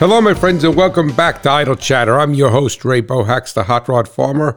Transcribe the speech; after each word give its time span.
Hello, 0.00 0.18
my 0.18 0.32
friends, 0.32 0.64
and 0.64 0.74
welcome 0.74 1.14
back 1.14 1.42
to 1.42 1.50
Idle 1.50 1.76
Chatter. 1.76 2.18
I'm 2.18 2.32
your 2.32 2.48
host, 2.48 2.86
Ray 2.86 3.02
Bohacz, 3.02 3.52
the 3.52 3.64
Hot 3.64 3.86
Rod 3.86 4.08
Farmer, 4.08 4.56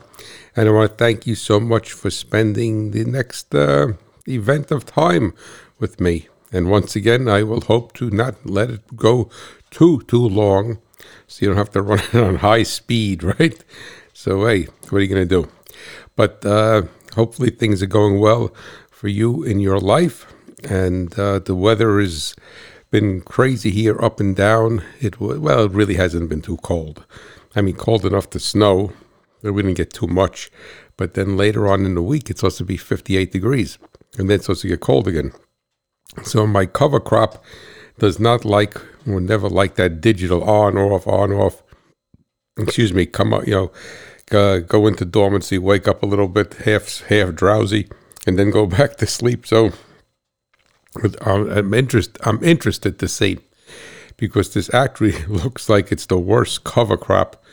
and 0.55 0.70
I 0.70 0.71
want 0.71 0.91
to 0.91 0.96
thank 0.96 1.27
you 1.27 1.36
so 1.36 1.59
much 1.59 1.91
for 1.91 2.09
spending 2.09 2.91
the 2.91 3.04
next 3.04 3.54
uh, 3.54 3.88
event 4.26 4.71
of 4.71 4.86
time 4.86 5.34
with 5.80 6.00
me. 6.00 6.30
And 6.54 6.71
once 6.71 6.95
again, 6.95 7.27
I 7.27 7.44
will 7.44 7.59
hope 7.59 7.91
to 7.95 8.09
not 8.09 8.45
let 8.45 8.70
it 8.70 8.95
go 8.95 9.30
too, 9.70 10.04
too 10.08 10.26
long 10.26 10.77
so 11.27 11.41
you 11.41 11.50
don't 11.50 11.57
have 11.57 11.71
to 11.71 11.82
run 11.82 12.00
it 12.00 12.16
on 12.23 12.36
high 12.36 12.64
speed, 12.64 13.21
right? 13.21 13.62
So, 14.14 14.45
hey, 14.45 14.67
what 14.84 14.94
are 14.94 15.02
you 15.02 15.14
going 15.14 15.28
to 15.28 15.41
do? 15.41 15.50
But 16.16 16.45
uh, 16.45 16.84
hopefully, 17.16 17.50
things 17.50 17.84
are 17.84 17.88
going 17.88 18.17
well 18.17 18.55
for 18.89 19.09
you 19.09 19.44
in 19.44 19.59
your 19.59 19.81
life, 19.81 20.25
and 20.64 21.14
uh, 21.20 21.39
the 21.39 21.53
weather 21.53 22.00
is 22.00 22.34
been 22.93 23.21
crazy 23.21 23.71
here, 23.71 23.99
up 23.99 24.20
and 24.20 24.35
down. 24.35 24.83
It 25.02 25.20
well, 25.20 25.65
it 25.65 25.71
really 25.71 25.95
hasn't 25.95 26.29
been 26.29 26.43
too 26.43 26.57
cold. 26.57 27.03
I 27.55 27.61
mean, 27.61 27.75
cold 27.75 28.05
enough 28.05 28.29
to 28.29 28.39
snow. 28.39 28.93
but 29.41 29.53
We 29.53 29.63
didn't 29.63 29.77
get 29.77 29.91
too 29.91 30.05
much, 30.05 30.52
but 30.95 31.16
then 31.16 31.35
later 31.35 31.67
on 31.67 31.88
in 31.88 31.95
the 31.95 32.03
week, 32.03 32.29
it's 32.29 32.41
supposed 32.41 32.59
to 32.59 32.63
be 32.63 32.77
58 32.77 33.31
degrees, 33.31 33.79
and 34.19 34.29
then 34.29 34.35
it's 34.35 34.45
supposed 34.45 34.61
to 34.61 34.67
get 34.67 34.79
cold 34.79 35.07
again. 35.07 35.31
So 36.23 36.45
my 36.45 36.67
cover 36.67 36.99
crop 36.99 37.43
does 37.97 38.19
not 38.19 38.45
like, 38.45 38.79
or 39.07 39.19
never 39.19 39.49
like 39.49 39.73
that 39.75 39.99
digital 39.99 40.44
on 40.44 40.77
off 40.77 41.07
on 41.07 41.33
off. 41.33 41.63
Excuse 42.59 42.94
me, 42.94 43.07
come 43.07 43.33
out, 43.33 43.47
you 43.47 43.55
know, 43.55 43.71
uh, 44.39 44.59
go 44.59 44.85
into 44.85 45.03
dormancy, 45.03 45.57
wake 45.57 45.88
up 45.88 46.03
a 46.03 46.05
little 46.05 46.28
bit, 46.28 46.53
half 46.66 47.02
half 47.07 47.33
drowsy, 47.33 47.89
and 48.28 48.38
then 48.38 48.52
go 48.52 48.67
back 48.78 48.97
to 48.97 49.07
sleep. 49.07 49.47
So 49.47 49.72
I'm 51.22 51.73
interest 51.73 52.17
I'm 52.22 52.44
interested 52.44 52.99
to 52.99 53.08
see 53.08 53.39
because 54.17 54.53
this 54.53 54.73
actually 54.73 55.23
looks 55.27 55.69
like 55.69 55.91
it's 55.91 56.05
the 56.05 56.19
worst 56.19 56.63
cover 56.63 56.97
crop 56.97 57.44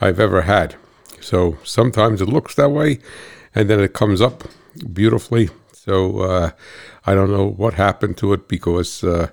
I've 0.00 0.20
ever 0.20 0.42
had. 0.42 0.76
So 1.20 1.58
sometimes 1.64 2.20
it 2.20 2.28
looks 2.28 2.54
that 2.56 2.70
way, 2.70 2.98
and 3.54 3.70
then 3.70 3.80
it 3.80 3.94
comes 3.94 4.20
up 4.20 4.44
beautifully. 4.92 5.48
So 5.72 6.20
uh, 6.20 6.50
I 7.06 7.14
don't 7.14 7.30
know 7.30 7.48
what 7.48 7.74
happened 7.74 8.16
to 8.18 8.32
it 8.32 8.48
because 8.48 9.02
uh, 9.02 9.28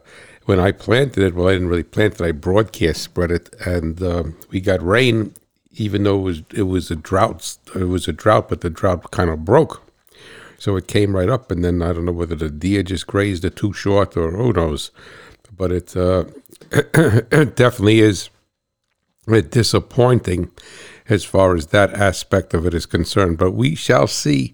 when 0.45 0.59
I 0.59 0.71
planted 0.71 1.23
it, 1.23 1.35
well, 1.35 1.47
I 1.47 1.53
didn't 1.53 1.69
really 1.69 1.83
plant 1.83 2.15
it. 2.15 2.21
I 2.21 2.31
broadcast 2.31 3.01
spread 3.01 3.31
it, 3.31 3.53
and 3.65 4.01
um, 4.01 4.37
we 4.49 4.61
got 4.61 4.81
rain, 4.81 5.33
even 5.73 6.03
though 6.03 6.19
it 6.19 6.23
was 6.23 6.43
it 6.53 6.63
was 6.63 6.91
a 6.91 6.95
drought. 6.95 7.57
It 7.75 7.85
was 7.85 8.07
a 8.07 8.13
drought, 8.13 8.49
but 8.49 8.61
the 8.61 8.69
drought 8.69 9.11
kind 9.11 9.29
of 9.29 9.45
broke. 9.45 9.81
So 10.61 10.75
it 10.75 10.85
came 10.87 11.15
right 11.15 11.27
up, 11.27 11.49
and 11.49 11.65
then 11.65 11.81
I 11.81 11.91
don't 11.91 12.05
know 12.05 12.11
whether 12.11 12.35
the 12.35 12.51
deer 12.51 12.83
just 12.83 13.07
grazed 13.07 13.43
it 13.43 13.55
too 13.55 13.73
short 13.73 14.15
or 14.15 14.29
who 14.29 14.53
knows. 14.53 14.91
But 15.57 15.71
it, 15.71 15.97
uh, 15.97 16.25
it 16.71 17.55
definitely 17.55 18.01
is 18.01 18.29
disappointing 19.25 20.51
as 21.09 21.23
far 21.23 21.55
as 21.55 21.67
that 21.67 21.95
aspect 21.95 22.53
of 22.53 22.67
it 22.67 22.75
is 22.75 22.85
concerned. 22.85 23.39
But 23.39 23.53
we 23.53 23.73
shall 23.73 24.05
see 24.05 24.53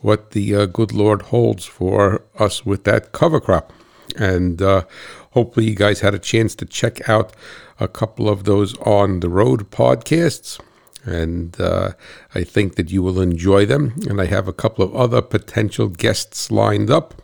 what 0.00 0.32
the 0.32 0.54
uh, 0.54 0.66
good 0.66 0.92
Lord 0.92 1.22
holds 1.22 1.64
for 1.64 2.22
us 2.38 2.66
with 2.66 2.84
that 2.84 3.12
cover 3.12 3.40
crop. 3.40 3.72
And 4.14 4.60
uh, 4.60 4.84
hopefully, 5.30 5.70
you 5.70 5.74
guys 5.74 6.00
had 6.00 6.12
a 6.12 6.18
chance 6.18 6.54
to 6.56 6.66
check 6.66 7.08
out 7.08 7.32
a 7.80 7.88
couple 7.88 8.28
of 8.28 8.44
those 8.44 8.76
on 8.80 9.20
the 9.20 9.30
road 9.30 9.70
podcasts 9.70 10.60
and 11.06 11.58
uh, 11.60 11.92
I 12.34 12.42
think 12.44 12.74
that 12.74 12.90
you 12.90 13.02
will 13.02 13.20
enjoy 13.20 13.64
them. 13.64 13.94
And 14.08 14.20
I 14.20 14.26
have 14.26 14.48
a 14.48 14.52
couple 14.52 14.84
of 14.84 14.94
other 14.94 15.22
potential 15.22 15.88
guests 15.88 16.50
lined 16.50 16.90
up, 16.90 17.22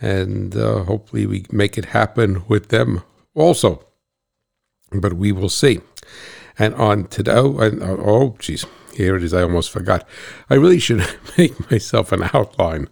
and 0.00 0.56
uh, 0.56 0.84
hopefully 0.84 1.26
we 1.26 1.44
make 1.50 1.76
it 1.76 1.86
happen 1.86 2.44
with 2.48 2.68
them 2.68 3.02
also. 3.34 3.84
But 4.92 5.14
we 5.14 5.32
will 5.32 5.48
see. 5.48 5.80
And 6.58 6.74
on 6.74 7.06
today, 7.08 7.32
oh, 7.36 7.58
oh, 7.82 8.36
geez, 8.38 8.66
here 8.94 9.16
it 9.16 9.22
is. 9.22 9.32
I 9.32 9.42
almost 9.42 9.70
forgot. 9.70 10.06
I 10.48 10.54
really 10.54 10.78
should 10.78 11.04
make 11.38 11.70
myself 11.70 12.12
an 12.12 12.28
outline 12.34 12.88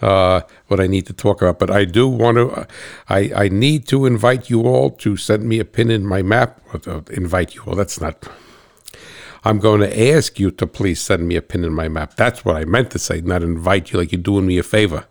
uh, 0.00 0.42
what 0.66 0.80
I 0.80 0.86
need 0.86 1.06
to 1.06 1.12
talk 1.12 1.40
about. 1.42 1.58
But 1.58 1.70
I 1.70 1.84
do 1.84 2.08
want 2.08 2.36
to. 2.38 2.66
I 3.08 3.30
I 3.44 3.48
need 3.48 3.86
to 3.88 4.06
invite 4.06 4.50
you 4.50 4.62
all 4.62 4.90
to 4.90 5.16
send 5.16 5.44
me 5.44 5.58
a 5.58 5.64
pin 5.64 5.90
in 5.90 6.06
my 6.06 6.22
map. 6.22 6.60
or 6.86 7.04
Invite 7.10 7.54
you 7.54 7.62
all. 7.66 7.74
That's 7.74 8.00
not 8.00 8.28
I'm 9.44 9.58
going 9.58 9.80
to 9.80 10.10
ask 10.10 10.38
you 10.38 10.50
to 10.52 10.66
please 10.66 11.02
send 11.02 11.28
me 11.28 11.36
a 11.36 11.42
pin 11.42 11.64
in 11.64 11.72
my 11.74 11.88
map. 11.88 12.16
That's 12.16 12.44
what 12.44 12.56
I 12.56 12.64
meant 12.64 12.90
to 12.92 12.98
say, 12.98 13.20
not 13.20 13.42
invite 13.42 13.92
you 13.92 13.98
like 13.98 14.10
you're 14.10 14.20
doing 14.20 14.46
me 14.46 14.56
a 14.56 14.62
favor. 14.62 15.06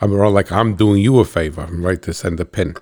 I'm 0.00 0.10
more 0.10 0.30
like 0.30 0.50
I'm 0.50 0.74
doing 0.74 1.00
you 1.00 1.20
a 1.20 1.24
favor, 1.24 1.68
right, 1.70 2.00
to 2.02 2.12
send 2.12 2.40
a 2.40 2.44
pin. 2.44 2.74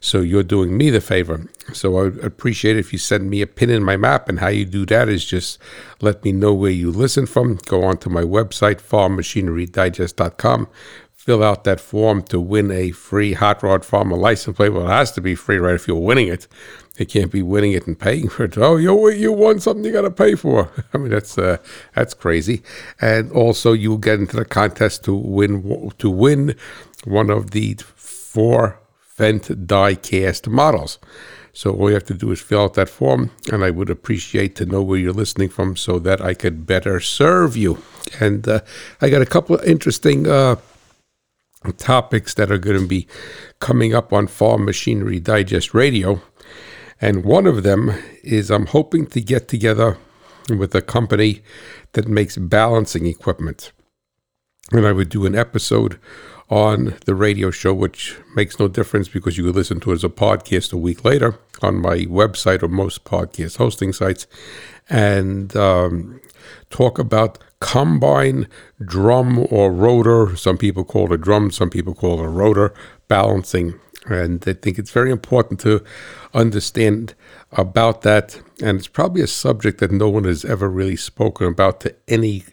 So 0.00 0.20
you're 0.20 0.42
doing 0.42 0.76
me 0.76 0.90
the 0.90 1.00
favor. 1.00 1.46
So 1.72 1.98
I 1.98 2.02
would 2.02 2.24
appreciate 2.24 2.76
if 2.76 2.92
you 2.92 2.98
send 2.98 3.30
me 3.30 3.42
a 3.42 3.46
pin 3.46 3.70
in 3.70 3.84
my 3.84 3.96
map. 3.96 4.28
And 4.28 4.40
how 4.40 4.48
you 4.48 4.64
do 4.64 4.84
that 4.86 5.08
is 5.08 5.24
just 5.24 5.58
let 6.00 6.24
me 6.24 6.32
know 6.32 6.52
where 6.52 6.72
you 6.72 6.90
listen 6.90 7.26
from. 7.26 7.58
Go 7.66 7.84
on 7.84 7.98
to 7.98 8.10
my 8.10 8.22
website, 8.22 8.80
farmmachinerydigest.com. 8.80 10.68
Fill 11.12 11.42
out 11.44 11.64
that 11.64 11.80
form 11.80 12.22
to 12.22 12.40
win 12.40 12.70
a 12.70 12.90
free 12.90 13.34
Hot 13.34 13.62
Rod 13.62 13.84
Farmer 13.84 14.16
license 14.16 14.56
plate. 14.56 14.70
Well, 14.70 14.86
it 14.86 14.90
has 14.90 15.12
to 15.12 15.20
be 15.20 15.36
free, 15.36 15.58
right, 15.58 15.76
if 15.76 15.88
you're 15.88 15.96
winning 15.96 16.28
it. 16.28 16.48
They 16.96 17.04
can't 17.04 17.32
be 17.32 17.42
winning 17.42 17.72
it 17.72 17.86
and 17.86 17.98
paying 17.98 18.28
for 18.28 18.44
it. 18.44 18.56
Oh, 18.64 18.76
you 18.76 19.10
you 19.10 19.32
won 19.32 19.60
something 19.60 19.84
you 19.84 19.92
got 19.92 20.02
to 20.02 20.10
pay 20.10 20.34
for. 20.34 20.70
I 20.94 20.98
mean, 20.98 21.10
that's 21.10 21.36
uh, 21.36 21.58
that's 21.94 22.14
crazy. 22.14 22.62
And 23.00 23.30
also, 23.32 23.72
you'll 23.72 23.98
get 23.98 24.20
into 24.20 24.36
the 24.36 24.44
contest 24.44 25.04
to 25.04 25.14
win 25.14 25.90
to 25.98 26.10
win 26.10 26.54
one 27.04 27.30
of 27.30 27.50
the 27.50 27.76
four 27.96 28.78
Fendt 29.18 29.66
die 29.66 29.94
cast 29.94 30.48
models. 30.48 30.98
So 31.52 31.72
all 31.72 31.88
you 31.88 31.94
have 31.94 32.04
to 32.04 32.14
do 32.14 32.32
is 32.32 32.40
fill 32.40 32.62
out 32.62 32.74
that 32.74 32.88
form, 32.88 33.30
and 33.52 33.64
I 33.64 33.70
would 33.70 33.88
appreciate 33.88 34.56
to 34.56 34.66
know 34.66 34.82
where 34.82 34.98
you're 34.98 35.12
listening 35.12 35.48
from 35.48 35.76
so 35.76 36.00
that 36.00 36.20
I 36.20 36.34
could 36.34 36.66
better 36.66 36.98
serve 36.98 37.56
you. 37.56 37.80
And 38.18 38.46
uh, 38.48 38.60
I 39.00 39.08
got 39.08 39.22
a 39.22 39.26
couple 39.26 39.56
of 39.56 39.64
interesting. 39.64 40.28
Uh, 40.28 40.56
topics 41.78 42.34
that 42.34 42.50
are 42.50 42.58
going 42.58 42.78
to 42.78 42.86
be 42.86 43.06
coming 43.58 43.94
up 43.94 44.12
on 44.12 44.26
Farm 44.26 44.66
Machinery 44.66 45.18
Digest 45.18 45.72
Radio. 45.72 46.20
And 47.04 47.22
one 47.22 47.46
of 47.46 47.64
them 47.64 47.92
is 48.22 48.50
I'm 48.50 48.64
hoping 48.64 49.04
to 49.08 49.20
get 49.20 49.46
together 49.46 49.98
with 50.48 50.74
a 50.74 50.80
company 50.80 51.42
that 51.92 52.08
makes 52.08 52.38
balancing 52.38 53.04
equipment. 53.04 53.72
And 54.72 54.86
I 54.86 54.92
would 54.92 55.10
do 55.10 55.26
an 55.26 55.34
episode 55.34 56.00
on 56.48 56.94
the 57.04 57.14
radio 57.14 57.50
show, 57.50 57.74
which 57.74 58.16
makes 58.34 58.58
no 58.58 58.68
difference 58.68 59.06
because 59.08 59.36
you 59.36 59.44
could 59.44 59.54
listen 59.54 59.80
to 59.80 59.90
it 59.90 59.96
as 59.96 60.04
a 60.04 60.08
podcast 60.08 60.72
a 60.72 60.78
week 60.78 61.04
later 61.04 61.38
on 61.60 61.82
my 61.82 62.06
website 62.06 62.62
or 62.62 62.68
most 62.68 63.04
podcast 63.04 63.58
hosting 63.58 63.92
sites, 63.92 64.26
and 64.88 65.54
um, 65.54 66.18
talk 66.70 66.98
about 66.98 67.36
combine 67.60 68.48
drum 68.82 69.46
or 69.50 69.70
rotor. 69.70 70.34
Some 70.36 70.56
people 70.56 70.84
call 70.84 71.12
it 71.12 71.12
a 71.12 71.18
drum, 71.18 71.50
some 71.50 71.68
people 71.68 71.94
call 71.94 72.20
it 72.20 72.24
a 72.24 72.28
rotor 72.28 72.72
balancing 73.08 73.78
and 74.06 74.42
I 74.46 74.52
think 74.52 74.78
it's 74.78 74.90
very 74.90 75.10
important 75.10 75.60
to 75.60 75.82
understand 76.32 77.14
about 77.52 78.02
that. 78.02 78.40
And 78.62 78.78
it's 78.78 78.88
probably 78.88 79.22
a 79.22 79.26
subject 79.26 79.78
that 79.78 79.92
no 79.92 80.08
one 80.08 80.24
has 80.24 80.44
ever 80.44 80.68
really 80.68 80.96
spoken 80.96 81.46
about 81.46 81.80
to 81.80 81.94
any 82.08 82.44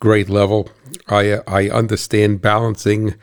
great 0.00 0.28
level. 0.28 0.70
I, 1.08 1.40
I 1.46 1.68
understand 1.68 2.40
balancing. 2.40 3.14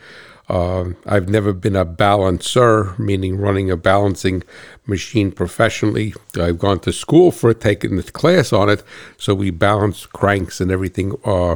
Uh, 0.48 0.92
I've 1.06 1.28
never 1.28 1.54
been 1.54 1.76
a 1.76 1.86
balancer, 1.86 2.94
meaning 3.00 3.38
running 3.38 3.72
a 3.72 3.78
balancing 3.78 4.44
machine 4.86 5.32
professionally. 5.32 6.14
I've 6.40 6.60
gone 6.60 6.80
to 6.82 6.94
school 6.94 7.32
for 7.32 7.50
it, 7.50 7.62
taken 7.62 7.96
the 7.96 8.04
class 8.04 8.54
on 8.54 8.70
it, 8.70 8.84
so 9.18 9.34
we 9.34 9.50
balance 9.50 10.06
cranks 10.06 10.62
and 10.62 10.72
everything 10.72 11.16
uh, 11.26 11.56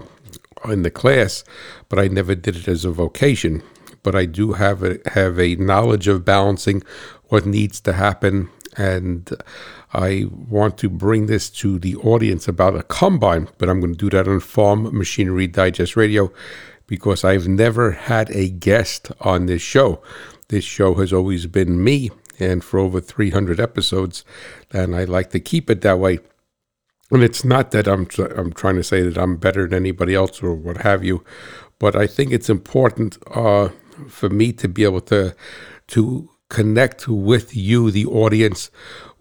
in 0.65 0.81
the 0.81 0.91
class, 0.91 1.43
but 1.87 1.99
I 1.99 2.07
never 2.07 2.33
did 2.33 2.55
it 2.55 2.67
as 2.67 2.83
a 2.83 2.91
vocation 2.91 3.61
but 4.03 4.15
I 4.15 4.25
do 4.25 4.53
have 4.53 4.83
a, 4.83 4.99
have 5.11 5.39
a 5.39 5.55
knowledge 5.55 6.07
of 6.07 6.25
balancing 6.25 6.83
what 7.25 7.45
needs 7.45 7.79
to 7.81 7.93
happen. 7.93 8.49
And 8.77 9.29
I 9.93 10.25
want 10.31 10.77
to 10.79 10.89
bring 10.89 11.25
this 11.25 11.49
to 11.51 11.79
the 11.79 11.95
audience 11.97 12.47
about 12.47 12.75
a 12.75 12.83
combine, 12.83 13.49
but 13.57 13.69
I'm 13.69 13.79
going 13.79 13.95
to 13.95 14.09
do 14.09 14.15
that 14.15 14.27
on 14.27 14.39
Farm 14.39 14.95
Machinery 14.95 15.47
Digest 15.47 15.95
Radio 15.95 16.31
because 16.89 17.23
I've 17.23 17.47
never 17.47 17.91
had 17.91 18.31
a 18.31 18.49
guest 18.49 19.11
on 19.21 19.45
this 19.45 19.61
show. 19.61 20.01
This 20.49 20.63
show 20.63 20.95
has 20.95 21.13
always 21.13 21.45
been 21.45 21.83
me, 21.83 22.09
and 22.39 22.63
for 22.63 22.79
over 22.79 22.99
300 22.99 23.59
episodes, 23.59 24.23
and 24.71 24.95
I 24.95 25.03
like 25.03 25.29
to 25.31 25.39
keep 25.39 25.69
it 25.69 25.81
that 25.81 25.99
way. 25.99 26.19
And 27.11 27.23
it's 27.23 27.45
not 27.45 27.71
that 27.71 27.87
I'm 27.87 28.07
I'm 28.35 28.53
trying 28.53 28.75
to 28.75 28.83
say 28.83 29.01
that 29.01 29.17
I'm 29.17 29.37
better 29.37 29.67
than 29.67 29.83
anybody 29.83 30.15
else 30.15 30.41
or 30.41 30.53
what 30.53 30.77
have 30.77 31.03
you, 31.03 31.23
but 31.77 31.95
I 31.95 32.07
think 32.07 32.31
it's 32.31 32.49
important 32.49 33.17
uh, 33.31 33.69
for 34.07 34.29
me 34.29 34.51
to 34.53 34.67
be 34.67 34.83
able 34.83 35.01
to 35.01 35.35
to 35.87 36.29
connect 36.49 37.07
with 37.07 37.55
you, 37.55 37.91
the 37.91 38.05
audience, 38.05 38.71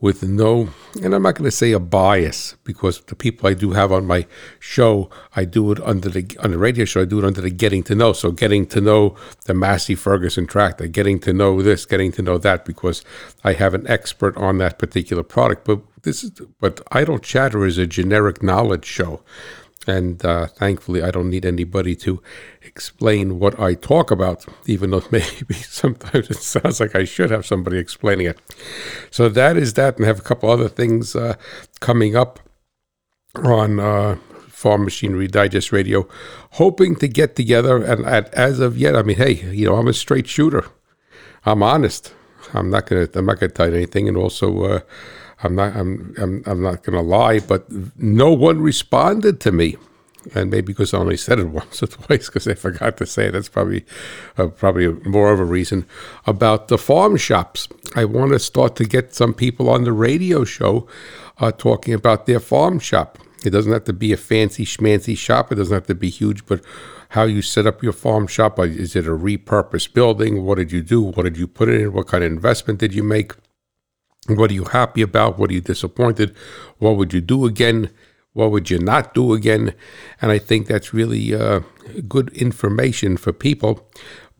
with 0.00 0.22
no, 0.22 0.68
and 1.02 1.12
I'm 1.12 1.22
not 1.22 1.34
going 1.34 1.50
to 1.50 1.56
say 1.56 1.72
a 1.72 1.80
bias 1.80 2.56
because 2.62 3.00
the 3.02 3.16
people 3.16 3.48
I 3.48 3.54
do 3.54 3.72
have 3.72 3.90
on 3.90 4.06
my 4.06 4.26
show, 4.60 5.10
I 5.34 5.44
do 5.44 5.72
it 5.72 5.80
under 5.80 6.08
the 6.08 6.36
on 6.42 6.52
the 6.52 6.58
radio 6.58 6.84
show, 6.84 7.02
I 7.02 7.04
do 7.04 7.18
it 7.18 7.24
under 7.24 7.40
the 7.40 7.50
getting 7.50 7.82
to 7.84 7.96
know. 7.96 8.12
So 8.12 8.30
getting 8.30 8.64
to 8.66 8.80
know 8.80 9.16
the 9.46 9.54
Massey 9.54 9.96
Ferguson 9.96 10.46
tractor, 10.46 10.86
getting 10.86 11.18
to 11.20 11.32
know 11.32 11.62
this, 11.62 11.84
getting 11.84 12.12
to 12.12 12.22
know 12.22 12.38
that, 12.38 12.64
because 12.64 13.04
I 13.42 13.54
have 13.54 13.74
an 13.74 13.88
expert 13.88 14.36
on 14.36 14.58
that 14.58 14.78
particular 14.78 15.24
product. 15.24 15.64
But 15.64 15.80
this 16.02 16.22
is, 16.22 16.30
but 16.60 16.80
Idle 16.92 17.18
Chatter 17.18 17.66
is 17.66 17.76
a 17.76 17.86
generic 17.86 18.40
knowledge 18.40 18.84
show. 18.84 19.22
And 19.88 20.22
uh, 20.22 20.48
thankfully, 20.48 21.02
I 21.02 21.10
don't 21.10 21.30
need 21.30 21.46
anybody 21.46 21.96
to 21.96 22.22
explain 22.60 23.38
what 23.38 23.58
I 23.58 23.72
talk 23.72 24.10
about, 24.10 24.44
even 24.66 24.90
though 24.90 25.02
maybe 25.10 25.54
sometimes 25.54 26.30
it 26.30 26.36
sounds 26.36 26.78
like 26.78 26.94
I 26.94 27.04
should 27.04 27.30
have 27.30 27.46
somebody 27.46 27.78
explaining 27.78 28.26
it. 28.26 28.38
So 29.10 29.30
that 29.30 29.56
is 29.56 29.72
that, 29.74 29.96
and 29.96 30.04
I 30.04 30.08
have 30.08 30.18
a 30.18 30.22
couple 30.22 30.50
other 30.50 30.68
things 30.68 31.16
uh, 31.16 31.36
coming 31.80 32.14
up 32.14 32.38
on 33.34 33.80
uh, 33.80 34.16
Farm 34.48 34.84
Machinery 34.84 35.26
Digest 35.26 35.72
Radio, 35.72 36.06
hoping 36.52 36.94
to 36.96 37.08
get 37.08 37.34
together. 37.34 37.82
And 37.82 38.04
as 38.06 38.60
of 38.60 38.76
yet, 38.76 38.94
I 38.94 39.02
mean, 39.02 39.16
hey, 39.16 39.32
you 39.50 39.66
know, 39.66 39.76
I'm 39.76 39.88
a 39.88 39.94
straight 39.94 40.26
shooter. 40.26 40.66
I'm 41.46 41.62
honest. 41.62 42.12
I'm 42.52 42.68
not 42.68 42.86
gonna. 42.86 43.08
I'm 43.14 43.24
not 43.24 43.40
gonna 43.40 43.52
tell 43.52 43.74
anything, 43.74 44.06
and 44.06 44.18
also. 44.18 44.82
I'm 45.42 45.54
not. 45.54 45.76
I'm. 45.76 46.14
I'm. 46.18 46.42
I'm 46.46 46.62
not 46.62 46.82
going 46.82 46.96
to 46.96 47.02
lie, 47.02 47.38
but 47.38 47.66
no 47.96 48.32
one 48.32 48.60
responded 48.60 49.40
to 49.40 49.52
me, 49.52 49.76
and 50.34 50.50
maybe 50.50 50.72
because 50.72 50.92
I 50.92 50.98
only 50.98 51.16
said 51.16 51.38
it 51.38 51.48
once 51.60 51.82
or 51.82 51.86
twice 51.86 52.26
because 52.26 52.48
I 52.48 52.54
forgot 52.54 52.96
to 52.96 53.06
say 53.06 53.26
it. 53.26 53.32
That's 53.32 53.48
probably, 53.48 53.84
uh, 54.36 54.48
probably 54.48 54.88
more 55.08 55.32
of 55.32 55.38
a 55.38 55.44
reason 55.44 55.86
about 56.26 56.68
the 56.68 56.78
farm 56.78 57.16
shops. 57.16 57.68
I 57.94 58.04
want 58.04 58.32
to 58.32 58.38
start 58.38 58.74
to 58.76 58.84
get 58.84 59.14
some 59.14 59.32
people 59.32 59.70
on 59.70 59.84
the 59.84 59.92
radio 59.92 60.44
show 60.44 60.88
uh, 61.38 61.52
talking 61.52 61.94
about 61.94 62.26
their 62.26 62.40
farm 62.40 62.80
shop. 62.80 63.18
It 63.44 63.50
doesn't 63.50 63.72
have 63.72 63.84
to 63.84 63.92
be 63.92 64.12
a 64.12 64.16
fancy 64.16 64.64
schmancy 64.64 65.16
shop. 65.16 65.52
It 65.52 65.54
doesn't 65.54 65.74
have 65.74 65.86
to 65.86 65.94
be 65.94 66.10
huge, 66.10 66.46
but 66.46 66.62
how 67.10 67.22
you 67.22 67.42
set 67.42 67.66
up 67.66 67.82
your 67.82 67.92
farm 67.92 68.26
shop. 68.26 68.58
Is 68.58 68.96
it 68.96 69.06
a 69.06 69.10
repurposed 69.10 69.92
building? 69.94 70.44
What 70.44 70.58
did 70.58 70.72
you 70.72 70.82
do? 70.82 71.00
What 71.00 71.22
did 71.22 71.36
you 71.36 71.46
put 71.46 71.68
in? 71.68 71.92
What 71.92 72.08
kind 72.08 72.24
of 72.24 72.32
investment 72.32 72.80
did 72.80 72.92
you 72.92 73.04
make? 73.04 73.34
What 74.28 74.50
are 74.50 74.54
you 74.54 74.64
happy 74.64 75.02
about? 75.02 75.38
What 75.38 75.50
are 75.50 75.54
you 75.54 75.60
disappointed? 75.60 76.36
What 76.78 76.96
would 76.96 77.12
you 77.14 77.20
do 77.20 77.46
again? 77.46 77.90
What 78.34 78.50
would 78.50 78.70
you 78.70 78.78
not 78.78 79.14
do 79.14 79.32
again? 79.32 79.74
And 80.20 80.30
I 80.30 80.38
think 80.38 80.66
that's 80.66 80.92
really 80.92 81.34
uh, 81.34 81.60
good 82.06 82.28
information 82.36 83.16
for 83.16 83.32
people. 83.32 83.88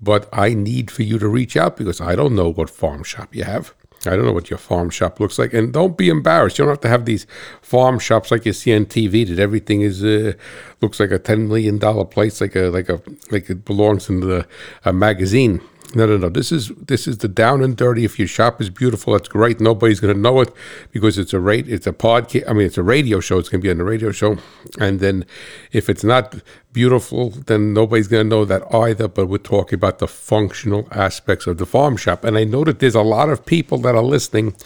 But 0.01 0.29
I 0.33 0.55
need 0.55 0.91
for 0.91 1.03
you 1.03 1.19
to 1.19 1.27
reach 1.27 1.57
out 1.57 1.77
because 1.77 2.01
I 2.01 2.15
don't 2.15 2.37
know 2.37 2.51
what 2.53 2.71
farm 2.71 3.03
shop 3.03 3.35
you 3.35 3.45
have. 3.45 3.75
I 4.07 4.11
don't 4.11 4.27
know 4.27 4.33
what 4.33 4.51
your 4.51 4.59
farm 4.59 4.91
shop 4.91 5.19
looks 5.19 5.41
like, 5.41 5.53
and 5.53 5.73
don't 5.73 5.97
be 5.97 6.09
embarrassed. 6.09 6.59
You 6.59 6.65
don't 6.65 6.73
have 6.73 6.81
to 6.83 6.89
have 6.89 7.05
these 7.05 7.27
farm 7.63 7.99
shops 7.99 8.31
like 8.31 8.47
you 8.47 8.53
see 8.53 8.73
on 8.77 8.87
TV 8.87 9.27
that 9.27 9.41
everything 9.41 9.81
is 9.81 10.05
uh, 10.05 10.35
looks 10.81 11.01
like 11.01 11.11
a 11.11 11.19
ten 11.19 11.49
million 11.49 11.79
dollar 11.79 12.05
place, 12.05 12.41
like 12.41 12.55
a 12.55 12.69
like 12.69 12.89
a 12.89 13.03
like 13.33 13.51
it 13.51 13.65
belongs 13.65 14.09
in 14.09 14.21
the 14.21 14.47
a 14.85 14.93
magazine. 14.93 15.61
No, 15.95 16.05
no, 16.05 16.19
no. 16.19 16.29
This 16.29 16.53
is 16.53 16.69
this 16.69 17.09
is 17.09 17.19
the 17.19 17.29
down 17.29 17.63
and 17.63 17.75
dirty. 17.75 18.05
If 18.05 18.19
your 18.19 18.29
shop 18.29 18.61
is 18.61 18.69
beautiful, 18.69 19.15
that's 19.15 19.29
great. 19.29 19.59
Nobody's 19.59 20.01
going 20.01 20.15
to 20.15 20.21
know 20.21 20.41
it 20.41 20.53
because 20.93 21.17
it's 21.17 21.33
a 21.33 21.41
rate. 21.41 21.67
It's 21.67 21.87
a 21.87 21.93
podcast. 21.93 22.49
I 22.49 22.53
mean, 22.53 22.67
it's 22.67 22.77
a 22.77 22.83
radio 22.83 23.21
show. 23.21 23.39
It's 23.39 23.49
going 23.49 23.63
to 23.63 23.65
be 23.65 23.71
on 23.71 23.79
the 23.79 23.85
radio 23.85 24.13
show. 24.13 24.37
And 24.79 25.01
then, 25.01 25.25
if 25.73 25.89
it's 25.89 26.05
not 26.05 26.43
beautiful, 26.75 27.31
then 27.31 27.73
nobody's 27.73 28.07
going 28.07 28.25
to 28.25 28.29
know 28.29 28.45
that 28.45 28.63
either. 28.73 29.09
But 29.09 29.29
we're 29.29 29.39
talking 29.39 29.77
about 29.77 29.99
the 29.99 30.09
functional 30.09 30.89
aspects 30.91 31.47
of 31.47 31.57
the 31.57 31.67
farm 31.67 31.97
shop. 31.97 32.23
And 32.23 32.37
I 32.37 32.45
know 32.45 32.65
that 32.65 32.81
there's 32.81 32.95
a 32.95 33.01
lot 33.03 33.31
of 33.31 33.47
people 33.47 33.79
that 33.79 33.95
are 33.95 34.03
listening 34.03 34.57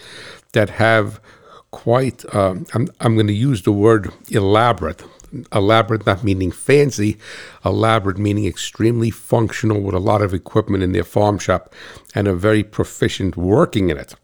that 0.52 0.70
have 0.70 1.20
quite. 1.70 2.24
Um, 2.34 2.66
I'm 2.74 2.88
I'm 3.00 3.14
going 3.14 3.28
to 3.28 3.32
use 3.32 3.62
the 3.62 3.72
word 3.72 4.12
elaborate 4.28 5.04
elaborate 5.52 6.06
not 6.06 6.24
meaning 6.24 6.50
fancy, 6.50 7.18
elaborate 7.64 8.18
meaning 8.18 8.46
extremely 8.46 9.10
functional 9.10 9.80
with 9.80 9.94
a 9.94 10.00
lot 10.00 10.22
of 10.22 10.34
equipment 10.34 10.82
in 10.82 10.92
their 10.92 11.04
farm 11.04 11.38
shop 11.38 11.74
and 12.14 12.28
are 12.28 12.34
very 12.34 12.62
proficient 12.62 13.36
working 13.36 13.90
in 13.90 13.96
it. 13.96 14.14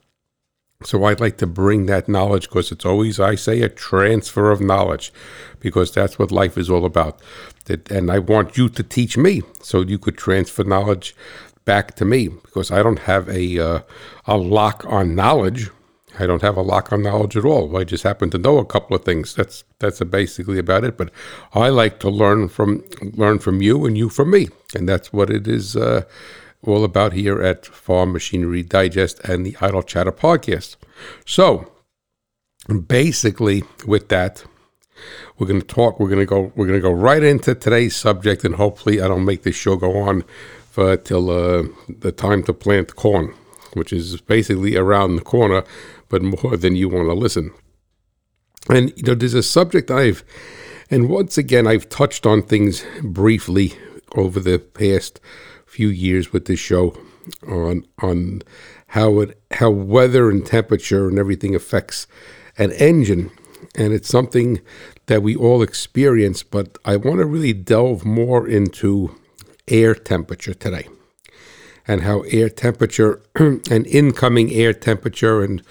So 0.85 1.03
I'd 1.05 1.19
like 1.19 1.39
to 1.39 1.47
bring 1.47 1.87
that 1.87 2.09
knowledge 2.09 2.49
because 2.49 2.71
it's 2.71 2.85
always, 2.85 3.19
I 3.19 3.35
say, 3.35 3.63
a 3.63 3.69
transfer 3.69 4.53
of 4.53 4.61
knowledge 4.61 5.13
because 5.59 5.91
that's 5.91 6.21
what 6.21 6.31
life 6.31 6.57
is 6.57 6.71
all 6.71 6.85
about. 6.85 7.21
And 7.91 8.13
I 8.13 8.21
want 8.21 8.57
you 8.57 8.69
to 8.69 8.83
teach 8.85 9.17
me 9.17 9.43
so 9.61 9.81
you 9.81 9.99
could 9.99 10.17
transfer 10.17 10.63
knowledge 10.63 11.17
back 11.65 11.97
to 11.97 12.05
me 12.05 12.29
because 12.29 12.71
I 12.71 12.83
don't 12.85 13.01
have 13.01 13.29
a, 13.29 13.59
uh, 13.59 13.81
a 14.27 14.37
lock 14.37 14.85
on 14.87 15.17
knowledge. 15.17 15.71
I 16.19 16.27
don't 16.27 16.43
have 16.43 16.57
a 16.57 16.63
lock 16.63 16.93
on 16.93 17.03
knowledge 17.03 17.37
at 17.37 17.45
all. 17.45 17.77
I 17.77 17.85
just 17.85 18.05
happen 18.05 18.31
to 18.31 18.39
know 18.39 18.59
a 18.59 18.65
couple 18.65 18.97
of 18.97 19.05
things. 19.05 19.35
That's 19.35 19.65
that's 19.79 20.03
basically 20.05 20.59
about 20.59 20.85
it. 20.85 20.97
But 20.97 21.11
I 21.55 21.69
like 21.69 22.01
to 22.01 22.11
learn 22.11 22.49
from 22.49 22.85
learn 23.01 23.39
from 23.39 23.63
you 23.63 23.87
and 23.87 23.97
you 23.97 24.09
from 24.09 24.31
me, 24.31 24.49
and 24.75 24.89
that's 24.89 25.13
what 25.13 25.31
it 25.31 25.47
is 25.47 25.77
uh, 25.77 26.03
all 26.63 26.85
about 26.85 27.13
here 27.13 27.43
at 27.43 27.67
Farm 27.67 28.13
Machinery 28.13 28.63
Digest 28.63 29.21
and 29.21 29.45
the 29.45 29.57
Idle 29.61 29.83
Chatter 29.83 30.13
podcast. 30.13 30.77
So 31.25 31.73
basically, 32.87 33.63
with 33.87 34.09
that, 34.09 34.45
we're 35.39 35.47
going 35.47 35.61
to 35.61 35.67
talk. 35.67 36.01
We're 36.01 36.09
going 36.09 36.21
to 36.21 36.27
go. 36.27 36.53
We're 36.57 36.67
going 36.67 36.81
to 36.81 36.89
go 36.89 36.93
right 36.93 37.23
into 37.23 37.55
today's 37.55 37.97
subject, 37.97 38.45
and 38.45 38.57
hopefully, 38.57 39.01
I 39.01 39.09
don't 39.09 39.25
make 39.25 39.43
this 39.43 39.57
show 39.57 39.77
go 39.77 39.99
on 39.99 40.25
for 40.71 40.97
till 40.97 41.31
uh, 41.31 41.65
the 41.89 42.13
time 42.13 42.43
to 42.45 42.53
plant 42.53 42.97
corn, 42.97 43.35
which 43.75 43.93
is 43.93 44.21
basically 44.21 44.77
around 44.77 45.17
the 45.17 45.23
corner 45.23 45.65
but 46.09 46.23
more 46.23 46.57
than 46.57 46.77
you 46.77 46.89
want 46.89 47.09
to 47.09 47.15
listen. 47.15 47.53
And, 48.69 48.93
you 48.97 49.05
know, 49.05 49.15
there's 49.15 49.35
a 49.35 49.43
subject 49.43 49.91
I've, 49.91 50.25
and 50.91 51.09
once 51.09 51.39
again, 51.39 51.67
I've 51.67 51.89
touched 51.89 52.27
on 52.27 52.43
things 52.43 52.85
briefly 53.03 53.75
over 54.13 54.41
the 54.41 54.59
past 54.59 55.21
few 55.67 55.89
years 55.89 56.33
with 56.33 56.47
this 56.47 56.61
show 56.61 56.97
on, 57.47 57.87
on 58.01 58.43
how 58.89 59.21
it, 59.21 59.41
how 59.53 59.71
weather 59.71 60.31
and 60.31 60.45
temperature 60.45 61.09
and 61.09 61.19
everything 61.19 61.55
affects 61.55 62.07
an 62.57 62.73
engine. 62.73 63.31
And 63.75 63.93
it's 63.93 64.09
something 64.09 64.61
that 65.07 65.23
we 65.23 65.37
all 65.37 65.63
experience, 65.63 66.43
but 66.43 66.79
I 66.85 66.97
want 66.97 67.19
to 67.19 67.27
really 67.27 67.53
delve 67.53 68.05
more 68.05 68.49
into 68.49 69.15
air 69.67 69.95
temperature 69.95 70.55
today 70.55 70.89
and 71.87 72.03
how 72.03 72.21
air 72.23 72.49
temperature 72.49 73.23
and 73.35 73.87
incoming 73.87 74.53
air 74.53 74.73
temperature 74.73 75.43
and 75.43 75.63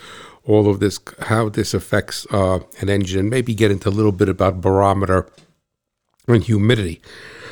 all 0.47 0.69
of 0.69 0.79
this, 0.79 0.99
how 1.19 1.49
this 1.49 1.73
affects 1.73 2.25
uh, 2.31 2.59
an 2.79 2.89
engine, 2.89 3.19
and 3.19 3.29
maybe 3.29 3.53
get 3.53 3.71
into 3.71 3.89
a 3.89 3.97
little 3.97 4.11
bit 4.11 4.29
about 4.29 4.61
barometer 4.61 5.29
and 6.27 6.43
humidity. 6.43 7.01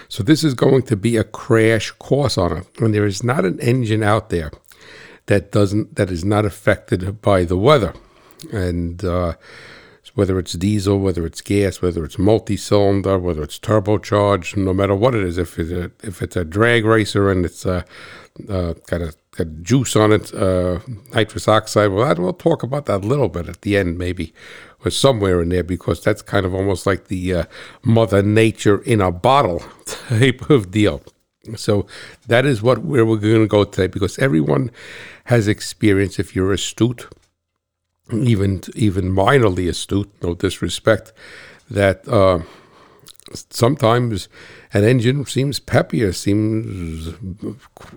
So 0.08 0.24
this 0.24 0.44
is 0.44 0.54
going 0.54 0.84
to 0.84 0.96
be 0.96 1.18
a 1.18 1.24
crash 1.24 1.92
course 1.92 2.38
on 2.38 2.58
it. 2.58 2.68
And 2.80 2.94
there 2.94 3.06
is 3.06 3.24
not 3.24 3.46
an 3.46 3.60
engine 3.60 4.04
out 4.04 4.30
there 4.30 4.52
that 5.26 5.52
doesn't 5.52 5.96
that 5.96 6.10
is 6.10 6.24
not 6.24 6.46
affected 6.46 7.22
by 7.22 7.44
the 7.44 7.58
weather, 7.58 7.94
and 8.52 9.04
uh, 9.04 9.34
whether 10.16 10.40
it's 10.40 10.54
diesel, 10.54 10.98
whether 11.00 11.26
it's 11.26 11.42
gas, 11.42 11.82
whether 11.82 12.04
it's 12.04 12.18
multi-cylinder, 12.18 13.20
whether 13.20 13.44
it's 13.44 13.60
turbocharged, 13.60 14.56
no 14.56 14.74
matter 14.74 14.96
what 14.96 15.14
it 15.14 15.24
is, 15.24 15.38
if 15.38 15.60
it's 15.60 15.72
a, 15.72 15.92
if 16.04 16.22
it's 16.22 16.38
a 16.38 16.46
drag 16.46 16.86
racer 16.86 17.30
and 17.30 17.46
it's 17.46 17.66
uh, 17.66 17.84
uh, 18.50 18.74
got 18.88 19.02
a 19.02 19.14
got 19.32 19.62
juice 19.62 19.96
on 19.98 20.14
it, 20.14 20.34
uh, 20.34 20.80
nitrous 21.14 21.50
oxide. 21.50 21.92
Well, 21.92 22.06
I, 22.06 22.14
we'll 22.14 22.34
talk 22.34 22.64
about 22.64 22.86
that 22.86 23.04
a 23.04 23.08
little 23.08 23.28
bit 23.28 23.50
at 23.50 23.62
the 23.62 23.76
end, 23.76 23.98
maybe, 23.98 24.34
or 24.86 24.90
somewhere 24.90 25.42
in 25.42 25.50
there, 25.50 25.64
because 25.64 26.02
that's 26.02 26.22
kind 26.22 26.46
of 26.46 26.56
almost 26.56 26.86
like 26.86 27.08
the 27.08 27.34
uh, 27.34 27.44
Mother 27.84 28.24
Nature 28.24 28.82
in 28.84 29.02
a 29.02 29.12
bottle 29.12 29.60
type 29.86 30.50
of 30.50 30.72
deal. 30.72 31.02
So 31.58 31.86
that 32.28 32.46
is 32.46 32.64
what 32.64 32.80
where 32.80 33.06
we're 33.06 33.18
going 33.18 33.42
to 33.42 33.48
go 33.48 33.66
today, 33.66 33.88
because 33.88 34.18
everyone 34.18 34.72
has 35.26 35.50
experience. 35.50 36.20
If 36.20 36.36
you're 36.38 36.54
astute, 36.54 37.06
even 38.12 38.62
even 38.76 39.12
minorly 39.12 39.70
astute, 39.70 40.12
no 40.22 40.36
disrespect, 40.36 41.14
that 41.70 42.08
uh, 42.08 42.40
sometimes 43.50 44.30
an 44.76 44.84
engine 44.84 45.26
seems 45.26 45.58
peppier, 45.62 46.14
seems 46.14 47.08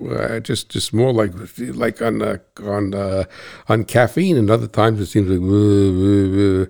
uh, 0.01 0.39
just 0.39 0.69
just 0.69 0.95
more 0.95 1.13
like 1.13 1.33
like 1.59 2.01
on 2.01 2.23
uh, 2.23 2.39
on 2.63 2.95
uh, 2.95 3.25
on 3.69 3.83
caffeine, 3.83 4.37
and 4.37 4.49
other 4.49 4.69
times 4.69 5.01
it 5.01 5.07
seems 5.07 5.29
like. 5.29 5.41
Uh, 5.41 6.63
uh, 6.63 6.67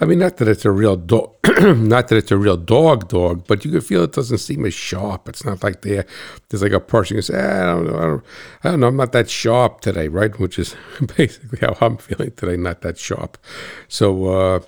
I 0.00 0.04
mean, 0.04 0.18
not 0.18 0.38
that 0.38 0.48
it's 0.48 0.64
a 0.64 0.72
real 0.72 0.96
dog, 0.96 1.36
not 1.60 2.08
that 2.08 2.16
it's 2.16 2.32
a 2.32 2.36
real 2.36 2.56
dog 2.56 3.08
dog, 3.08 3.46
but 3.46 3.64
you 3.64 3.70
can 3.70 3.82
feel 3.82 4.02
it 4.02 4.12
doesn't 4.12 4.38
seem 4.38 4.64
as 4.64 4.74
sharp. 4.74 5.28
It's 5.28 5.44
not 5.44 5.62
like 5.62 5.82
there 5.82 6.06
there's 6.48 6.62
like 6.64 6.72
a 6.72 6.80
person 6.80 7.18
who 7.18 7.22
says, 7.22 7.36
eh, 7.36 7.62
I 7.62 7.64
don't 7.64 7.86
know, 7.86 7.96
I 7.96 8.02
don't, 8.02 8.24
I 8.64 8.70
don't 8.70 8.80
know, 8.80 8.88
I'm 8.88 8.96
not 8.96 9.12
that 9.12 9.30
sharp 9.30 9.80
today, 9.80 10.08
right? 10.08 10.36
Which 10.40 10.58
is 10.58 10.74
basically 11.16 11.60
how 11.60 11.76
I'm 11.80 11.98
feeling 11.98 12.32
today, 12.32 12.56
not 12.56 12.80
that 12.80 12.98
sharp. 12.98 13.38
So. 13.86 14.64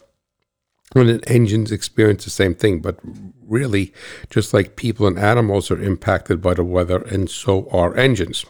And 0.94 1.24
engines 1.26 1.72
experience 1.72 2.24
the 2.24 2.30
same 2.30 2.54
thing, 2.54 2.80
but 2.80 2.98
really, 3.46 3.92
just 4.30 4.54
like 4.54 4.76
people 4.76 5.06
and 5.06 5.18
animals 5.18 5.70
are 5.70 5.82
impacted 5.82 6.40
by 6.40 6.54
the 6.54 6.62
weather, 6.62 7.02
and 7.02 7.28
so 7.28 7.68
are 7.70 7.96
engines. 7.96 8.46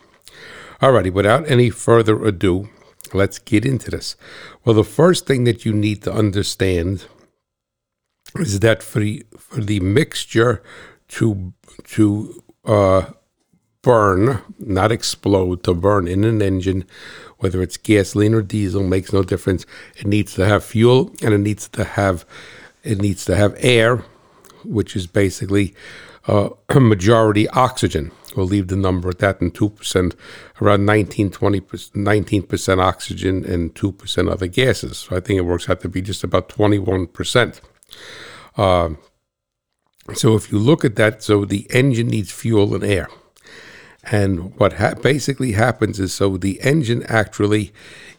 Alrighty, 0.83 1.11
without 1.11 1.51
any 1.51 1.71
further 1.71 2.23
ado, 2.25 2.69
let's 3.15 3.39
get 3.39 3.65
into 3.65 3.91
this. 3.91 4.17
Well, 4.65 4.75
the 4.75 4.85
first 4.85 5.27
thing 5.27 5.45
that 5.45 5.65
you 5.65 5.73
need 5.73 6.03
to 6.03 6.13
understand 6.13 7.07
is 8.37 8.61
that 8.61 8.83
for 8.83 9.01
the, 9.01 9.25
for 9.39 9.61
the 9.61 9.81
mixture 9.81 10.63
to 11.09 11.55
to 11.85 12.43
uh, 12.65 13.07
burn, 13.83 14.41
not 14.59 14.91
explode, 14.91 15.63
to 15.63 15.75
burn 15.75 16.09
in 16.09 16.25
an 16.25 16.43
engine, 16.43 16.85
whether 17.45 17.61
it's 17.61 17.77
gasoline 17.77 18.33
or 18.33 18.41
diesel, 18.41 18.83
makes 18.83 19.13
no 19.13 19.23
difference. 19.23 19.67
It 19.97 20.07
needs 20.07 20.33
to 20.37 20.47
have 20.47 20.65
fuel 20.65 21.13
and 21.23 21.35
it 21.35 21.39
needs 21.41 21.69
to 21.69 21.85
have 21.85 22.25
it 22.83 23.03
needs 23.03 23.27
to 23.27 23.37
have 23.37 23.55
air, 23.59 24.03
which 24.65 24.97
is 24.97 25.07
basically 25.07 25.75
uh, 26.27 26.49
a 26.71 26.81
majority 26.95 27.47
oxygen. 27.51 28.13
We'll 28.35 28.47
leave 28.47 28.69
the 28.69 28.77
number 28.77 29.11
at 29.11 29.19
that 29.19 29.43
and 29.43 29.53
2%, 29.53 30.15
around 30.63 30.87
19, 30.87 31.31
20, 31.31 31.61
19% 31.61 32.83
oxygen 32.83 33.45
and 33.45 33.75
2% 33.75 34.33
other 34.33 34.47
gases. 34.47 34.97
So 34.97 35.17
I 35.17 35.21
think 35.21 35.37
it 35.37 35.43
works 35.43 35.69
out 35.69 35.83
to 35.83 35.89
be 35.91 36.01
just 36.01 36.25
about 36.25 36.49
21%. 36.49 37.61
Uh, 38.57 38.91
so 40.15 40.35
if 40.35 40.51
you 40.51 40.59
look 40.59 40.83
at 40.83 40.97
that, 40.97 41.23
so 41.23 41.45
the 41.45 41.67
engine 41.71 42.09
needs 42.09 42.33
fuel 42.33 42.75
and 42.75 42.85
air. 42.85 43.11
And 44.11 44.55
what 44.57 44.75
ha- 44.75 44.95
basically 44.95 45.53
happens 45.53 45.99
is 45.99 46.13
so 46.13 46.37
the 46.37 46.61
engine 46.61 47.03
actually 47.05 47.73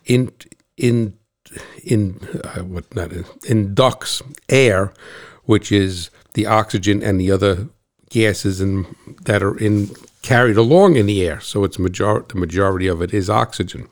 in 0.06 0.32
in 0.78 1.18
in 1.84 2.20
uh, 2.44 2.64
what 2.64 2.94
not 2.96 3.10
inducts 3.10 4.22
air, 4.50 4.94
which 5.44 5.72
is 5.72 6.10
the 6.34 6.46
oxygen 6.46 7.04
and 7.04 7.20
the 7.20 7.32
other 7.32 7.70
gases 8.10 8.62
and 8.62 8.86
that 9.26 9.44
are 9.44 9.58
in 9.58 9.90
carried 10.22 10.58
along 10.58 10.96
in 10.96 11.06
the 11.06 11.26
air. 11.26 11.40
So 11.40 11.64
it's 11.64 11.80
major 11.80 12.26
the 12.28 12.36
majority 12.36 12.88
of 12.88 13.02
it 13.02 13.14
is 13.14 13.30
oxygen. 13.30 13.88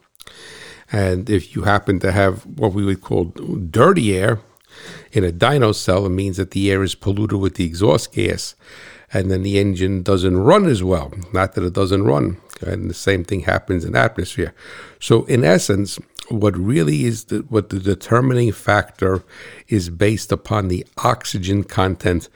And 0.91 1.29
if 1.29 1.55
you 1.55 1.63
happen 1.63 1.99
to 1.99 2.11
have 2.11 2.45
what 2.45 2.73
we 2.73 2.85
would 2.85 3.01
call 3.01 3.25
dirty 3.25 4.15
air 4.15 4.39
in 5.11 5.23
a 5.23 5.31
dyno 5.31 5.73
cell, 5.73 6.05
it 6.05 6.09
means 6.09 6.37
that 6.37 6.51
the 6.51 6.71
air 6.71 6.83
is 6.83 6.95
polluted 6.95 7.39
with 7.39 7.55
the 7.55 7.65
exhaust 7.65 8.13
gas 8.13 8.55
and 9.13 9.29
then 9.29 9.43
the 9.43 9.59
engine 9.59 10.01
doesn't 10.01 10.37
run 10.37 10.65
as 10.65 10.83
well. 10.83 11.11
Not 11.31 11.53
that 11.53 11.63
it 11.63 11.73
doesn't 11.73 12.03
run, 12.03 12.37
and 12.61 12.89
the 12.89 12.95
same 12.95 13.23
thing 13.23 13.41
happens 13.41 13.85
in 13.85 13.95
atmosphere. 13.95 14.53
So, 14.99 15.23
in 15.25 15.43
essence, 15.43 15.99
what 16.29 16.57
really 16.57 17.03
is 17.05 17.25
the, 17.25 17.39
what 17.49 17.69
the 17.69 17.79
determining 17.79 18.51
factor 18.51 19.23
is 19.67 19.89
based 19.89 20.31
upon 20.31 20.67
the 20.67 20.85
oxygen 20.97 21.63
content 21.63 22.29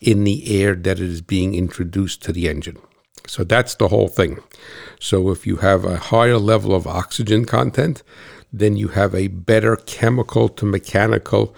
in 0.00 0.24
the 0.24 0.60
air 0.60 0.74
that 0.74 0.98
is 0.98 1.22
being 1.22 1.54
introduced 1.54 2.22
to 2.22 2.32
the 2.32 2.48
engine. 2.48 2.78
So 3.26 3.44
that's 3.44 3.74
the 3.74 3.88
whole 3.88 4.08
thing. 4.08 4.38
So 5.00 5.30
if 5.30 5.46
you 5.46 5.56
have 5.56 5.84
a 5.84 5.96
higher 5.96 6.38
level 6.38 6.74
of 6.74 6.86
oxygen 6.86 7.44
content, 7.44 8.02
then 8.52 8.76
you 8.76 8.88
have 8.88 9.14
a 9.14 9.28
better 9.28 9.76
chemical 9.76 10.48
to 10.50 10.66
mechanical 10.66 11.54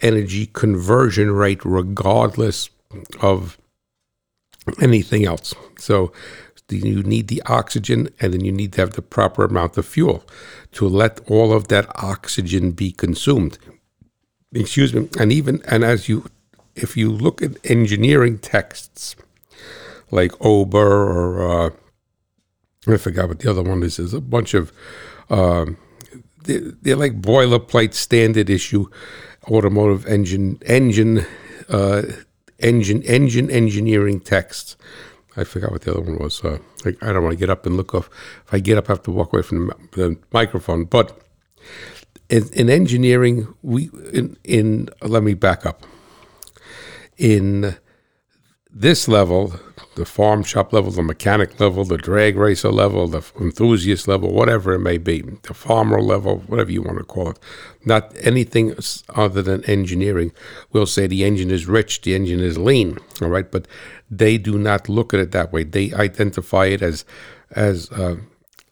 energy 0.00 0.46
conversion 0.46 1.30
rate, 1.30 1.64
regardless 1.64 2.70
of 3.20 3.58
anything 4.80 5.24
else. 5.26 5.54
So 5.78 6.12
you 6.68 7.02
need 7.02 7.28
the 7.28 7.42
oxygen 7.46 8.08
and 8.20 8.32
then 8.32 8.44
you 8.44 8.52
need 8.52 8.72
to 8.74 8.80
have 8.80 8.92
the 8.92 9.02
proper 9.02 9.44
amount 9.44 9.76
of 9.76 9.86
fuel 9.86 10.24
to 10.72 10.88
let 10.88 11.20
all 11.28 11.52
of 11.52 11.68
that 11.68 11.86
oxygen 11.96 12.72
be 12.72 12.92
consumed. 12.92 13.58
Excuse 14.54 14.94
me. 14.94 15.08
And 15.18 15.32
even, 15.32 15.62
and 15.68 15.84
as 15.84 16.08
you, 16.08 16.26
if 16.74 16.96
you 16.96 17.10
look 17.10 17.42
at 17.42 17.58
engineering 17.64 18.38
texts 18.38 19.16
like 20.10 20.32
Obert 20.40 21.16
or, 21.16 21.66
uh, 21.66 21.70
I 22.86 22.96
forgot 22.96 23.28
what 23.28 23.40
the 23.40 23.50
other 23.50 23.62
one 23.62 23.82
is, 23.82 23.96
there's 23.96 24.14
a 24.14 24.20
bunch 24.20 24.54
of, 24.54 24.72
uh, 25.30 25.66
they're, 26.44 26.72
they're 26.82 26.96
like 26.96 27.20
boilerplate 27.20 27.94
standard 27.94 28.50
issue 28.50 28.86
automotive 29.48 30.06
engine, 30.06 30.58
engine, 30.66 31.26
uh, 31.68 32.02
engine 32.58 33.02
engine 33.02 33.50
engineering 33.50 34.20
texts. 34.20 34.76
I 35.36 35.44
forgot 35.44 35.72
what 35.72 35.82
the 35.82 35.92
other 35.92 36.02
one 36.02 36.18
was. 36.18 36.44
Uh, 36.44 36.58
I, 36.84 36.90
I, 37.00 37.12
don't 37.12 37.22
want 37.22 37.32
to 37.32 37.38
get 37.38 37.48
up 37.48 37.64
and 37.64 37.76
look 37.76 37.94
off. 37.94 38.10
If 38.46 38.52
I 38.52 38.58
get 38.58 38.76
up, 38.76 38.90
I 38.90 38.92
have 38.92 39.02
to 39.04 39.10
walk 39.10 39.32
away 39.32 39.42
from 39.42 39.68
the, 39.68 39.76
the 39.92 40.18
microphone. 40.30 40.84
But 40.84 41.18
in, 42.28 42.48
in, 42.52 42.68
engineering, 42.68 43.52
we 43.62 43.88
in, 44.12 44.36
in 44.44 44.88
let 45.00 45.22
me 45.22 45.34
back 45.34 45.64
up. 45.64 45.86
In 47.16 47.76
this 48.70 49.08
level, 49.08 49.54
the 49.94 50.04
farm 50.06 50.42
shop 50.42 50.72
level, 50.72 50.90
the 50.90 51.02
mechanic 51.02 51.60
level, 51.60 51.84
the 51.84 51.98
drag 51.98 52.36
racer 52.36 52.70
level, 52.70 53.06
the 53.08 53.22
enthusiast 53.40 54.08
level, 54.08 54.32
whatever 54.32 54.72
it 54.72 54.78
may 54.78 54.98
be, 54.98 55.22
the 55.42 55.54
farmer 55.54 56.00
level, 56.00 56.38
whatever 56.46 56.70
you 56.70 56.82
want 56.82 56.98
to 56.98 57.04
call 57.04 57.30
it, 57.30 57.38
not 57.84 58.14
anything 58.20 58.74
other 59.10 59.42
than 59.42 59.64
engineering. 59.66 60.32
We'll 60.72 60.86
say 60.86 61.06
the 61.06 61.24
engine 61.24 61.50
is 61.50 61.66
rich, 61.66 62.00
the 62.02 62.14
engine 62.14 62.40
is 62.40 62.56
lean, 62.56 62.98
all 63.20 63.28
right, 63.28 63.50
but 63.50 63.68
they 64.10 64.38
do 64.38 64.58
not 64.58 64.88
look 64.88 65.12
at 65.12 65.20
it 65.20 65.32
that 65.32 65.52
way. 65.52 65.64
They 65.64 65.92
identify 65.92 66.66
it 66.66 66.82
as 66.82 67.04
as 67.50 67.90
uh, 67.92 68.16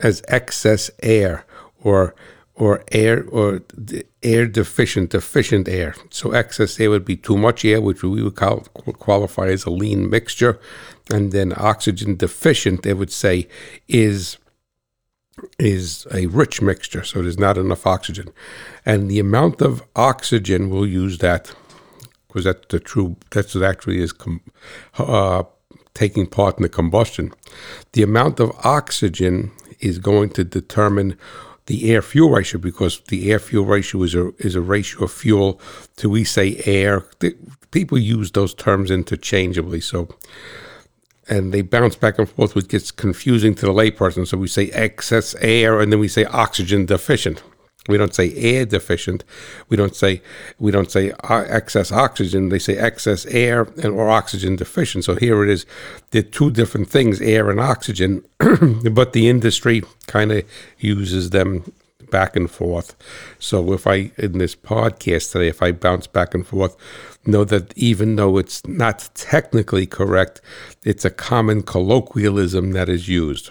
as 0.00 0.22
excess 0.28 0.90
air 1.02 1.44
or 1.82 2.14
or 2.60 2.84
air 2.92 3.24
or 3.30 3.62
air 4.22 4.46
deficient, 4.46 5.10
deficient 5.10 5.66
air. 5.66 5.94
So 6.10 6.32
excess 6.32 6.78
air 6.78 6.90
would 6.90 7.06
be 7.06 7.16
too 7.16 7.38
much 7.38 7.64
air, 7.64 7.80
which 7.80 8.02
we 8.02 8.22
would 8.22 8.36
call, 8.36 8.60
qualify 9.06 9.46
as 9.48 9.64
a 9.64 9.70
lean 9.70 10.10
mixture, 10.10 10.60
and 11.10 11.32
then 11.32 11.54
oxygen 11.56 12.16
deficient, 12.16 12.82
they 12.82 12.92
would 12.92 13.10
say, 13.10 13.48
is 13.88 14.36
is 15.58 16.06
a 16.12 16.26
rich 16.26 16.60
mixture. 16.60 17.02
So 17.02 17.22
there's 17.22 17.38
not 17.38 17.56
enough 17.56 17.86
oxygen, 17.86 18.30
and 18.84 19.10
the 19.10 19.18
amount 19.18 19.62
of 19.62 19.82
oxygen 19.96 20.68
we'll 20.68 20.86
use 20.86 21.16
that 21.18 21.54
because 22.28 22.44
that's 22.44 22.66
the 22.68 22.78
true. 22.78 23.16
That's 23.30 23.54
what 23.54 23.64
actually 23.64 24.02
is 24.02 24.12
com, 24.12 24.42
uh, 24.98 25.44
taking 25.94 26.26
part 26.26 26.58
in 26.58 26.62
the 26.62 26.68
combustion. 26.68 27.32
The 27.92 28.02
amount 28.02 28.38
of 28.38 28.52
oxygen 28.64 29.50
is 29.80 29.98
going 29.98 30.28
to 30.30 30.44
determine 30.44 31.16
the 31.70 31.92
air 31.92 32.02
fuel 32.02 32.30
ratio 32.30 32.58
because 32.58 32.98
the 33.10 33.30
air 33.30 33.38
fuel 33.38 33.64
ratio 33.64 34.02
is 34.02 34.12
a 34.16 34.32
is 34.38 34.56
a 34.56 34.60
ratio 34.60 35.04
of 35.04 35.12
fuel 35.12 35.60
to 35.94 36.10
we 36.10 36.24
say 36.24 36.60
air. 36.64 37.04
People 37.70 37.96
use 37.96 38.32
those 38.32 38.54
terms 38.54 38.90
interchangeably, 38.90 39.80
so 39.80 40.08
and 41.28 41.54
they 41.54 41.62
bounce 41.62 41.94
back 41.94 42.18
and 42.18 42.28
forth, 42.28 42.56
which 42.56 42.66
gets 42.66 42.90
confusing 42.90 43.54
to 43.54 43.66
the 43.66 43.72
layperson. 43.72 44.26
So 44.26 44.36
we 44.36 44.48
say 44.48 44.66
excess 44.70 45.36
air, 45.36 45.80
and 45.80 45.92
then 45.92 46.00
we 46.00 46.08
say 46.08 46.24
oxygen 46.24 46.86
deficient. 46.86 47.40
We 47.88 47.96
don't 47.96 48.14
say 48.14 48.34
air 48.34 48.66
deficient. 48.66 49.25
We 49.68 49.76
don't 49.76 49.96
say 49.96 50.20
we 50.58 50.70
don't 50.70 50.90
say 50.90 51.12
excess 51.30 51.90
oxygen. 51.90 52.50
They 52.50 52.58
say 52.58 52.76
excess 52.76 53.25
air 53.26 53.62
and 53.82 53.87
or 53.87 54.10
oxygen 54.10 54.56
deficient. 54.56 55.04
So 55.04 55.14
here 55.14 55.42
it 55.42 55.49
is. 55.49 55.64
They're 56.10 56.22
two 56.22 56.50
different 56.50 56.88
things, 56.88 57.20
air 57.22 57.50
and 57.50 57.58
oxygen, 57.58 58.25
but 58.38 59.12
the 59.12 59.28
industry 59.28 59.82
kind 60.06 60.30
of 60.30 60.44
uses 60.78 61.30
them 61.30 61.72
back 62.10 62.37
and 62.37 62.50
forth. 62.50 62.94
So 63.38 63.72
if 63.72 63.87
I 63.87 64.10
in 64.18 64.38
this 64.38 64.54
podcast 64.54 65.32
today, 65.32 65.49
if 65.49 65.62
I 65.62 65.72
bounce 65.72 66.06
back 66.06 66.34
and 66.34 66.46
forth, 66.46 66.76
know 67.25 67.44
that 67.44 67.76
even 67.78 68.16
though 68.16 68.37
it's 68.37 68.66
not 68.66 69.08
technically 69.14 69.87
correct, 69.87 70.40
it's 70.84 71.04
a 71.04 71.10
common 71.10 71.62
colloquialism 71.62 72.72
that 72.72 72.88
is 72.88 73.08
used. 73.08 73.50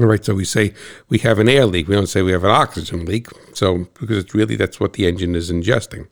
All 0.00 0.06
right, 0.06 0.24
so 0.24 0.34
we 0.34 0.44
say 0.44 0.72
we 1.10 1.18
have 1.18 1.38
an 1.38 1.48
air 1.48 1.66
leak. 1.66 1.86
We 1.86 1.94
don't 1.94 2.06
say 2.06 2.22
we 2.22 2.32
have 2.32 2.44
an 2.44 2.50
oxygen 2.50 3.04
leak. 3.04 3.28
So, 3.52 3.88
because 4.00 4.24
it's 4.24 4.34
really 4.34 4.56
that's 4.56 4.80
what 4.80 4.94
the 4.94 5.06
engine 5.06 5.36
is 5.36 5.50
ingesting. 5.50 6.08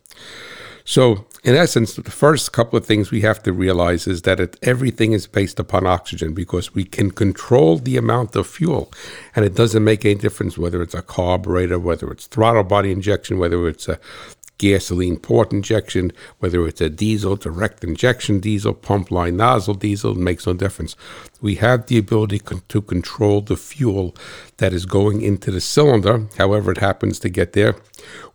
So, 0.85 1.25
in 1.43 1.55
essence, 1.55 1.95
the 1.95 2.11
first 2.11 2.53
couple 2.53 2.77
of 2.77 2.85
things 2.85 3.09
we 3.09 3.21
have 3.21 3.41
to 3.43 3.53
realize 3.53 4.05
is 4.05 4.21
that 4.23 4.39
it, 4.39 4.57
everything 4.61 5.13
is 5.13 5.25
based 5.25 5.59
upon 5.59 5.87
oxygen 5.87 6.33
because 6.33 6.75
we 6.75 6.83
can 6.83 7.09
control 7.09 7.77
the 7.77 7.97
amount 7.97 8.35
of 8.35 8.45
fuel. 8.45 8.91
And 9.35 9.43
it 9.43 9.55
doesn't 9.55 9.83
make 9.83 10.05
any 10.05 10.15
difference 10.15 10.57
whether 10.57 10.81
it's 10.83 10.93
a 10.93 11.01
carburetor, 11.01 11.79
whether 11.79 12.11
it's 12.11 12.27
throttle 12.27 12.63
body 12.63 12.91
injection, 12.91 13.39
whether 13.39 13.67
it's 13.67 13.87
a 13.89 13.99
gasoline 14.61 15.17
port 15.17 15.51
injection, 15.51 16.11
whether 16.37 16.67
it's 16.67 16.81
a 16.81 16.87
diesel, 16.87 17.35
direct 17.35 17.83
injection 17.83 18.39
diesel, 18.39 18.75
pump 18.75 19.09
line 19.09 19.35
nozzle 19.35 19.73
diesel, 19.73 20.13
makes 20.13 20.45
no 20.45 20.53
difference. 20.53 20.95
We 21.41 21.55
have 21.55 21.87
the 21.87 21.97
ability 21.97 22.37
con- 22.37 22.61
to 22.69 22.79
control 22.83 23.41
the 23.41 23.57
fuel 23.57 24.15
that 24.57 24.71
is 24.71 24.85
going 24.85 25.23
into 25.23 25.49
the 25.49 25.61
cylinder, 25.61 26.27
however 26.37 26.73
it 26.73 26.77
happens 26.77 27.17
to 27.21 27.29
get 27.29 27.53
there, 27.53 27.75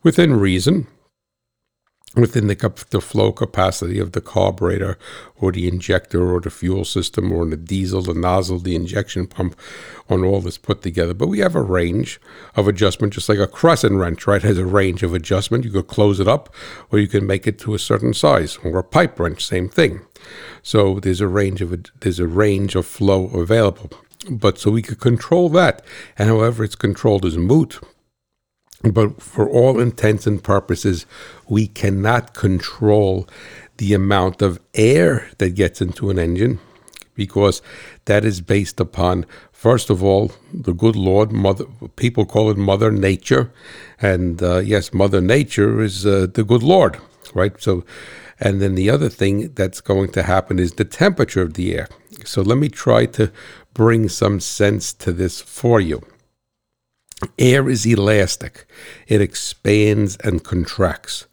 within 0.02 0.34
reason 0.34 0.88
within 2.16 2.46
the, 2.46 2.86
the 2.90 3.00
flow 3.00 3.30
capacity 3.30 3.98
of 3.98 4.12
the 4.12 4.20
carburetor 4.20 4.98
or 5.36 5.52
the 5.52 5.68
injector 5.68 6.34
or 6.34 6.40
the 6.40 6.50
fuel 6.50 6.84
system 6.84 7.30
or 7.30 7.42
in 7.42 7.50
the 7.50 7.56
diesel, 7.56 8.00
the 8.00 8.14
nozzle, 8.14 8.58
the 8.58 8.74
injection 8.74 9.26
pump, 9.26 9.54
on 10.08 10.24
all 10.24 10.40
this 10.40 10.56
put 10.56 10.82
together. 10.82 11.12
But 11.12 11.28
we 11.28 11.40
have 11.40 11.54
a 11.54 11.62
range 11.62 12.18
of 12.54 12.66
adjustment, 12.66 13.12
just 13.12 13.28
like 13.28 13.38
a 13.38 13.46
crescent 13.46 13.96
wrench, 13.96 14.26
right? 14.26 14.42
Has 14.42 14.56
a 14.56 14.64
range 14.64 15.02
of 15.02 15.12
adjustment. 15.12 15.64
You 15.64 15.70
could 15.70 15.88
close 15.88 16.18
it 16.18 16.28
up 16.28 16.54
or 16.90 16.98
you 16.98 17.08
can 17.08 17.26
make 17.26 17.46
it 17.46 17.58
to 17.60 17.74
a 17.74 17.78
certain 17.78 18.14
size. 18.14 18.56
Or 18.64 18.78
a 18.78 18.84
pipe 18.84 19.18
wrench, 19.20 19.44
same 19.44 19.68
thing. 19.68 20.00
So 20.62 20.98
there's 21.00 21.20
a 21.20 21.28
range 21.28 21.60
of 21.60 21.84
there's 22.00 22.18
a 22.18 22.26
range 22.26 22.74
of 22.74 22.86
flow 22.86 23.26
available. 23.28 23.90
But 24.30 24.58
so 24.58 24.70
we 24.70 24.82
could 24.82 25.00
control 25.00 25.48
that. 25.50 25.84
And 26.18 26.28
however 26.28 26.64
it's 26.64 26.76
controlled 26.76 27.24
is 27.24 27.36
moot. 27.36 27.78
But 28.82 29.22
for 29.22 29.48
all 29.48 29.80
intents 29.80 30.26
and 30.26 30.42
purposes, 30.42 31.06
we 31.48 31.66
cannot 31.66 32.34
control 32.34 33.28
the 33.78 33.94
amount 33.94 34.42
of 34.42 34.60
air 34.74 35.28
that 35.38 35.50
gets 35.50 35.80
into 35.80 36.10
an 36.10 36.18
engine 36.18 36.60
because 37.14 37.62
that 38.04 38.24
is 38.24 38.40
based 38.40 38.80
upon 38.80 39.26
first 39.52 39.90
of 39.90 40.02
all 40.02 40.30
the 40.52 40.74
good 40.74 40.96
lord 40.96 41.32
mother 41.32 41.64
people 41.96 42.26
call 42.26 42.50
it 42.50 42.56
mother 42.58 42.90
nature. 42.92 43.52
And 44.00 44.42
uh, 44.42 44.58
yes 44.58 44.92
mother 44.94 45.20
nature 45.20 45.82
is 45.82 46.06
uh, 46.06 46.26
the 46.32 46.44
good 46.44 46.62
lord 46.62 46.98
right? 47.34 47.60
So 47.60 47.84
and 48.40 48.60
then 48.60 48.74
the 48.74 48.90
other 48.90 49.08
thing 49.08 49.52
that's 49.54 49.80
going 49.80 50.12
to 50.12 50.22
happen 50.22 50.58
is 50.58 50.74
the 50.74 50.84
temperature 50.84 51.42
of 51.42 51.54
the 51.54 51.74
air. 51.74 51.88
So 52.24 52.42
let 52.42 52.58
me 52.58 52.68
try 52.68 53.06
to 53.06 53.32
bring 53.74 54.08
some 54.08 54.40
sense 54.40 54.92
to 54.94 55.12
this 55.12 55.40
for 55.40 55.80
you 55.80 56.02
air 57.38 57.68
is 57.68 57.86
elastic 57.86 58.66
it 59.06 59.20
expands 59.20 60.16
and 60.24 60.44
contracts 60.44 61.26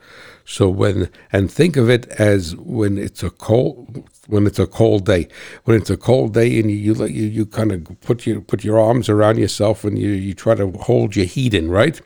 so 0.46 0.70
when 0.70 1.10
and 1.32 1.50
think 1.52 1.78
of 1.78 1.90
it 1.90 2.06
as 2.20 2.56
when 2.58 2.98
it's 2.98 3.24
a 3.24 3.30
cold 3.30 4.10
when 4.28 4.48
it's 4.48 4.60
a 4.60 4.68
cold 4.68 5.06
day. 5.06 5.28
When 5.66 5.78
it's 5.78 5.90
a 5.90 5.98
cold 5.98 6.34
day 6.34 6.60
and 6.60 6.70
you 6.70 6.78
you 6.78 7.06
you, 7.06 7.26
you 7.26 7.46
kind 7.46 7.72
of 7.72 8.00
put 8.02 8.26
your 8.26 8.42
put 8.42 8.64
your 8.64 8.80
arms 8.80 9.10
around 9.10 9.38
yourself 9.38 9.84
and 9.84 9.98
you 9.98 10.10
you 10.10 10.34
try 10.34 10.56
to 10.56 10.72
hold 10.72 11.16
your 11.16 11.26
heat 11.26 11.54
in, 11.54 11.70
right? 11.70 12.00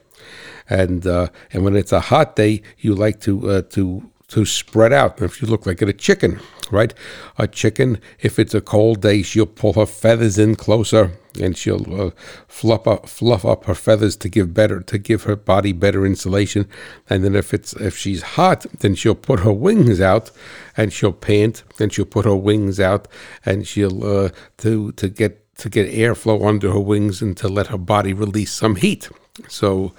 And 0.68 1.06
uh, 1.06 1.28
and 1.52 1.64
when 1.64 1.76
it's 1.76 1.92
a 1.92 2.00
hot 2.00 2.36
day, 2.36 2.62
you 2.78 2.94
like 2.94 3.20
to 3.20 3.50
uh, 3.50 3.62
to 3.70 4.10
to 4.28 4.44
spread 4.44 4.92
out. 4.92 5.20
If 5.22 5.40
you 5.40 5.48
look 5.48 5.66
like 5.66 5.80
a 5.80 5.92
chicken, 5.92 6.40
right? 6.72 6.94
A 7.38 7.46
chicken, 7.46 8.00
if 8.20 8.38
it's 8.38 8.54
a 8.54 8.60
cold 8.60 9.02
day, 9.02 9.22
she'll 9.22 9.46
pull 9.46 9.74
her 9.74 9.86
feathers 9.86 10.38
in 10.38 10.56
closer 10.56 11.12
and 11.40 11.56
she'll 11.56 12.00
uh, 12.00 12.10
fluff 12.46 12.86
up, 12.86 13.08
fluff 13.08 13.44
up 13.44 13.64
her 13.64 13.74
feathers 13.74 14.16
to 14.16 14.28
give 14.28 14.54
better 14.54 14.80
to 14.80 14.98
give 14.98 15.24
her 15.24 15.36
body 15.36 15.72
better 15.72 16.04
insulation. 16.04 16.68
And 17.08 17.24
then 17.24 17.34
if 17.34 17.54
it's 17.54 17.72
if 17.74 17.96
she's 17.96 18.22
hot, 18.22 18.66
then 18.80 18.94
she'll 18.94 19.14
put 19.14 19.40
her 19.40 19.52
wings 19.52 20.00
out 20.00 20.30
and 20.76 20.92
she'll 20.92 21.12
pant. 21.12 21.62
Then 21.76 21.90
she'll 21.90 22.04
put 22.04 22.24
her 22.24 22.36
wings 22.36 22.80
out 22.80 23.08
and 23.44 23.66
she'll 23.66 24.04
uh, 24.04 24.30
to 24.58 24.92
to 24.92 25.08
get 25.08 25.44
to 25.58 25.68
get 25.68 25.90
airflow 25.90 26.46
under 26.46 26.70
her 26.70 26.80
wings 26.80 27.20
and 27.20 27.36
to 27.36 27.48
let 27.48 27.68
her 27.68 27.78
body 27.78 28.12
release 28.12 28.52
some 28.52 28.76
heat. 28.76 29.08
So 29.48 29.92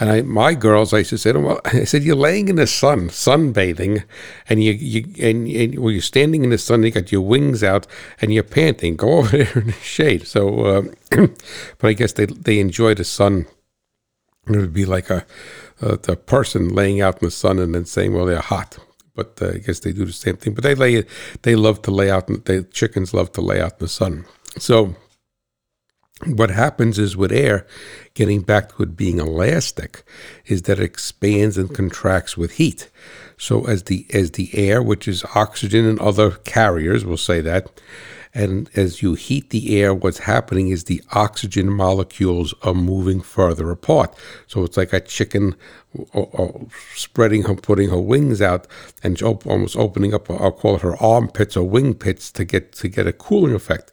and 0.00 0.10
I, 0.10 0.22
my 0.22 0.54
girls, 0.54 0.92
I 0.92 0.98
used 0.98 1.10
to 1.10 1.18
say 1.18 1.30
to 1.30 1.38
them, 1.38 1.44
well, 1.44 1.60
I 1.64 1.84
said, 1.84 2.04
you're 2.04 2.16
laying 2.16 2.48
in 2.48 2.56
the 2.56 2.66
sun, 2.66 3.08
sunbathing, 3.08 4.04
and 4.48 4.62
you, 4.62 4.72
you 4.72 5.04
and, 5.20 5.48
and 5.48 5.78
well, 5.78 5.90
you're 5.90 6.02
standing 6.02 6.44
in 6.44 6.50
the 6.50 6.58
sun, 6.58 6.82
you 6.82 6.90
got 6.90 7.10
your 7.10 7.22
wings 7.22 7.64
out, 7.64 7.86
and 8.20 8.32
you're 8.32 8.44
panting. 8.44 8.96
Go 8.96 9.12
over 9.18 9.36
there 9.36 9.58
in 9.58 9.66
the 9.66 9.72
shade. 9.72 10.26
So, 10.26 10.60
uh, 10.60 10.82
but 11.78 11.88
I 11.88 11.92
guess 11.94 12.12
they 12.12 12.26
they 12.26 12.60
enjoy 12.60 12.94
the 12.94 13.04
sun. 13.04 13.46
It 14.46 14.56
would 14.56 14.72
be 14.72 14.86
like 14.86 15.10
a, 15.10 15.26
a, 15.82 15.98
a 16.08 16.16
person 16.16 16.68
laying 16.68 17.00
out 17.00 17.20
in 17.20 17.26
the 17.26 17.30
sun 17.30 17.58
and 17.58 17.74
then 17.74 17.84
saying, 17.84 18.14
well, 18.14 18.26
they're 18.26 18.40
hot 18.40 18.78
but 19.18 19.42
uh, 19.42 19.48
I 19.48 19.58
guess 19.58 19.80
they 19.80 19.90
do 19.90 20.04
the 20.04 20.12
same 20.12 20.36
thing. 20.36 20.54
But 20.54 20.62
they 20.62 20.76
lay, 20.76 21.04
they 21.42 21.56
love 21.56 21.82
to 21.82 21.90
lay 21.90 22.08
out. 22.08 22.28
The 22.28 22.64
chickens 22.70 23.12
love 23.12 23.32
to 23.32 23.40
lay 23.40 23.60
out 23.60 23.72
in 23.72 23.78
the 23.80 23.88
sun. 23.88 24.26
So 24.58 24.94
what 26.26 26.50
happens 26.50 26.98
is 26.98 27.16
with 27.16 27.32
air, 27.32 27.66
getting 28.14 28.42
back 28.42 28.74
to 28.74 28.82
it 28.82 28.96
being 28.96 29.20
elastic, 29.20 30.02
is 30.46 30.62
that 30.62 30.80
it 30.80 30.84
expands 30.84 31.56
and 31.56 31.72
contracts 31.72 32.36
with 32.36 32.52
heat. 32.52 32.90
So 33.36 33.66
as 33.66 33.84
the 33.84 34.06
as 34.12 34.32
the 34.32 34.50
air, 34.52 34.82
which 34.82 35.06
is 35.06 35.24
oxygen 35.34 35.86
and 35.86 36.00
other 36.00 36.32
carriers, 36.32 37.04
we'll 37.04 37.18
say 37.18 37.40
that, 37.42 37.70
and 38.34 38.68
as 38.74 39.02
you 39.02 39.14
heat 39.14 39.50
the 39.50 39.80
air, 39.80 39.94
what's 39.94 40.18
happening 40.18 40.68
is 40.68 40.84
the 40.84 41.02
oxygen 41.12 41.70
molecules 41.70 42.52
are 42.62 42.74
moving 42.74 43.20
further 43.20 43.70
apart. 43.70 44.16
So 44.46 44.64
it's 44.64 44.76
like 44.76 44.92
a 44.92 45.00
chicken 45.00 45.54
spreading 46.94 47.44
her, 47.44 47.54
putting 47.54 47.90
her 47.90 48.00
wings 48.00 48.42
out, 48.42 48.66
and 49.02 49.20
almost 49.22 49.76
opening 49.76 50.14
up. 50.14 50.30
I'll 50.30 50.52
call 50.52 50.76
it 50.76 50.82
her 50.82 50.96
armpits 51.02 51.56
or 51.56 51.68
wing 51.68 51.94
pits 51.94 52.30
to 52.32 52.44
get 52.44 52.72
to 52.72 52.88
get 52.88 53.06
a 53.06 53.12
cooling 53.12 53.54
effect. 53.54 53.92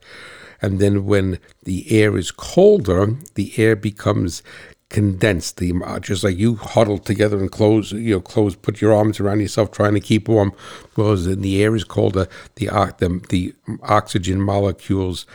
And 0.65 0.79
then 0.79 1.05
when 1.05 1.37
the 1.61 1.85
air 1.91 2.17
is 2.17 2.31
colder, 2.31 3.15
the 3.35 3.53
air 3.55 3.75
becomes 3.75 4.41
condensed. 4.89 5.57
The 5.57 5.73
uh, 5.85 5.99
just 5.99 6.23
like 6.23 6.37
you 6.37 6.55
huddle 6.55 6.97
together 6.97 7.37
and 7.37 7.51
close, 7.51 7.91
you 7.91 8.15
know, 8.15 8.19
close, 8.19 8.55
put 8.55 8.81
your 8.81 8.91
arms 8.91 9.19
around 9.19 9.41
yourself, 9.41 9.69
trying 9.71 9.93
to 9.93 9.99
keep 9.99 10.27
warm. 10.27 10.53
Whereas 10.95 11.27
when 11.27 11.41
the 11.41 11.61
air 11.63 11.75
is 11.75 11.83
colder, 11.83 12.27
the 12.55 12.65
the, 12.97 13.21
the 13.29 13.53
oxygen 13.83 14.41
molecules. 14.41 15.27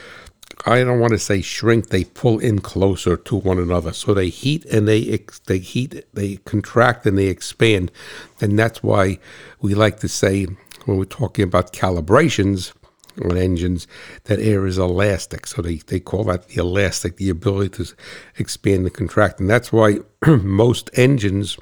I 0.67 0.85
don't 0.85 1.01
want 1.01 1.13
to 1.13 1.19
say 1.19 1.41
shrink; 1.43 1.89
they 1.89 2.05
pull 2.05 2.41
in 2.41 2.59
closer 2.59 3.17
to 3.17 3.37
one 3.37 3.59
another. 3.59 3.93
So 3.93 4.13
they 4.13 4.31
heat 4.31 4.65
and 4.67 4.89
they 4.89 5.21
they 5.47 5.59
heat, 5.59 6.05
they 6.13 6.37
contract 6.39 7.07
and 7.07 7.17
they 7.17 7.29
expand, 7.29 7.93
and 8.41 8.59
that's 8.59 8.83
why 8.83 9.21
we 9.61 9.75
like 9.75 10.01
to 10.01 10.09
say 10.09 10.47
when 10.85 10.99
we're 10.99 11.05
talking 11.05 11.45
about 11.45 11.73
calibrations 11.73 12.73
on 13.23 13.37
engines, 13.37 13.87
that 14.25 14.39
air 14.39 14.67
is 14.67 14.79
elastic. 14.79 15.47
So 15.47 15.63
they, 15.63 15.77
they 15.77 16.01
call 16.01 16.25
that 16.25 16.49
the 16.49 16.61
elastic, 16.61 17.17
the 17.17 17.31
ability 17.31 17.85
to 17.85 17.95
expand 18.37 18.85
and 18.85 18.95
contract. 18.95 19.41
And 19.41 19.49
that's 19.49 19.73
why 19.73 19.99
most 20.27 20.91
engines 20.95 21.59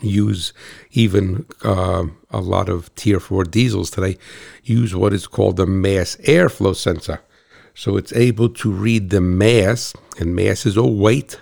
use 0.00 0.52
even 0.92 1.46
uh, 1.64 2.04
a 2.30 2.40
lot 2.40 2.68
of 2.68 2.94
tier 2.94 3.18
4 3.18 3.44
diesels 3.44 3.90
today 3.90 4.16
use 4.62 4.94
what 4.94 5.12
is 5.12 5.26
called 5.26 5.56
the 5.56 5.66
mass 5.66 6.16
airflow 6.16 6.74
sensor. 6.74 7.20
So 7.74 7.96
it's 7.96 8.12
able 8.12 8.48
to 8.50 8.70
read 8.70 9.10
the 9.10 9.20
mass, 9.20 9.94
and 10.18 10.34
mass 10.34 10.66
is 10.66 10.76
a 10.76 10.86
weight 10.86 11.40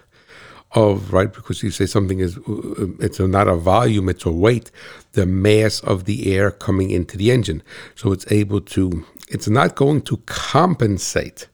of 0.72 1.14
right 1.14 1.33
because 1.33 1.62
you 1.62 1.70
say 1.70 1.87
something 1.87 2.20
is 2.20 2.37
uh, 2.37 2.87
it's 3.00 3.18
not 3.18 3.48
a 3.48 3.57
volume 3.57 4.07
it's 4.07 4.26
a 4.26 4.31
weight 4.31 4.70
the 5.18 5.26
mass 5.26 5.81
of 5.81 6.04
the 6.04 6.33
air 6.33 6.50
coming 6.50 6.90
into 6.90 7.16
the 7.16 7.33
engine. 7.33 7.61
So 7.96 8.12
it's 8.12 8.31
able 8.31 8.61
to 8.61 9.04
it's 9.28 9.48
not 9.48 9.74
going 9.74 10.02
to 10.02 10.18
compensate. 10.26 11.48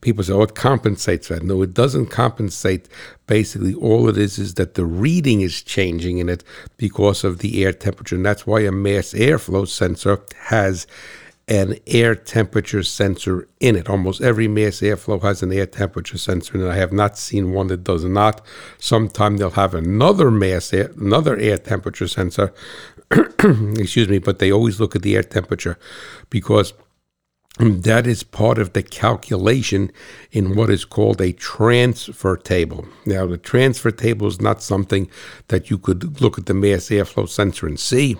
People 0.00 0.22
say 0.22 0.32
oh 0.32 0.42
it 0.42 0.54
compensates 0.54 1.28
that. 1.28 1.42
No 1.42 1.60
it 1.62 1.74
doesn't 1.74 2.06
compensate. 2.06 2.88
Basically 3.26 3.74
all 3.74 4.08
it 4.08 4.16
is 4.16 4.38
is 4.38 4.54
that 4.54 4.74
the 4.74 4.84
reading 4.84 5.40
is 5.40 5.62
changing 5.62 6.18
in 6.18 6.28
it 6.28 6.44
because 6.76 7.24
of 7.24 7.38
the 7.38 7.64
air 7.64 7.72
temperature. 7.72 8.14
And 8.14 8.24
that's 8.24 8.46
why 8.46 8.60
a 8.60 8.72
mass 8.72 9.12
airflow 9.12 9.66
sensor 9.66 10.20
has 10.36 10.86
an 11.50 11.74
air 11.88 12.14
temperature 12.14 12.84
sensor 12.84 13.48
in 13.58 13.74
it. 13.74 13.90
Almost 13.90 14.22
every 14.22 14.46
mass 14.46 14.80
airflow 14.80 15.20
has 15.20 15.42
an 15.42 15.52
air 15.52 15.66
temperature 15.66 16.16
sensor, 16.16 16.54
and 16.54 16.70
I 16.70 16.76
have 16.76 16.92
not 16.92 17.18
seen 17.18 17.52
one 17.52 17.66
that 17.66 17.82
does 17.82 18.04
not. 18.04 18.40
Sometime 18.78 19.36
they'll 19.36 19.50
have 19.50 19.74
another 19.74 20.30
mass 20.30 20.72
air, 20.72 20.92
another 20.96 21.36
air 21.36 21.58
temperature 21.58 22.06
sensor. 22.06 22.54
excuse 23.10 24.08
me, 24.08 24.18
but 24.18 24.38
they 24.38 24.52
always 24.52 24.78
look 24.78 24.94
at 24.94 25.02
the 25.02 25.16
air 25.16 25.24
temperature 25.24 25.76
because 26.30 26.72
that 27.58 28.06
is 28.06 28.22
part 28.22 28.58
of 28.58 28.72
the 28.72 28.82
calculation 28.82 29.90
in 30.30 30.54
what 30.54 30.70
is 30.70 30.84
called 30.84 31.20
a 31.20 31.32
transfer 31.32 32.36
table. 32.36 32.86
Now, 33.04 33.26
the 33.26 33.36
transfer 33.36 33.90
table 33.90 34.28
is 34.28 34.40
not 34.40 34.62
something 34.62 35.10
that 35.48 35.68
you 35.68 35.78
could 35.78 36.20
look 36.22 36.38
at 36.38 36.46
the 36.46 36.54
mass 36.54 36.88
airflow 36.90 37.28
sensor 37.28 37.66
and 37.66 37.78
see 37.78 38.16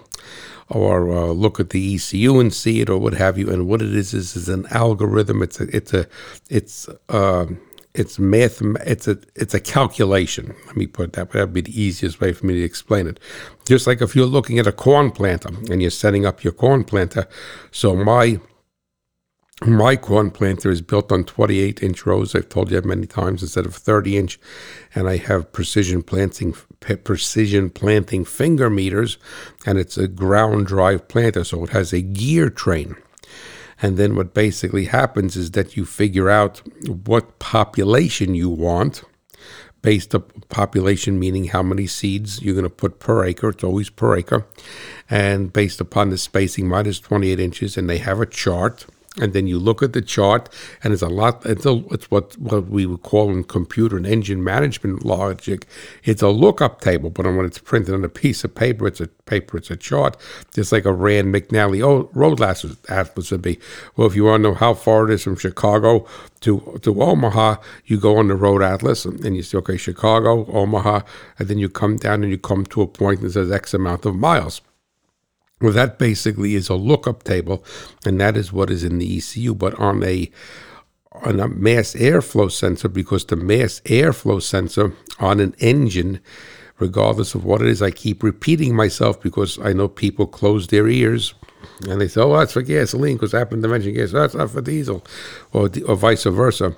or 0.71 1.11
uh, 1.13 1.27
look 1.27 1.59
at 1.59 1.71
the 1.71 1.95
ECU 1.97 2.39
and 2.39 2.55
see 2.55 2.81
it 2.81 2.89
or 2.89 2.99
what 2.99 3.15
have 3.15 3.37
you. 3.37 3.51
And 3.51 3.67
what 3.67 3.83
it 3.83 3.95
is 3.95 4.15
is, 4.15 4.37
is 4.37 4.49
an 4.49 4.67
algorithm. 4.71 5.43
It's 5.43 5.61
a 5.61 5.77
it's 5.77 5.93
a 5.93 6.07
it's 6.49 6.89
uh, 7.09 7.47
it's 7.95 8.19
math. 8.19 8.63
It's 8.63 9.09
a 9.09 9.19
it's 9.35 9.55
a 9.55 9.61
calculation. 9.61 10.55
Let 10.67 10.77
me 10.77 10.87
put 10.87 11.09
it 11.09 11.13
that. 11.15 11.33
That'd 11.33 11.53
be 11.53 11.61
the 11.61 11.81
easiest 11.81 12.21
way 12.21 12.33
for 12.33 12.47
me 12.47 12.55
to 12.55 12.63
explain 12.63 13.07
it. 13.09 13.19
Just 13.67 13.87
like 13.87 14.01
if 14.01 14.15
you're 14.15 14.27
looking 14.27 14.59
at 14.59 14.67
a 14.67 14.73
corn 14.73 15.11
planter 15.11 15.51
and 15.71 15.83
you're 15.83 15.91
setting 15.91 16.25
up 16.25 16.45
your 16.45 16.53
corn 16.53 16.85
planter. 16.85 17.27
So 17.73 17.97
my 17.97 18.41
my 19.67 19.95
corn 19.95 20.31
planter 20.31 20.71
is 20.71 20.81
built 20.81 21.13
on 21.13 21.25
28 21.25 21.83
inch 21.83 22.07
rows. 22.07 22.35
I've 22.35 22.49
told 22.49 22.71
you 22.71 22.81
many 22.83 23.07
times 23.07 23.43
instead 23.43 23.67
of 23.67 23.75
30 23.75 24.17
inch, 24.17 24.41
and 24.95 25.09
I 25.09 25.19
have 25.19 25.53
precision 25.53 26.03
planting 26.03 26.55
precision 27.05 27.69
planting 27.69 28.25
finger 28.25 28.71
meters, 28.71 29.19
and 29.67 29.79
it's 29.79 29.99
a 29.99 30.09
ground 30.09 30.67
drive 30.67 31.09
planter, 31.09 31.45
so 31.45 31.65
it 31.65 31.71
has 31.71 31.93
a 31.93 32.01
gear 32.01 32.49
train. 32.49 32.97
And 33.83 33.97
then 33.97 34.15
what 34.17 34.35
basically 34.35 34.87
happens 34.87 35.37
is 35.37 35.51
that 35.53 35.77
you 35.77 35.85
figure 35.85 36.31
out 36.31 36.63
what 36.87 37.39
population 37.39 38.35
you 38.35 38.49
want 38.49 39.03
based 39.83 40.15
on 40.15 40.23
population 40.51 41.19
meaning 41.19 41.45
how 41.47 41.63
many 41.63 41.87
seeds 41.87 42.43
you're 42.43 42.55
going 42.55 42.65
to 42.65 42.71
put 42.71 42.99
per 42.99 43.25
acre. 43.25 43.49
It's 43.49 43.65
always 43.65 43.89
per 43.89 44.17
acre. 44.17 44.47
And 45.09 45.53
based 45.53 45.81
upon 45.81 46.11
the 46.11 46.19
spacing 46.19 46.69
minus 46.69 47.01
28 47.01 47.41
inches 47.41 47.77
and 47.79 47.89
they 47.89 47.99
have 47.99 48.21
a 48.21 48.27
chart 48.27 48.87
and 49.19 49.33
then 49.33 49.49
you 49.49 49.59
look 49.59 49.83
at 49.83 49.93
the 49.93 50.01
chart, 50.01 50.49
and 50.85 50.93
it's 50.93 51.03
a 51.03 51.09
lot. 51.09 51.45
It's, 51.45 51.67
a, 51.67 51.83
it's 51.91 52.09
what 52.13 52.39
what 52.39 52.69
we 52.69 52.87
would 52.87 53.03
call 53.03 53.31
in 53.31 53.43
computer 53.43 53.97
and 53.97 54.07
engine 54.07 54.45
management 54.45 55.05
logic. 55.05 55.67
It's 56.05 56.23
a 56.23 56.29
lookup 56.29 56.81
table, 56.81 57.11
but 57.11 57.27
when 57.27 57.45
it's 57.45 57.59
printed 57.59 57.95
on 57.95 58.05
a 58.05 58.09
piece 58.09 58.45
of 58.45 58.55
paper, 58.55 58.87
it's 58.87 59.01
a 59.01 59.09
paper. 59.09 59.57
It's 59.57 59.71
a 59.71 59.77
chart, 59.77 60.17
just 60.55 60.71
like 60.71 60.85
a 60.85 60.93
Rand 60.93 61.35
McNally 61.35 62.09
road 62.15 62.41
atlas 62.41 63.31
would 63.33 63.43
be. 63.43 63.59
Well, 63.97 64.07
if 64.07 64.15
you 64.15 64.25
want 64.25 64.45
to 64.45 64.51
know 64.51 64.55
how 64.55 64.75
far 64.75 65.11
it 65.11 65.15
is 65.15 65.25
from 65.25 65.37
Chicago 65.37 66.07
to 66.43 66.79
to 66.83 67.03
Omaha, 67.03 67.57
you 67.87 67.99
go 67.99 68.17
on 68.17 68.29
the 68.29 68.37
road 68.37 68.63
atlas 68.63 69.05
and 69.05 69.35
you 69.35 69.43
say, 69.43 69.59
okay, 69.59 69.77
Chicago, 69.77 70.47
Omaha, 70.53 71.01
and 71.37 71.49
then 71.49 71.59
you 71.59 71.69
come 71.69 71.97
down 71.97 72.23
and 72.23 72.31
you 72.31 72.39
come 72.39 72.65
to 72.67 72.83
a 72.83 72.87
point 72.87 73.23
that 73.23 73.33
says 73.33 73.51
X 73.51 73.75
amount 73.75 74.07
of 74.07 74.15
miles. 74.15 74.61
Well, 75.61 75.73
that 75.73 75.99
basically 75.99 76.55
is 76.55 76.69
a 76.69 76.75
lookup 76.75 77.23
table, 77.23 77.65
and 78.07 78.19
that 78.21 78.37
is 78.37 78.53
what 78.53 78.71
is 78.71 78.83
in 78.83 78.99
the 78.99 79.19
ECU. 79.19 79.55
But 79.55 79.75
on 79.79 80.03
a 80.03 80.31
on 81.13 81.39
a 81.41 81.49
mass 81.49 81.95
airflow 81.95 82.51
sensor, 82.51 82.89
because 82.89 83.27
the 83.27 83.37
mass 83.37 83.81
airflow 83.81 84.41
sensor 84.41 84.95
on 85.19 85.39
an 85.41 85.55
engine, 85.59 86.21
regardless 86.79 87.35
of 87.35 87.45
what 87.45 87.61
it 87.61 87.69
is, 87.69 87.83
I 87.83 87.91
keep 87.91 88.23
repeating 88.23 88.75
myself 88.75 89.21
because 89.21 89.59
I 89.59 89.75
know 89.75 89.89
people 89.89 90.27
close 90.27 90.69
their 90.69 90.89
ears 90.89 91.35
and 91.87 92.01
they 92.01 92.09
say, 92.09 92.23
"Oh, 92.23 92.39
that's 92.39 92.55
for 92.55 92.63
gasoline," 92.63 93.17
because 93.17 93.35
I 93.35 93.39
happen 93.39 93.61
to 93.61 93.69
mention 93.69 93.93
gas. 93.93 94.13
That's 94.13 94.35
not 94.35 94.51
for 94.51 94.63
diesel, 94.63 95.05
or 95.53 95.71
or 95.87 95.97
vice 95.97 96.25
versa. 96.25 96.75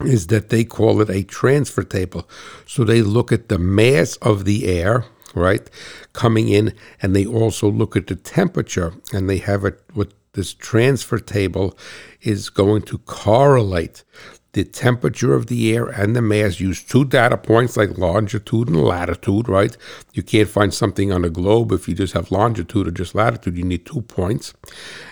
Is 0.00 0.26
that 0.28 0.48
they 0.48 0.64
call 0.64 1.00
it 1.00 1.10
a 1.10 1.22
transfer 1.22 1.82
table? 1.82 2.28
So 2.66 2.84
they 2.84 3.02
look 3.02 3.32
at 3.32 3.48
the 3.48 3.58
mass 3.58 4.16
of 4.16 4.44
the 4.44 4.66
air 4.66 5.04
right, 5.34 5.68
coming 6.12 6.48
in, 6.48 6.74
and 7.02 7.14
they 7.14 7.26
also 7.26 7.70
look 7.70 7.96
at 7.96 8.06
the 8.06 8.16
temperature, 8.16 8.94
and 9.12 9.28
they 9.28 9.38
have 9.38 9.64
it 9.64 9.80
with 9.94 10.14
this 10.34 10.52
transfer 10.52 11.18
table 11.18 11.76
is 12.20 12.50
going 12.50 12.82
to 12.82 12.98
correlate 12.98 14.04
the 14.52 14.64
temperature 14.64 15.34
of 15.34 15.46
the 15.46 15.74
air 15.74 15.86
and 15.86 16.14
the 16.14 16.22
mass. 16.22 16.60
Use 16.60 16.82
two 16.82 17.04
data 17.04 17.36
points 17.36 17.76
like 17.76 17.98
longitude 17.98 18.68
and 18.68 18.80
latitude, 18.82 19.48
right? 19.48 19.76
You 20.12 20.22
can't 20.22 20.48
find 20.48 20.72
something 20.72 21.12
on 21.12 21.24
a 21.24 21.30
globe 21.30 21.72
if 21.72 21.88
you 21.88 21.94
just 21.94 22.14
have 22.14 22.30
longitude 22.30 22.86
or 22.86 22.92
just 22.92 23.14
latitude. 23.14 23.56
You 23.56 23.64
need 23.64 23.84
two 23.84 24.02
points. 24.02 24.54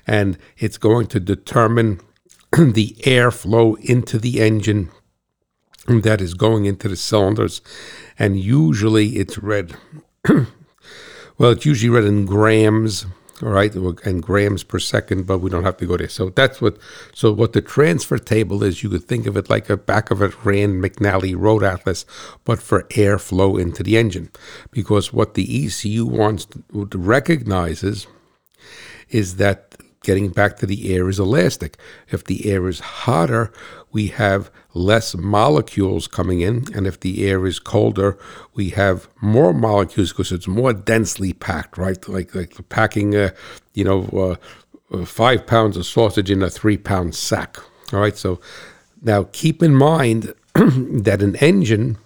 And 0.07 0.39
it's 0.59 0.79
going 0.79 1.09
to 1.09 1.21
determine 1.21 2.01
the 2.53 2.97
airflow 3.01 3.79
into 3.81 4.19
the 4.19 4.41
engine 4.41 4.91
that 5.89 6.21
is 6.21 6.35
going 6.35 6.65
into 6.65 6.89
the 6.89 6.97
cylinders. 6.97 7.61
And 8.19 8.39
usually 8.39 9.17
it's 9.17 9.39
read 9.39 9.75
well, 11.39 11.51
it's 11.51 11.67
usually 11.67 11.91
read 11.91 12.05
in 12.05 12.27
grams, 12.27 13.07
all 13.43 13.49
right, 13.49 13.75
and 13.75 14.23
grams 14.23 14.63
per 14.63 14.79
second, 14.79 15.27
but 15.27 15.39
we 15.39 15.51
don't 15.51 15.65
have 15.65 15.77
to 15.79 15.87
go 15.87 15.97
there. 15.97 16.09
So 16.09 16.31
that's 16.31 16.61
what. 16.61 16.79
So 17.13 17.33
what 17.33 17.55
the 17.55 17.61
transfer 17.61 18.19
table 18.19 18.63
is, 18.63 18.85
you 18.85 18.91
could 18.91 19.05
think 19.05 19.27
of 19.27 19.37
it 19.37 19.51
like 19.51 19.69
a 19.69 19.77
back 19.77 20.13
of 20.13 20.23
a 20.23 20.29
Rand 20.45 20.83
McNally 20.83 21.35
road 21.37 21.65
atlas, 21.65 22.07
but 22.45 22.63
for 22.63 22.85
airflow 22.85 23.61
into 23.61 23.83
the 23.83 23.97
engine, 23.97 24.31
because 24.71 25.13
what 25.13 25.35
the 25.35 25.67
ECU 25.67 26.07
wants 26.07 26.47
to, 26.47 26.63
recognizes 26.95 28.07
is 29.09 29.37
that 29.37 29.75
getting 30.05 30.29
back 30.31 30.57
to 30.59 30.67
the 30.67 30.95
air 30.95 31.09
is 31.09 31.19
elastic. 31.19 31.77
If 32.11 32.25
the 32.25 32.51
air 32.51 32.69
is 32.69 32.81
hotter, 32.81 33.53
we 33.91 34.09
have 34.09 34.51
less 34.75 35.15
molecules 35.15 36.09
coming 36.09 36.41
in, 36.41 36.67
and 36.75 36.87
if 36.87 37.01
the 37.01 37.27
air 37.27 37.47
is 37.47 37.59
colder, 37.59 38.19
we 38.55 38.71
have 38.71 39.09
more 39.21 39.53
molecules 39.53 40.11
because 40.13 40.33
it's 40.33 40.49
more 40.49 40.73
densely 40.73 41.33
packed, 41.33 41.77
right? 41.79 42.09
Like 42.09 42.35
like 42.35 42.69
packing, 42.69 43.15
uh, 43.15 43.31
you 43.75 43.85
know, 43.85 44.39
uh, 44.93 45.05
five 45.05 45.47
pounds 45.47 45.77
of 45.77 45.87
sausage 45.87 46.31
in 46.31 46.43
a 46.43 46.51
three 46.51 46.77
pound 46.77 47.15
sack. 47.15 47.59
All 47.93 48.01
right, 48.01 48.17
so 48.17 48.41
now 49.03 49.29
keep 49.33 49.63
in 49.63 49.75
mind 49.75 50.35
that 50.55 51.23
an 51.23 51.37
engine 51.37 51.99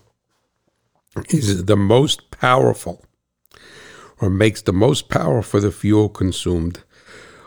is 1.30 1.64
the 1.64 1.76
most 1.76 2.30
powerful 2.30 3.04
or 4.20 4.30
makes 4.30 4.62
the 4.62 4.72
most 4.72 5.08
power 5.08 5.42
for 5.42 5.60
the 5.60 5.70
fuel 5.70 6.08
consumed 6.08 6.82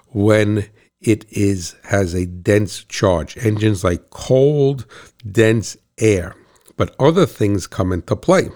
when 0.10 0.68
it 1.02 1.26
is 1.30 1.76
has 1.84 2.14
a 2.14 2.26
dense 2.26 2.84
charge. 2.84 3.38
Engines 3.38 3.84
like 3.84 4.10
cold, 4.10 4.86
dense 5.30 5.78
air, 5.98 6.36
but 6.78 6.96
other 7.00 7.26
things 7.26 7.68
come 7.68 7.92
into 7.92 8.16
play 8.16 8.50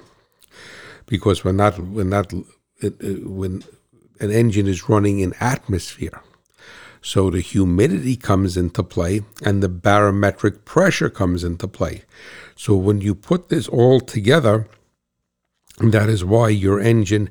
because 1.06 1.44
we're 1.44 1.52
not 1.52 1.80
we're 1.80 2.04
not 2.04 2.34
when 2.82 3.64
an 4.20 4.32
engine 4.32 4.68
is 4.68 4.90
running 4.90 5.20
in 5.20 5.34
atmosphere. 5.40 6.22
So 7.02 7.30
the 7.30 7.42
humidity 7.42 8.16
comes 8.16 8.56
into 8.56 8.82
play 8.82 9.22
and 9.46 9.62
the 9.62 9.68
barometric 9.68 10.64
pressure 10.64 11.10
comes 11.10 11.44
into 11.44 11.68
play. 11.68 12.04
So 12.56 12.76
when 12.76 13.02
you 13.02 13.14
put 13.14 13.50
this 13.50 13.68
all 13.68 14.00
together, 14.00 14.68
that 15.80 16.08
is 16.08 16.24
why 16.24 16.50
your 16.50 16.80
engine 16.80 17.30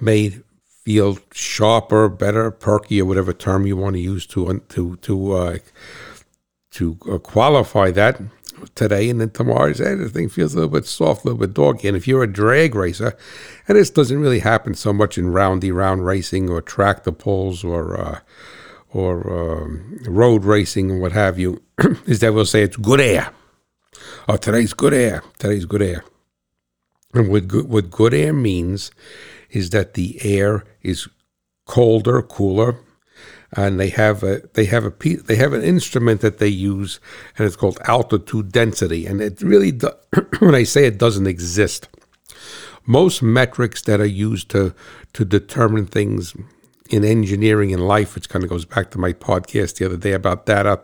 may 0.00 0.38
feel 0.82 1.18
sharper, 1.32 2.08
better, 2.08 2.50
perky, 2.50 3.00
or 3.00 3.04
whatever 3.04 3.32
term 3.32 3.66
you 3.66 3.76
want 3.76 3.94
to 3.94 4.00
use 4.00 4.26
to 4.26 4.62
to 4.70 4.96
to 4.96 5.32
uh, 5.32 5.58
to 6.72 6.98
uh, 7.10 7.18
qualify 7.18 7.90
that 7.90 8.20
today 8.74 9.08
and 9.08 9.20
then 9.20 9.30
tomorrow 9.30 9.72
say 9.72 9.94
the 9.94 10.08
thing 10.08 10.28
feels 10.28 10.52
a 10.52 10.56
little 10.56 10.70
bit 10.70 10.86
soft, 10.86 11.24
a 11.24 11.28
little 11.28 11.40
bit 11.40 11.54
doggy. 11.54 11.88
And 11.88 11.96
if 11.96 12.06
you're 12.06 12.22
a 12.22 12.32
drag 12.32 12.74
racer, 12.74 13.16
and 13.66 13.76
this 13.76 13.90
doesn't 13.90 14.20
really 14.20 14.40
happen 14.40 14.74
so 14.74 14.92
much 14.92 15.18
in 15.18 15.32
roundy 15.32 15.72
round 15.72 16.04
racing 16.04 16.50
or 16.50 16.60
tractor 16.60 17.12
pulls 17.12 17.64
or 17.64 17.98
uh, 17.98 18.20
or 18.92 19.62
um, 19.62 20.00
road 20.06 20.44
racing 20.44 20.90
and 20.90 21.00
what 21.00 21.12
have 21.12 21.38
you, 21.38 21.62
is 22.06 22.20
that 22.20 22.34
we'll 22.34 22.44
say 22.44 22.62
it's 22.62 22.76
good 22.76 23.00
air. 23.00 23.32
Oh, 24.28 24.36
today's 24.36 24.74
good 24.74 24.92
air. 24.92 25.22
Today's 25.38 25.64
good 25.64 25.82
air. 25.82 26.04
And 27.14 27.28
what 27.28 27.48
good, 27.48 27.68
what 27.68 27.90
good 27.90 28.14
air 28.14 28.32
means 28.32 28.90
is 29.50 29.70
that 29.70 29.94
the 29.94 30.18
air 30.22 30.64
is 30.82 31.08
colder, 31.66 32.22
cooler, 32.22 32.78
and 33.52 33.80
they 33.80 33.88
have 33.88 34.22
a 34.22 34.42
they 34.54 34.64
have 34.66 34.84
a 34.84 34.92
they 35.24 35.36
have 35.36 35.52
an 35.52 35.62
instrument 35.62 36.20
that 36.20 36.38
they 36.38 36.48
use, 36.48 37.00
and 37.36 37.46
it's 37.46 37.56
called 37.56 37.78
altitude 37.84 38.52
density. 38.52 39.06
And 39.06 39.20
it 39.20 39.40
really, 39.42 39.72
do, 39.72 39.90
when 40.38 40.54
I 40.54 40.64
say 40.64 40.86
it 40.86 40.98
doesn't 40.98 41.26
exist, 41.26 41.88
most 42.86 43.22
metrics 43.22 43.82
that 43.82 44.00
are 44.00 44.06
used 44.06 44.50
to 44.50 44.74
to 45.12 45.24
determine 45.24 45.86
things 45.86 46.34
in 46.90 47.04
engineering 47.04 47.72
and 47.72 47.86
life, 47.86 48.14
which 48.14 48.28
kind 48.28 48.42
of 48.42 48.50
goes 48.50 48.64
back 48.64 48.90
to 48.90 48.98
my 48.98 49.12
podcast 49.12 49.76
the 49.76 49.86
other 49.86 49.96
day 49.96 50.12
about 50.12 50.46
data, 50.46 50.80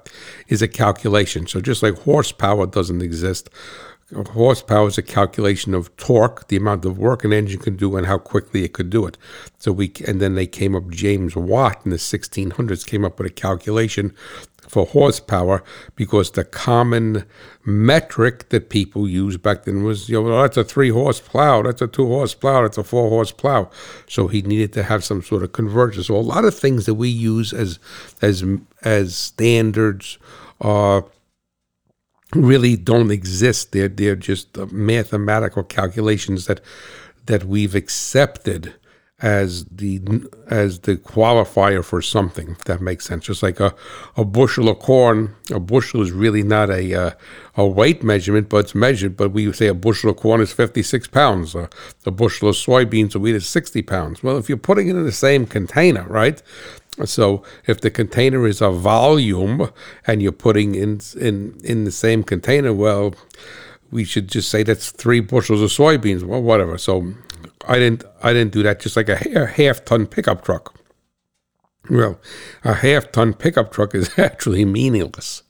is 0.49 0.63
a 0.63 0.69
calculation. 0.69 1.47
So 1.47 1.61
just 1.61 1.83
like 1.83 1.99
horsepower 1.99 2.67
doesn't 2.67 3.03
exist, 3.03 3.51
horsepower 4.15 4.87
is 4.87 4.99
a 4.99 5.03
calculation 5.03 5.75
of 5.75 5.95
torque, 5.97 6.49
the 6.49 6.57
amount 6.57 6.85
of 6.85 6.99
work 6.99 7.25
an 7.25 7.33
engine 7.33 7.61
can 7.61 7.77
do, 7.77 7.97
and 7.97 8.07
how 8.07 8.19
quickly 8.19 8.65
it 8.65 8.73
could 8.73 8.91
do 8.91 9.07
it. 9.07 9.19
So 9.59 9.73
we 9.73 9.93
and 10.07 10.21
then 10.21 10.35
they 10.35 10.47
came 10.47 10.77
up. 10.77 10.89
James 10.91 11.35
Watt 11.35 11.81
in 11.85 11.91
the 11.91 11.97
1600s 11.97 12.87
came 12.87 13.05
up 13.05 13.19
with 13.19 13.27
a 13.27 13.35
calculation 13.35 14.15
for 14.69 14.87
horsepower 14.87 15.63
because 15.95 16.33
the 16.33 16.45
common 16.45 17.25
metric 17.65 18.49
that 18.51 18.69
people 18.69 19.09
used 19.09 19.43
back 19.43 19.65
then 19.65 19.85
was, 19.85 20.09
you 20.09 20.17
know, 20.17 20.23
well, 20.23 20.43
that's 20.43 20.57
a 20.57 20.65
three 20.65 20.91
horse 20.91 21.21
plow, 21.21 21.63
that's 21.63 21.83
a 21.83 21.87
two 21.87 22.07
horse 22.07 22.35
plow, 22.35 22.63
that's 22.63 22.79
a 22.79 22.85
four 22.85 23.09
horse 23.09 23.33
plow. 23.33 23.71
So 24.09 24.29
he 24.29 24.43
needed 24.43 24.73
to 24.75 24.83
have 24.83 25.05
some 25.05 25.23
sort 25.23 25.43
of 25.43 25.53
convergence. 25.53 26.09
So 26.09 26.17
a 26.17 26.19
lot 26.19 26.45
of 26.45 26.55
things 26.55 26.87
that 26.87 26.95
we 26.95 27.09
use 27.09 27.53
as 27.53 27.79
as 28.23 28.45
as 28.83 29.17
standards 29.17 30.19
are 30.61 31.05
really 32.43 32.77
don't 32.77 33.11
exist. 33.11 33.73
They're 33.73 33.89
they're 33.89 34.17
just 34.17 34.57
mathematical 34.73 35.63
calculations 35.63 36.47
that 36.47 36.61
that 37.27 37.45
we've 37.45 37.75
accepted 37.75 38.75
as 39.23 39.65
the 39.67 40.01
as 40.49 40.81
the 40.81 40.97
qualifier 40.97 41.83
for 41.83 42.03
something. 42.03 42.51
If 42.51 42.65
that 42.65 42.81
makes 42.81 43.07
sense. 43.07 43.25
Just 43.25 43.43
like 43.43 43.61
a, 43.61 43.75
a 44.17 44.25
bushel 44.25 44.69
of 44.69 44.79
corn, 44.79 45.35
a 45.51 45.59
bushel 45.59 46.03
is 46.03 46.13
really 46.13 46.43
not 46.43 46.69
a 46.71 46.95
uh, 46.95 47.11
a 47.57 47.67
weight 47.67 48.03
measurement, 48.03 48.49
but 48.49 48.59
it's 48.59 48.75
measured. 48.75 49.17
But 49.17 49.33
we 49.33 49.51
say 49.53 49.69
a 49.69 49.75
bushel 49.75 50.11
of 50.11 50.17
corn 50.19 50.41
is 50.41 50.53
fifty 50.53 50.83
six 50.83 51.07
pounds. 51.07 51.55
Uh, 51.55 51.69
a 52.05 52.11
bushel 52.11 52.51
of 52.51 52.57
soybeans 52.57 53.15
a 53.15 53.19
wheat 53.19 53.35
is 53.35 53.49
sixty 53.49 53.83
pounds. 53.83 54.23
Well, 54.23 54.37
if 54.37 54.49
you're 54.49 54.59
putting 54.59 54.89
it 54.89 54.97
in 54.97 55.05
the 55.05 55.13
same 55.13 55.47
container, 55.47 56.05
right? 56.09 56.43
So 57.05 57.43
if 57.67 57.81
the 57.81 57.91
container 57.91 58.47
is 58.47 58.61
a 58.61 58.71
volume 58.71 59.71
and 60.07 60.23
you're 60.23 60.33
putting 60.33 60.75
in 60.75 61.01
in 61.19 61.61
in 61.63 61.85
the 61.85 61.91
same 61.91 62.23
container, 62.23 62.73
well, 62.73 63.15
we 63.91 64.05
should 64.05 64.29
just 64.29 64.49
say 64.49 64.63
that's 64.63 64.91
three 64.91 65.21
bushels 65.21 65.61
of 65.61 65.71
soybeans, 65.71 66.23
well, 66.23 66.43
whatever. 66.43 66.79
So 66.79 67.13
I 67.69 67.79
didn't 67.79 68.05
I 68.23 68.33
didn't 68.33 68.53
do 68.53 68.63
that. 68.63 68.81
Just 68.81 68.97
like 68.97 69.09
a, 69.09 69.47
half 69.47 69.85
ton 69.85 70.07
pickup 70.07 70.45
truck. 70.45 70.75
Well, 71.91 72.19
a 72.65 72.75
half 72.75 73.13
ton 73.13 73.35
pickup 73.35 73.73
truck 73.73 73.95
is 73.95 74.19
actually 74.19 74.65
meaningless 74.65 75.43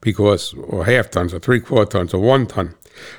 because 0.00 0.54
or 0.54 0.84
half 0.84 1.10
tons 1.10 1.34
or 1.34 1.38
three 1.38 1.60
quarter 1.60 1.98
tons 1.98 2.14
or 2.14 2.20
one 2.20 2.46
ton. 2.46 2.74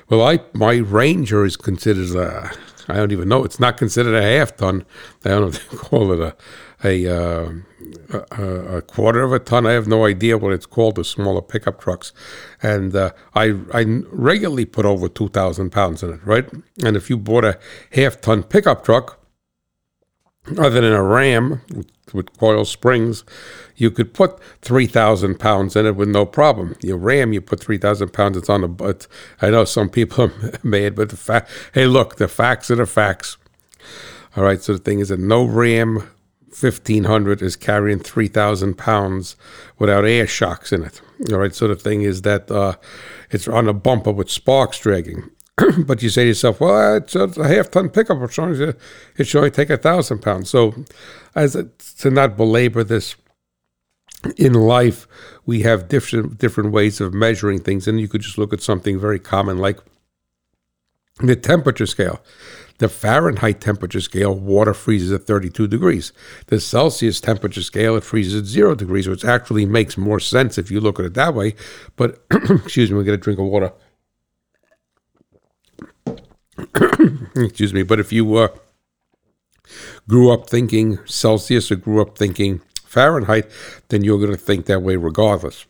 Well, 0.09 0.21
I 0.21 0.39
my 0.53 0.77
Ranger 0.77 1.45
is 1.45 1.55
considered 1.55 2.15
a 2.15 2.51
I 2.87 2.95
don't 2.95 3.11
even 3.11 3.29
know. 3.29 3.43
It's 3.43 3.59
not 3.59 3.77
considered 3.77 4.15
a 4.15 4.21
half 4.21 4.57
ton. 4.57 4.85
I 5.23 5.29
don't 5.29 5.41
know 5.41 5.47
if 5.47 5.69
they 5.69 5.77
call 5.77 6.11
it 6.11 6.19
a 6.19 6.35
a, 6.83 7.07
uh, 7.07 7.51
a, 8.31 8.77
a 8.77 8.81
quarter 8.81 9.23
of 9.23 9.31
a 9.33 9.39
ton. 9.39 9.65
I 9.65 9.73
have 9.73 9.87
no 9.87 10.05
idea 10.05 10.37
what 10.37 10.53
it's 10.53 10.65
called. 10.65 10.95
The 10.95 11.03
smaller 11.03 11.41
pickup 11.41 11.79
trucks, 11.81 12.13
and 12.61 12.95
uh, 12.95 13.11
I 13.35 13.55
I 13.73 13.85
regularly 14.11 14.65
put 14.65 14.85
over 14.85 15.07
two 15.09 15.29
thousand 15.29 15.71
pounds 15.71 16.03
in 16.03 16.13
it, 16.13 16.25
right? 16.25 16.49
And 16.83 16.95
if 16.95 17.09
you 17.09 17.17
bought 17.17 17.45
a 17.45 17.59
half 17.91 18.21
ton 18.21 18.43
pickup 18.43 18.83
truck, 18.83 19.19
other 20.57 20.81
than 20.81 20.93
a 20.93 21.03
Ram 21.03 21.61
with, 21.73 22.13
with 22.13 22.37
coil 22.37 22.65
springs, 22.65 23.23
you 23.75 23.91
could 23.91 24.13
put 24.13 24.39
3,000 24.61 25.39
pounds 25.39 25.75
in 25.75 25.85
it 25.85 25.95
with 25.95 26.09
no 26.09 26.25
problem. 26.25 26.75
Your 26.81 26.97
Ram, 26.97 27.33
you 27.33 27.41
put 27.41 27.59
3,000 27.59 28.11
pounds, 28.11 28.37
it's 28.37 28.49
on 28.49 28.61
the 28.61 28.67
butt. 28.67 29.07
I 29.41 29.49
know 29.49 29.65
some 29.65 29.89
people 29.89 30.25
are 30.43 30.53
mad, 30.63 30.95
but 30.95 31.09
the 31.09 31.17
fact, 31.17 31.49
hey, 31.73 31.85
look, 31.85 32.15
the 32.15 32.27
facts 32.27 32.71
are 32.71 32.75
the 32.75 32.85
facts. 32.85 33.37
All 34.35 34.43
right, 34.43 34.61
so 34.61 34.73
the 34.73 34.79
thing 34.79 34.99
is 34.99 35.09
that 35.09 35.19
no 35.19 35.43
Ram 35.43 36.09
1500 36.61 37.41
is 37.41 37.55
carrying 37.55 37.99
3,000 37.99 38.77
pounds 38.77 39.35
without 39.77 40.05
air 40.05 40.27
shocks 40.27 40.71
in 40.71 40.83
it. 40.83 41.01
All 41.31 41.39
right, 41.39 41.53
so 41.53 41.67
the 41.67 41.75
thing 41.75 42.01
is 42.01 42.21
that 42.23 42.49
uh, 42.49 42.75
it's 43.29 43.47
on 43.47 43.67
a 43.67 43.73
bumper 43.73 44.11
with 44.11 44.29
sparks 44.29 44.79
dragging. 44.79 45.29
but 45.85 46.01
you 46.01 46.09
say 46.09 46.23
to 46.23 46.29
yourself, 46.29 46.61
well, 46.61 46.97
it's 46.97 47.15
a, 47.15 47.27
half 47.47 47.71
ton 47.71 47.89
pickup. 47.89 48.21
It 48.21 48.31
should, 48.31 48.77
it 49.17 49.27
should 49.27 49.37
only 49.37 49.51
take 49.51 49.69
a 49.69 49.77
thousand 49.77 50.19
pounds. 50.19 50.49
So, 50.49 50.73
as 51.35 51.55
a, 51.55 51.65
to 51.99 52.09
not 52.09 52.37
belabor 52.37 52.83
this, 52.83 53.15
in 54.37 54.53
life 54.53 55.07
we 55.45 55.61
have 55.61 55.87
different 55.87 56.37
different 56.37 56.71
ways 56.71 56.99
of 56.99 57.13
measuring 57.13 57.59
things, 57.59 57.87
and 57.87 57.99
you 57.99 58.07
could 58.07 58.21
just 58.21 58.37
look 58.37 58.53
at 58.53 58.61
something 58.61 58.99
very 58.99 59.19
common 59.19 59.57
like 59.57 59.79
the 61.17 61.35
temperature 61.35 61.85
scale. 61.85 62.21
The 62.79 62.89
Fahrenheit 62.89 63.61
temperature 63.61 64.01
scale, 64.01 64.33
water 64.33 64.73
freezes 64.73 65.11
at 65.11 65.23
32 65.23 65.67
degrees. 65.67 66.11
The 66.47 66.59
Celsius 66.59 67.21
temperature 67.21 67.61
scale, 67.61 67.95
it 67.97 68.03
freezes 68.03 68.41
at 68.41 68.45
zero 68.45 68.73
degrees, 68.73 69.07
which 69.07 69.25
actually 69.25 69.65
makes 69.65 69.97
more 69.97 70.19
sense 70.19 70.57
if 70.57 70.71
you 70.71 70.79
look 70.79 70.97
at 70.97 71.05
it 71.05 71.13
that 71.13 71.35
way. 71.35 71.55
But, 71.97 72.23
excuse 72.31 72.89
me, 72.89 72.97
we 72.97 73.03
get 73.03 73.13
a 73.13 73.17
drink 73.17 73.39
of 73.39 73.45
water. 73.45 73.73
excuse 77.35 77.73
me, 77.73 77.83
but 77.83 77.99
if 77.99 78.13
you 78.13 78.35
uh, 78.35 78.47
grew 80.07 80.31
up 80.31 80.49
thinking 80.49 80.99
Celsius 81.05 81.71
or 81.71 81.75
grew 81.75 82.01
up 82.01 82.17
thinking 82.17 82.61
Fahrenheit, 82.85 83.49
then 83.89 84.03
you're 84.05 84.19
going 84.19 84.31
to 84.31 84.37
think 84.37 84.65
that 84.67 84.81
way 84.81 84.95
regardless. 84.95 85.65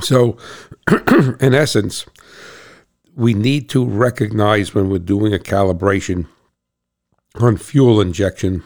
So, 0.00 0.36
in 1.40 1.54
essence, 1.54 2.06
we 3.16 3.32
need 3.32 3.68
to 3.70 3.84
recognize 3.84 4.74
when 4.74 4.90
we're 4.90 4.98
doing 4.98 5.32
a 5.32 5.38
calibration 5.38 6.26
on 7.34 7.56
fuel 7.56 8.00
injection 8.00 8.62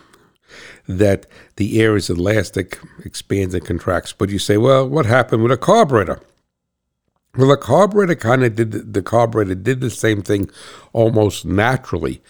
that 0.88 1.24
the 1.54 1.80
air 1.80 1.96
is 1.96 2.10
elastic, 2.10 2.80
expands 3.04 3.54
and 3.54 3.64
contracts. 3.64 4.12
But 4.12 4.28
you 4.28 4.40
say, 4.40 4.56
well, 4.56 4.88
what 4.88 5.06
happened 5.06 5.44
with 5.44 5.52
a 5.52 5.56
carburetor? 5.56 6.20
Well, 7.36 7.48
the 7.48 7.56
carburetor 7.56 8.16
kind 8.16 8.42
of 8.42 8.56
did 8.56 8.92
the 8.92 9.02
carburetor 9.02 9.54
did 9.54 9.80
the 9.80 9.90
same 9.90 10.20
thing 10.20 10.50
almost 10.92 11.44
naturally. 11.44 12.20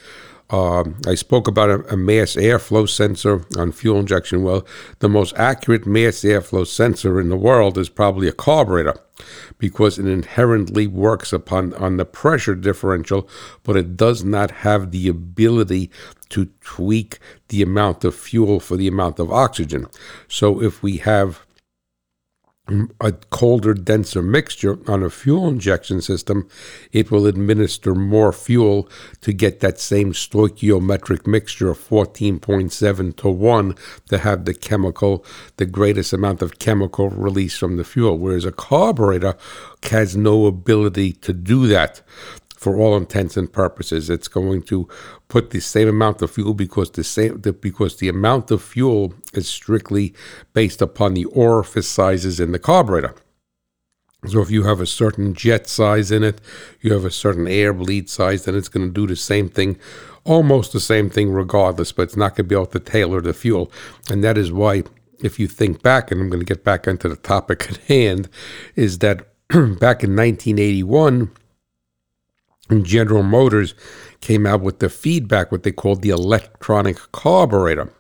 Um, 0.51 0.97
I 1.07 1.15
spoke 1.15 1.47
about 1.47 1.71
a, 1.71 1.95
a, 1.95 1.97
mass 1.97 2.35
airflow 2.35 2.89
sensor 2.89 3.45
on 3.57 3.71
fuel 3.71 4.01
injection. 4.01 4.43
Well, 4.43 4.67
the 4.99 5.09
most 5.09 5.33
accurate 5.37 5.87
mass 5.87 6.23
airflow 6.23 6.67
sensor 6.67 7.21
in 7.21 7.29
the 7.29 7.37
world 7.37 7.79
is 7.79 7.89
probably 7.89 8.27
a 8.27 8.33
carburetor 8.33 8.97
because 9.59 9.99
it 9.99 10.07
inherently 10.07 10.89
works 10.89 11.33
upon 11.33 11.75
on 11.75 11.99
the 11.99 12.05
pressure 12.05 12.57
differential, 12.57 13.29
but 13.63 13.77
it 13.77 13.97
does 13.97 14.25
not 14.25 14.51
have 14.51 14.91
the 14.91 15.07
ability 15.07 15.91
to 16.31 16.47
tweak 16.63 17.19
the 17.49 17.63
amount 17.63 18.05
of 18.05 18.15
fuel 18.15 18.59
for 18.59 18.77
the 18.77 18.89
amount 18.89 19.21
of 19.21 19.31
oxygen. 19.31 19.87
So 20.27 20.61
if 20.61 20.83
we 20.83 20.97
have 20.99 21.47
a 23.01 23.13
colder, 23.13 23.75
denser 23.75 24.23
mixture 24.23 24.79
on 24.91 25.03
a 25.03 25.11
fuel 25.11 25.49
injection 25.49 26.01
system, 26.01 26.49
it 26.93 27.11
will 27.11 27.27
administer 27.27 27.95
more 27.95 28.33
fuel 28.33 28.89
to 29.21 29.33
get 29.33 29.61
that 29.61 29.79
same 29.79 30.13
stoichiometric 30.13 31.27
mixture 31.27 31.71
of 31.71 31.79
14.7 31.79 33.17
to 33.17 33.29
1 33.29 33.75
to 34.09 34.19
have 34.19 34.45
the 34.45 34.55
chemical, 34.55 35.25
the 35.57 35.67
greatest 35.67 36.13
amount 36.13 36.43
of 36.43 36.59
chemical 36.59 37.11
release 37.11 37.57
from 37.57 37.77
the 37.77 37.85
fuel. 37.85 38.19
Whereas 38.19 38.45
a 38.45 38.53
carburetor 38.53 39.37
has 39.85 40.17
no 40.17 40.47
ability 40.47 41.13
to 41.13 41.33
do 41.33 41.67
that 41.67 42.03
for 42.61 42.77
all 42.77 42.95
intents 42.95 43.39
and 43.39 43.51
purposes. 43.51 44.11
It's 44.11 44.29
going 44.29 44.65
to 44.65 44.87
put 45.29 45.49
the 45.49 45.61
same 45.61 45.89
amount 45.89 46.21
of 46.21 46.31
fuel 46.31 46.53
because 46.53 46.91
the 46.91 47.03
same 47.03 47.41
the, 47.41 47.55
because 47.55 47.97
the 47.97 48.11
amount 48.11 48.51
of 48.51 48.63
fuel 48.63 49.15
is 49.33 49.49
strictly 49.49 50.13
based 50.53 50.83
upon 50.83 51.15
the 51.15 51.25
orifice 51.25 51.89
sizes 51.89 52.39
in 52.39 52.53
the 52.53 52.59
carburetor. 52.59 53.15
So 54.27 54.43
if 54.43 54.51
you 54.51 54.65
have 54.65 54.83
a 54.83 54.87
certain 54.87 55.33
jet 55.33 55.71
size 55.71 56.11
in 56.11 56.23
it, 56.23 56.43
you 56.83 56.93
have 56.93 57.07
a 57.07 57.11
certain 57.11 57.49
air 57.49 57.73
bleed 57.73 58.11
size, 58.11 58.45
then 58.45 58.55
it's 58.55 58.69
going 58.69 58.87
to 58.87 58.93
do 58.93 59.07
the 59.07 59.17
same 59.17 59.49
thing, 59.49 59.79
almost 60.25 60.75
the 60.75 60.81
same 60.81 61.09
thing 61.09 61.31
regardless, 61.31 61.93
but 61.93 62.03
it's 62.03 62.17
not 62.17 62.37
going 62.37 62.45
to 62.47 62.51
be 62.51 62.55
able 62.55 62.67
to 62.67 62.81
tailor 62.81 63.23
the 63.23 63.33
fuel. 63.33 63.73
And 64.11 64.23
that 64.23 64.37
is 64.37 64.53
why, 64.53 64.83
if 65.21 65.39
you 65.39 65.49
think 65.49 65.83
back, 65.83 66.11
and 66.11 66.21
I'm 66.21 66.29
going 66.29 66.45
to 66.45 66.55
get 66.55 66.63
back 66.63 66.87
into 66.87 67.09
the 67.09 67.17
topic 67.17 67.67
at 67.71 67.79
hand, 67.85 68.29
is 68.77 68.99
that 68.99 69.21
back 69.49 70.05
in 70.05 70.15
1981, 70.15 71.31
General 72.83 73.23
Motors 73.23 73.75
came 74.21 74.47
out 74.47 74.61
with 74.61 74.79
the 74.79 74.89
feedback, 74.89 75.51
what 75.51 75.63
they 75.63 75.73
called 75.73 76.03
the 76.03 76.11
electronic 76.11 76.99
carburetor. 77.13 77.93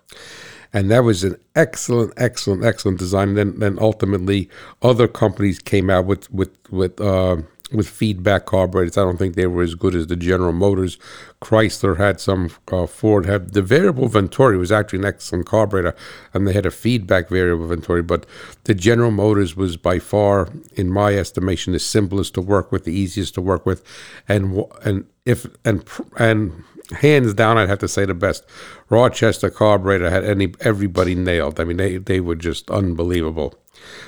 And 0.72 0.90
that 0.90 1.02
was 1.02 1.24
an 1.24 1.36
excellent, 1.56 2.12
excellent, 2.16 2.64
excellent 2.64 2.98
design. 2.98 3.30
And 3.30 3.38
then, 3.38 3.58
then 3.58 3.78
ultimately, 3.80 4.48
other 4.82 5.08
companies 5.08 5.58
came 5.58 5.90
out 5.90 6.06
with 6.06 6.30
with 6.32 6.50
with 6.70 7.00
uh, 7.00 7.38
with 7.72 7.88
feedback 7.88 8.46
carburetors. 8.46 8.98
I 8.98 9.02
don't 9.02 9.16
think 9.16 9.34
they 9.34 9.46
were 9.46 9.62
as 9.62 9.74
good 9.74 9.94
as 9.94 10.06
the 10.06 10.16
General 10.16 10.52
Motors. 10.52 10.98
Chrysler 11.42 11.96
had 11.96 12.20
some. 12.20 12.50
Uh, 12.70 12.86
Ford 12.86 13.26
had 13.26 13.52
the 13.52 13.62
variable 13.62 14.08
Venturi 14.08 14.56
was 14.56 14.72
actually 14.72 15.00
an 15.00 15.04
excellent 15.04 15.46
carburetor, 15.46 15.94
and 16.34 16.46
they 16.46 16.52
had 16.52 16.66
a 16.66 16.70
feedback 16.70 17.28
variable 17.28 17.66
Venturi. 17.66 18.02
But 18.02 18.26
the 18.64 18.74
General 18.74 19.10
Motors 19.10 19.56
was 19.56 19.76
by 19.76 19.98
far, 19.98 20.48
in 20.74 20.90
my 20.90 21.14
estimation, 21.14 21.72
the 21.72 21.78
simplest 21.78 22.34
to 22.34 22.40
work 22.40 22.72
with, 22.72 22.84
the 22.84 22.92
easiest 22.92 23.34
to 23.34 23.40
work 23.40 23.64
with, 23.66 23.84
and 24.28 24.64
and 24.84 25.06
if 25.24 25.46
and 25.64 25.84
and 26.16 26.64
hands 26.92 27.34
down, 27.34 27.56
I'd 27.56 27.68
have 27.68 27.78
to 27.80 27.88
say 27.88 28.04
the 28.04 28.14
best. 28.14 28.44
Rochester 28.88 29.50
carburetor 29.50 30.10
had 30.10 30.24
any 30.24 30.52
everybody 30.60 31.14
nailed. 31.14 31.60
I 31.60 31.64
mean, 31.64 31.76
they 31.76 31.98
they 31.98 32.20
were 32.20 32.36
just 32.36 32.70
unbelievable. 32.70 33.54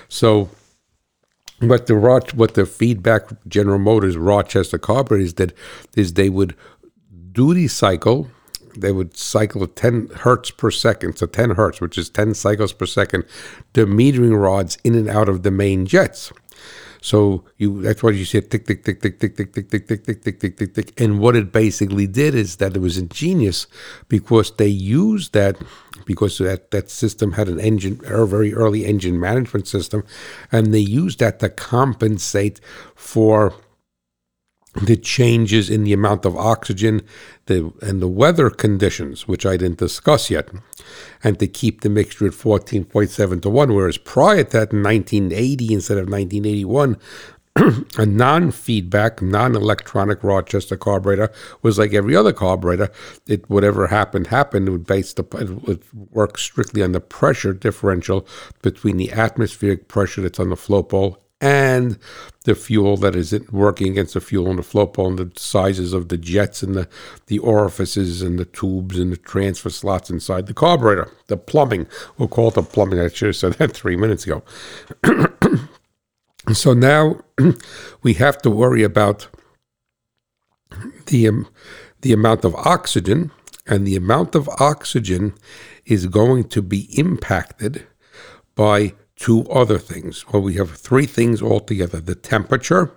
So 0.08 0.50
what 1.62 1.86
the 1.86 1.96
what 2.34 2.54
the 2.54 2.66
feedback 2.66 3.28
General 3.46 3.78
Motors 3.78 4.16
Rochester 4.16 4.78
carburetors 4.78 5.32
did 5.32 5.54
is 5.96 6.14
they 6.14 6.28
would 6.28 6.54
duty 7.32 7.68
cycle. 7.68 8.28
They 8.76 8.90
would 8.90 9.16
cycle 9.16 9.66
10 9.66 10.08
hertz 10.14 10.50
per 10.50 10.70
second, 10.70 11.18
so 11.18 11.26
10 11.26 11.50
hertz, 11.50 11.80
which 11.80 11.98
is 11.98 12.08
10 12.08 12.32
cycles 12.32 12.72
per 12.72 12.86
second, 12.86 13.24
the 13.74 13.82
metering 13.82 14.40
rods 14.40 14.78
in 14.82 14.94
and 14.94 15.10
out 15.10 15.28
of 15.28 15.42
the 15.42 15.50
main 15.50 15.84
jets. 15.84 16.32
So 17.02 17.44
you 17.58 17.82
that's 17.82 18.02
why 18.02 18.10
you 18.10 18.24
see 18.24 18.40
tick 18.40 18.64
tick 18.64 18.84
tick 18.84 19.02
tick 19.02 19.18
tick 19.18 19.36
tick 19.36 19.52
tick 19.52 19.68
tick 19.68 19.86
tick 19.88 20.04
tick 20.04 20.22
tick 20.22 20.40
tick 20.40 20.56
tick 20.56 20.74
tick. 20.74 21.00
And 21.00 21.18
what 21.18 21.34
it 21.34 21.52
basically 21.52 22.06
did 22.06 22.34
is 22.34 22.56
that 22.56 22.76
it 22.76 22.80
was 22.80 22.96
ingenious 22.96 23.66
because 24.08 24.52
they 24.52 24.68
used 24.68 25.32
that 25.32 25.56
because 26.06 26.38
that, 26.38 26.70
that 26.70 26.90
system 26.90 27.32
had 27.32 27.48
an 27.48 27.60
engine 27.60 28.00
a 28.06 28.26
very 28.26 28.54
early 28.54 28.84
engine 28.84 29.18
management 29.18 29.66
system 29.66 30.04
and 30.50 30.72
they 30.72 30.78
used 30.78 31.18
that 31.18 31.40
to 31.40 31.48
compensate 31.48 32.60
for 32.94 33.54
the 34.74 34.96
changes 34.96 35.68
in 35.68 35.84
the 35.84 35.92
amount 35.92 36.24
of 36.24 36.36
oxygen 36.36 37.02
the, 37.46 37.72
and 37.82 38.00
the 38.00 38.08
weather 38.08 38.48
conditions, 38.48 39.28
which 39.28 39.44
I 39.44 39.56
didn't 39.56 39.78
discuss 39.78 40.30
yet, 40.30 40.48
and 41.22 41.38
to 41.38 41.46
keep 41.46 41.82
the 41.82 41.90
mixture 41.90 42.26
at 42.26 42.32
14.7 42.32 43.42
to 43.42 43.50
1. 43.50 43.74
Whereas 43.74 43.98
prior 43.98 44.44
to 44.44 44.50
that, 44.52 44.72
in 44.72 44.82
1980 44.82 45.74
instead 45.74 45.98
of 45.98 46.08
1981, 46.08 46.96
a 47.98 48.06
non-feedback, 48.06 49.20
non-electronic 49.20 50.24
Rochester 50.24 50.76
carburetor 50.76 51.30
was 51.60 51.78
like 51.78 51.92
every 51.92 52.16
other 52.16 52.32
carburetor. 52.32 52.90
It 53.26 53.48
whatever 53.50 53.88
happened 53.88 54.28
happened. 54.28 54.68
It 54.68 54.70
would 54.70 54.86
base 54.86 55.12
the 55.12 55.24
it 55.38 55.66
would 55.66 55.82
work 56.10 56.38
strictly 56.38 56.82
on 56.82 56.92
the 56.92 57.00
pressure 57.00 57.52
differential 57.52 58.26
between 58.62 58.96
the 58.96 59.12
atmospheric 59.12 59.88
pressure 59.88 60.22
that's 60.22 60.40
on 60.40 60.48
the 60.48 60.56
float 60.56 60.88
bowl 60.88 61.22
and 61.42 61.98
the 62.44 62.54
fuel 62.54 62.96
that 62.96 63.16
is 63.16 63.36
working 63.50 63.88
against 63.88 64.14
the 64.14 64.20
fuel 64.20 64.48
in 64.48 64.56
the 64.56 64.62
float 64.62 64.94
bowl 64.94 65.08
and 65.08 65.18
the 65.18 65.32
sizes 65.36 65.92
of 65.92 66.08
the 66.08 66.16
jets 66.16 66.62
and 66.62 66.76
the, 66.76 66.88
the 67.26 67.40
orifices 67.40 68.22
and 68.22 68.38
the 68.38 68.44
tubes 68.44 68.96
and 68.96 69.10
the 69.10 69.16
transfer 69.16 69.68
slots 69.68 70.08
inside 70.08 70.46
the 70.46 70.54
carburetor. 70.54 71.10
The 71.26 71.36
plumbing, 71.36 71.88
we'll 72.16 72.28
call 72.28 72.48
it 72.48 72.54
the 72.54 72.62
plumbing. 72.62 73.00
I 73.00 73.08
should 73.08 73.26
have 73.26 73.36
said 73.36 73.54
that 73.54 73.72
three 73.72 73.96
minutes 73.96 74.24
ago. 74.24 74.44
so 76.52 76.74
now 76.74 77.20
we 78.02 78.14
have 78.14 78.38
to 78.42 78.50
worry 78.50 78.82
about 78.82 79.28
the 81.06 81.28
um, 81.28 81.48
the 82.00 82.12
amount 82.12 82.44
of 82.44 82.54
oxygen, 82.56 83.30
and 83.66 83.86
the 83.86 83.96
amount 83.96 84.34
of 84.34 84.48
oxygen 84.58 85.34
is 85.84 86.06
going 86.06 86.48
to 86.48 86.62
be 86.62 86.88
impacted 86.98 87.86
by 88.54 88.94
two 89.16 89.48
other 89.48 89.78
things. 89.78 90.26
Well, 90.28 90.42
we 90.42 90.54
have 90.54 90.70
three 90.70 91.06
things 91.06 91.40
altogether 91.40 92.00
the 92.00 92.16
temperature, 92.16 92.92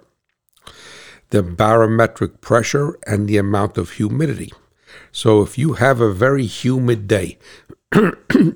the 1.30 1.44
barometric 1.44 2.42
pressure, 2.42 2.98
and 3.06 3.28
the 3.28 3.38
amount 3.38 3.78
of 3.78 3.92
humidity. 3.92 4.52
So 5.12 5.42
if 5.42 5.58
you 5.58 5.74
have 5.74 6.02
a 6.02 6.14
very 6.14 6.46
humid 6.46 7.08
day, 7.08 7.38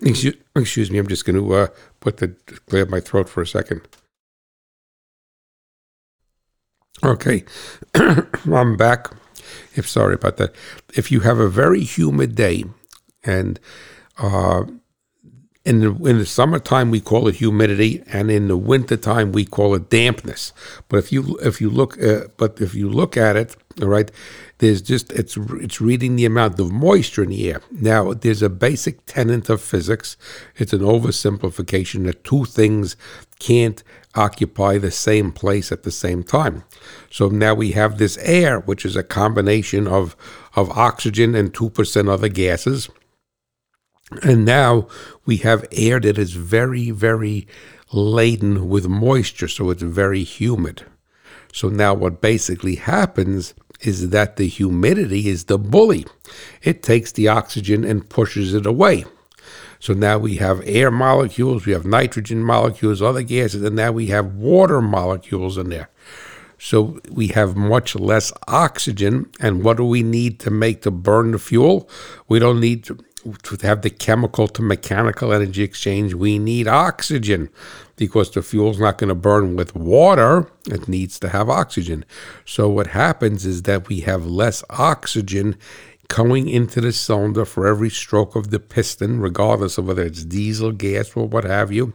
excuse, 0.01 0.35
excuse, 0.55 0.89
me, 0.89 0.97
I'm 0.97 1.07
just 1.07 1.25
going 1.25 1.35
to 1.35 1.53
uh, 1.53 1.67
put 1.99 2.17
the 2.17 2.29
clear 2.67 2.85
my 2.85 2.99
throat 2.99 3.29
for 3.29 3.41
a 3.41 3.47
second. 3.47 3.81
Okay, 7.03 7.45
I'm 7.95 8.75
back. 8.75 9.07
If 9.75 9.87
sorry 9.87 10.15
about 10.15 10.37
that. 10.37 10.53
If 10.95 11.11
you 11.11 11.21
have 11.21 11.39
a 11.39 11.47
very 11.47 11.81
humid 11.81 12.35
day, 12.35 12.65
and 13.23 13.59
uh, 14.17 14.63
in 15.65 15.79
the 15.79 15.91
in 16.05 16.17
the 16.17 16.25
summertime 16.25 16.91
we 16.91 16.99
call 16.99 17.27
it 17.27 17.35
humidity, 17.35 18.03
and 18.07 18.29
in 18.29 18.47
the 18.49 18.57
wintertime 18.57 19.31
we 19.31 19.45
call 19.45 19.75
it 19.75 19.89
dampness. 19.89 20.51
But 20.89 20.97
if 20.97 21.11
you 21.11 21.37
if 21.41 21.61
you 21.61 21.69
look 21.69 22.01
uh, 22.03 22.27
but 22.37 22.59
if 22.59 22.75
you 22.75 22.89
look 22.89 23.15
at 23.15 23.37
it, 23.37 23.55
all 23.81 23.87
right, 23.87 24.11
there's 24.57 24.81
just 24.81 25.11
it's 25.13 25.37
it's 25.37 25.79
reading 25.79 26.17
the 26.17 26.25
amount 26.25 26.59
of 26.59 26.71
moisture 26.71 27.23
in 27.23 27.29
the 27.29 27.49
air. 27.49 27.61
Now 27.71 28.13
there's 28.13 28.41
a 28.41 28.49
basic 28.49 29.05
tenet 29.05 29.49
of 29.49 29.61
physics. 29.61 30.17
It's 30.57 30.73
an 30.73 30.81
oversimplification 30.81 32.05
that 32.05 32.25
two 32.25 32.45
things 32.45 32.97
can't 33.39 33.83
occupy 34.15 34.77
the 34.77 34.91
same 34.91 35.31
place 35.31 35.71
at 35.71 35.83
the 35.83 35.91
same 35.91 36.23
time. 36.23 36.63
So 37.11 37.29
now 37.29 37.53
we 37.53 37.71
have 37.71 37.97
this 37.97 38.17
air, 38.19 38.59
which 38.59 38.85
is 38.85 38.95
a 38.95 39.03
combination 39.03 39.87
of, 39.87 40.15
of 40.55 40.69
oxygen 40.71 41.35
and 41.35 41.53
2% 41.53 42.09
other 42.09 42.29
gases. 42.29 42.89
And 44.23 44.43
now 44.43 44.87
we 45.25 45.37
have 45.37 45.67
air 45.71 45.99
that 45.99 46.17
is 46.17 46.33
very, 46.33 46.89
very 46.89 47.47
laden 47.91 48.67
with 48.67 48.87
moisture, 48.87 49.47
so 49.47 49.69
it's 49.69 49.83
very 49.83 50.23
humid. 50.23 50.85
So 51.53 51.69
now 51.69 51.93
what 51.93 52.21
basically 52.21 52.75
happens 52.75 53.53
is 53.81 54.09
that 54.09 54.35
the 54.35 54.47
humidity 54.47 55.27
is 55.27 55.45
the 55.45 55.57
bully. 55.57 56.05
It 56.61 56.83
takes 56.83 57.11
the 57.11 57.27
oxygen 57.27 57.83
and 57.83 58.09
pushes 58.09 58.53
it 58.53 58.65
away. 58.65 59.05
So 59.79 59.93
now 59.93 60.17
we 60.17 60.35
have 60.35 60.61
air 60.65 60.91
molecules, 60.91 61.65
we 61.65 61.71
have 61.71 61.85
nitrogen 61.85 62.43
molecules, 62.43 63.01
other 63.01 63.23
gases, 63.23 63.63
and 63.63 63.75
now 63.75 63.93
we 63.93 64.07
have 64.07 64.35
water 64.35 64.81
molecules 64.81 65.57
in 65.57 65.69
there. 65.69 65.89
So 66.59 66.99
we 67.09 67.27
have 67.27 67.55
much 67.55 67.95
less 67.95 68.33
oxygen. 68.47 69.31
And 69.39 69.63
what 69.63 69.77
do 69.77 69.85
we 69.85 70.03
need 70.03 70.39
to 70.41 70.51
make 70.51 70.81
to 70.81 70.91
burn 70.91 71.31
the 71.31 71.39
fuel? 71.39 71.89
We 72.27 72.37
don't 72.39 72.59
need 72.59 72.83
to, 72.85 73.03
to 73.43 73.57
have 73.65 73.81
the 73.81 73.89
chemical 73.89 74.47
to 74.49 74.61
mechanical 74.61 75.31
energy 75.31 75.63
exchange. 75.63 76.13
We 76.13 76.37
need 76.37 76.67
oxygen 76.67 77.49
because 77.95 78.31
the 78.31 78.41
fuel's 78.41 78.79
not 78.79 78.97
going 78.97 79.07
to 79.07 79.15
burn 79.15 79.55
with 79.55 79.75
water. 79.75 80.51
It 80.67 80.87
needs 80.89 81.17
to 81.19 81.29
have 81.29 81.49
oxygen. 81.49 82.03
So 82.45 82.67
what 82.69 82.87
happens 82.87 83.45
is 83.45 83.63
that 83.63 83.87
we 83.87 84.01
have 84.01 84.25
less 84.25 84.63
oxygen 84.69 85.57
going 86.09 86.49
into 86.49 86.81
the 86.81 86.91
cylinder 86.91 87.45
for 87.45 87.65
every 87.65 87.89
stroke 87.89 88.35
of 88.35 88.49
the 88.49 88.59
piston, 88.59 89.21
regardless 89.21 89.77
of 89.77 89.87
whether 89.87 90.03
it's 90.03 90.25
diesel, 90.25 90.71
gas, 90.73 91.15
or 91.15 91.27
what 91.27 91.45
have 91.45 91.71
you. 91.71 91.93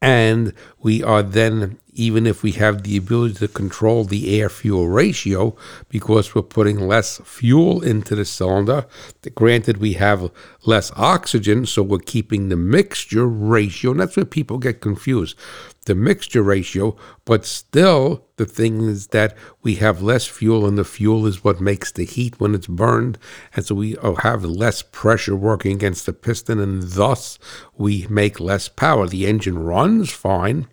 And 0.00 0.52
we 0.80 1.02
are 1.02 1.22
then, 1.22 1.78
even 1.94 2.26
if 2.26 2.42
we 2.42 2.52
have 2.52 2.82
the 2.82 2.96
ability 2.96 3.34
to 3.34 3.48
control 3.48 4.04
the 4.04 4.38
air 4.38 4.48
fuel 4.48 4.88
ratio, 4.88 5.56
because 5.88 6.34
we're 6.34 6.42
putting 6.42 6.78
less 6.78 7.18
fuel 7.24 7.82
into 7.82 8.14
the 8.14 8.24
cylinder, 8.24 8.86
granted, 9.34 9.78
we 9.78 9.94
have 9.94 10.30
less 10.64 10.92
oxygen, 10.94 11.66
so 11.66 11.82
we're 11.82 11.98
keeping 11.98 12.50
the 12.50 12.56
mixture 12.56 13.26
ratio. 13.26 13.92
And 13.92 14.00
that's 14.00 14.16
where 14.16 14.26
people 14.26 14.58
get 14.58 14.80
confused 14.80 15.36
the 15.84 15.94
mixture 15.94 16.42
ratio, 16.42 16.96
but 17.24 17.44
still 17.44 18.26
the 18.36 18.46
thing 18.46 18.82
is 18.82 19.08
that 19.08 19.36
we 19.62 19.76
have 19.76 20.02
less 20.02 20.26
fuel, 20.26 20.66
and 20.66 20.76
the 20.76 20.84
fuel 20.84 21.26
is 21.26 21.44
what 21.44 21.60
makes 21.60 21.92
the 21.92 22.04
heat 22.04 22.40
when 22.40 22.54
it's 22.54 22.66
burned. 22.66 23.18
And 23.54 23.64
so 23.64 23.74
we 23.74 23.96
uh, 23.98 24.14
have 24.14 24.44
less 24.44 24.82
pressure 24.82 25.36
working 25.36 25.72
against 25.72 26.06
the 26.06 26.12
piston, 26.12 26.58
and 26.58 26.82
thus 26.82 27.38
we 27.76 28.06
make 28.08 28.40
less 28.40 28.68
power. 28.68 29.06
The 29.06 29.26
engine 29.26 29.58
runs 29.58 30.10
fine, 30.10 30.66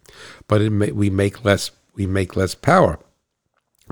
but 0.48 0.62
may, 0.72 0.92
we 0.92 1.10
make 1.10 1.44
less 1.46 1.72
we 1.94 2.08
make 2.08 2.36
less 2.36 2.56
power. 2.56 3.00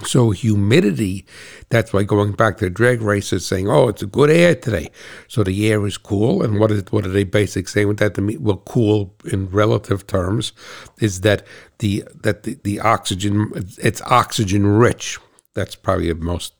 So 0.05 0.31
humidity, 0.31 1.25
that's 1.69 1.93
why 1.93 2.03
going 2.03 2.33
back 2.33 2.57
to 2.57 2.65
the 2.65 2.69
drag 2.69 3.01
races 3.01 3.45
saying, 3.45 3.69
oh, 3.69 3.87
it's 3.87 4.01
a 4.01 4.07
good 4.07 4.29
air 4.29 4.55
today. 4.55 4.89
So 5.27 5.43
the 5.43 5.71
air 5.71 5.85
is 5.85 5.97
cool. 5.97 6.43
And 6.43 6.59
what 6.59 6.71
is 6.71 6.83
what 6.91 7.05
are 7.05 7.09
they 7.09 7.23
basically 7.23 7.67
saying 7.67 7.87
with 7.87 7.97
that? 7.99 8.17
Well, 8.39 8.63
cool 8.65 9.15
in 9.25 9.49
relative 9.49 10.07
terms 10.07 10.53
is 10.99 11.21
that 11.21 11.45
the 11.79 12.03
that 12.21 12.43
the, 12.43 12.57
the 12.63 12.79
oxygen 12.79 13.51
it's 13.77 14.01
oxygen 14.03 14.65
rich. 14.65 15.17
That's 15.55 15.75
probably 15.75 16.07
the 16.07 16.15
most 16.15 16.53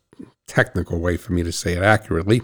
technical 0.48 1.00
way 1.00 1.16
for 1.16 1.34
me 1.34 1.44
to 1.44 1.52
say 1.52 1.74
it 1.74 1.84
accurately. 1.84 2.42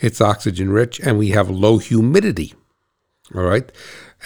It's 0.00 0.20
oxygen 0.20 0.70
rich 0.70 1.00
and 1.00 1.18
we 1.18 1.30
have 1.30 1.50
low 1.50 1.78
humidity. 1.78 2.54
All 3.34 3.42
right 3.42 3.70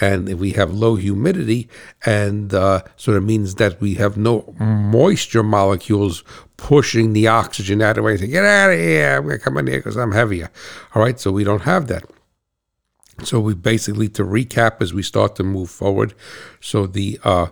and 0.01 0.29
if 0.29 0.39
we 0.39 0.51
have 0.51 0.73
low 0.73 0.95
humidity, 0.95 1.69
and 2.05 2.53
uh, 2.53 2.83
so 2.95 3.15
it 3.15 3.21
means 3.21 3.55
that 3.55 3.79
we 3.81 3.95
have 3.95 4.17
no 4.17 4.53
moisture 4.59 5.43
molecules 5.43 6.23
pushing 6.57 7.13
the 7.13 7.27
oxygen 7.27 7.81
out 7.81 7.91
of 7.91 7.95
the 7.97 8.01
way. 8.03 8.17
Say, 8.17 8.27
get 8.27 8.45
out 8.45 8.71
of 8.71 8.79
here! 8.79 9.17
I'm 9.17 9.23
gonna 9.23 9.39
come 9.39 9.57
in 9.57 9.67
here 9.67 9.79
because 9.79 9.97
I'm 9.97 10.11
heavier. 10.11 10.51
All 10.93 11.01
right, 11.01 11.19
so 11.19 11.31
we 11.31 11.43
don't 11.43 11.63
have 11.63 11.87
that. 11.87 12.03
So 13.23 13.39
we 13.39 13.53
basically, 13.53 14.07
to 14.09 14.23
recap, 14.23 14.81
as 14.81 14.93
we 14.93 15.03
start 15.03 15.35
to 15.35 15.43
move 15.43 15.69
forward, 15.69 16.13
so 16.61 16.87
the 16.87 17.19
uh, 17.23 17.47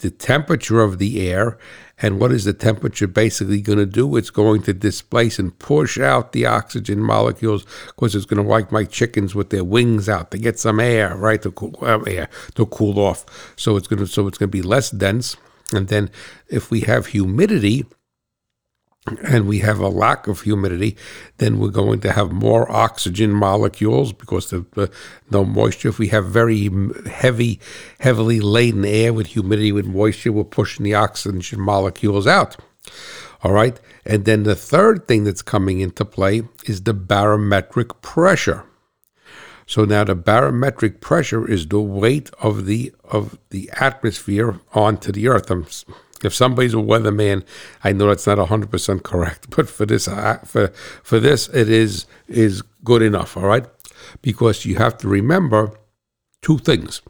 the 0.00 0.10
temperature 0.10 0.80
of 0.80 0.98
the 0.98 1.28
air 1.28 1.58
and 1.98 2.20
what 2.20 2.30
is 2.30 2.44
the 2.44 2.52
temperature 2.52 3.06
basically 3.06 3.62
going 3.62 3.78
to 3.78 3.86
do? 3.86 4.16
It's 4.16 4.30
going 4.30 4.62
to 4.64 4.74
displace 4.74 5.38
and 5.38 5.58
push 5.58 5.98
out 5.98 6.32
the 6.32 6.44
oxygen 6.44 7.00
molecules 7.00 7.64
because 7.86 8.14
it's 8.14 8.26
going 8.26 8.42
to 8.42 8.48
like 8.48 8.70
my 8.70 8.84
chickens 8.84 9.34
with 9.34 9.48
their 9.48 9.64
wings 9.64 10.08
out 10.08 10.30
to 10.32 10.38
get 10.38 10.58
some 10.58 10.78
air, 10.78 11.16
right? 11.16 11.40
To 11.40 11.50
cool 11.50 11.74
uh, 11.80 12.00
air 12.00 12.28
to 12.54 12.66
cool 12.66 12.98
off. 12.98 13.24
So 13.56 13.76
it's 13.76 13.88
going 13.88 14.00
to 14.00 14.06
so 14.06 14.26
it's 14.26 14.36
going 14.36 14.50
to 14.50 14.58
be 14.58 14.62
less 14.62 14.90
dense. 14.90 15.36
And 15.72 15.88
then 15.88 16.10
if 16.48 16.70
we 16.70 16.80
have 16.82 17.06
humidity, 17.06 17.86
and 19.22 19.46
we 19.46 19.60
have 19.60 19.78
a 19.78 19.88
lack 19.88 20.26
of 20.26 20.42
humidity, 20.42 20.96
then 21.38 21.58
we're 21.58 21.68
going 21.68 22.00
to 22.00 22.12
have 22.12 22.32
more 22.32 22.70
oxygen 22.70 23.32
molecules 23.32 24.12
because 24.12 24.52
of 24.52 24.66
uh, 24.76 24.86
no 25.30 25.44
moisture. 25.44 25.88
If 25.88 25.98
we 25.98 26.08
have 26.08 26.26
very 26.26 26.68
heavy, 27.06 27.60
heavily 28.00 28.40
laden 28.40 28.84
air 28.84 29.12
with 29.12 29.28
humidity, 29.28 29.72
with 29.72 29.86
moisture, 29.86 30.32
we're 30.32 30.44
pushing 30.44 30.84
the 30.84 30.94
oxygen 30.94 31.60
molecules 31.60 32.26
out. 32.26 32.56
All 33.42 33.52
right. 33.52 33.78
And 34.04 34.24
then 34.24 34.42
the 34.42 34.56
third 34.56 35.06
thing 35.06 35.24
that's 35.24 35.42
coming 35.42 35.80
into 35.80 36.04
play 36.04 36.42
is 36.64 36.82
the 36.82 36.94
barometric 36.94 38.00
pressure. 38.00 38.64
So 39.66 39.84
now 39.84 40.04
the 40.04 40.14
barometric 40.14 41.00
pressure 41.00 41.48
is 41.48 41.66
the 41.66 41.80
weight 41.80 42.30
of 42.40 42.66
the 42.66 42.92
of 43.04 43.36
the 43.50 43.68
atmosphere 43.74 44.60
onto 44.72 45.10
the 45.10 45.28
earth. 45.28 45.50
I'm 45.50 45.66
if 46.24 46.34
somebody's 46.34 46.74
a 46.74 46.78
weatherman, 46.78 47.44
I 47.84 47.92
know 47.92 48.08
that's 48.08 48.26
not 48.26 48.38
hundred 48.48 48.70
percent 48.70 49.02
correct, 49.02 49.50
but 49.56 49.68
for 49.68 49.86
this, 49.86 50.06
for 50.44 50.68
for 51.02 51.20
this, 51.20 51.48
it 51.48 51.68
is 51.68 52.06
is 52.28 52.62
good 52.84 53.02
enough. 53.02 53.36
All 53.36 53.44
right, 53.46 53.66
because 54.22 54.64
you 54.64 54.76
have 54.76 54.98
to 54.98 55.08
remember 55.08 55.72
two 56.42 56.58
things 56.58 57.02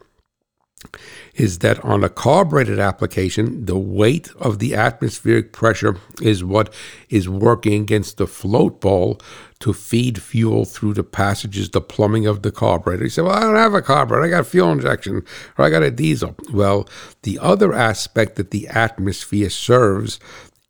is 1.37 1.59
that 1.59 1.83
on 1.85 2.03
a 2.03 2.09
carbureted 2.09 2.79
application, 2.79 3.67
the 3.67 3.79
weight 3.79 4.31
of 4.37 4.59
the 4.59 4.75
atmospheric 4.75 5.53
pressure 5.53 5.99
is 6.23 6.43
what 6.43 6.73
is 7.11 7.29
working 7.29 7.83
against 7.83 8.17
the 8.17 8.27
float 8.27 8.81
bowl 8.81 9.21
to 9.61 9.73
feed 9.73 10.21
fuel 10.21 10.65
through 10.65 10.95
the 10.95 11.05
passages, 11.05 11.71
the 11.71 11.81
plumbing 11.81 12.27
of 12.27 12.43
the 12.43 12.51
carburetor. 12.51 13.05
You 13.05 13.11
say, 13.11 13.23
Well, 13.23 13.33
I 13.33 13.41
don't 13.41 13.57
have 13.57 13.75
a 13.75 13.83
carburetor, 13.83 14.25
I 14.25 14.31
got 14.31 14.47
fuel 14.47 14.73
injection, 14.73 15.25
or 15.59 15.65
I 15.65 15.71
got 15.71 15.83
a 15.83 15.91
diesel. 15.91 16.35
Well, 16.53 16.89
the 17.23 17.39
other 17.39 17.75
aspect 17.75 18.37
that 18.37 18.51
the 18.51 18.69
atmosphere 18.69 19.51
serves 19.51 20.19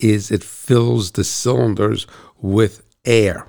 is 0.00 0.30
it 0.30 0.44
fills 0.44 1.12
the 1.12 1.24
cylinders 1.24 2.06
with 2.40 2.82
air 3.04 3.46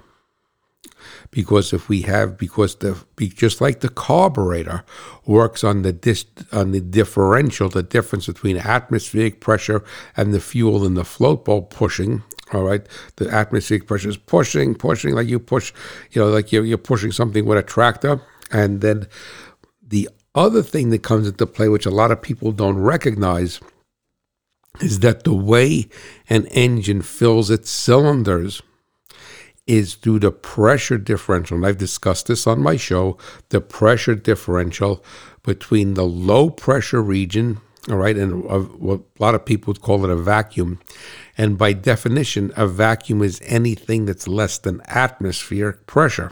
because 1.32 1.74
if 1.74 1.90
we 1.90 2.02
have 2.04 2.38
because 2.38 2.76
the 2.76 2.98
just 3.20 3.62
like 3.62 3.80
the 3.82 3.90
carburetor 3.90 4.84
works 5.26 5.64
on 5.64 5.82
the 5.82 5.92
dis, 5.92 6.26
on 6.52 6.72
the 6.72 6.82
differential, 6.82 7.70
the 7.70 7.84
difference 7.84 8.28
between 8.28 8.58
atmospheric 8.58 9.42
pressure 9.42 9.84
and 10.16 10.34
the 10.34 10.40
fuel 10.40 10.86
in 10.86 10.94
the 10.94 11.06
float 11.06 11.46
bowl 11.46 11.64
pushing. 11.64 12.24
All 12.54 12.64
right, 12.64 12.88
the 13.18 13.30
atmospheric 13.30 13.88
pressure 13.88 14.08
is 14.08 14.16
pushing, 14.16 14.74
pushing 14.74 15.14
like 15.14 15.28
you 15.28 15.38
push, 15.38 15.74
you 16.12 16.22
know, 16.22 16.30
like 16.30 16.54
you're, 16.54 16.64
you're 16.64 16.78
pushing 16.78 17.12
something 17.12 17.46
with 17.46 17.58
a 17.58 17.64
tractor, 17.64 18.22
and 18.52 18.80
then 18.80 19.08
the 19.86 20.08
other 20.34 20.64
thing 20.64 20.90
that 20.92 21.04
comes 21.04 21.28
into 21.28 21.46
play, 21.46 21.68
which 21.68 21.86
a 21.86 21.92
lot 21.92 22.10
of 22.10 22.22
people 22.22 22.54
don't 22.54 22.78
recognize, 22.78 23.60
is 24.80 25.00
that 25.00 25.24
the 25.24 25.34
way 25.34 25.90
an 26.30 26.46
engine 26.48 27.02
fills 27.02 27.50
its 27.50 27.70
cylinders 27.70 28.62
is 29.68 29.96
through 29.96 30.20
the 30.20 30.32
pressure 30.32 30.98
differential. 30.98 31.58
And 31.58 31.66
I've 31.66 31.78
discussed 31.78 32.28
this 32.28 32.48
on 32.48 32.62
my 32.62 32.78
show 32.78 33.18
the 33.50 33.62
pressure 33.62 34.16
differential 34.16 35.04
between 35.44 35.94
the 35.94 36.06
low 36.06 36.50
pressure 36.50 37.02
region, 37.02 37.60
all 37.90 37.98
right, 37.98 38.18
and 38.18 38.44
what 38.44 39.00
a 39.00 39.24
lot 39.24 39.36
of 39.36 39.46
people 39.46 39.72
would 39.72 39.82
call 39.82 40.04
it 40.04 40.10
a 40.10 40.16
vacuum. 40.16 40.80
And 41.38 41.58
by 41.58 41.74
definition, 41.74 42.52
a 42.58 42.68
vacuum 42.68 43.22
is 43.22 43.40
anything 43.46 44.06
that's 44.06 44.28
less 44.28 44.58
than 44.58 44.82
atmospheric 44.88 45.86
pressure. 45.86 46.32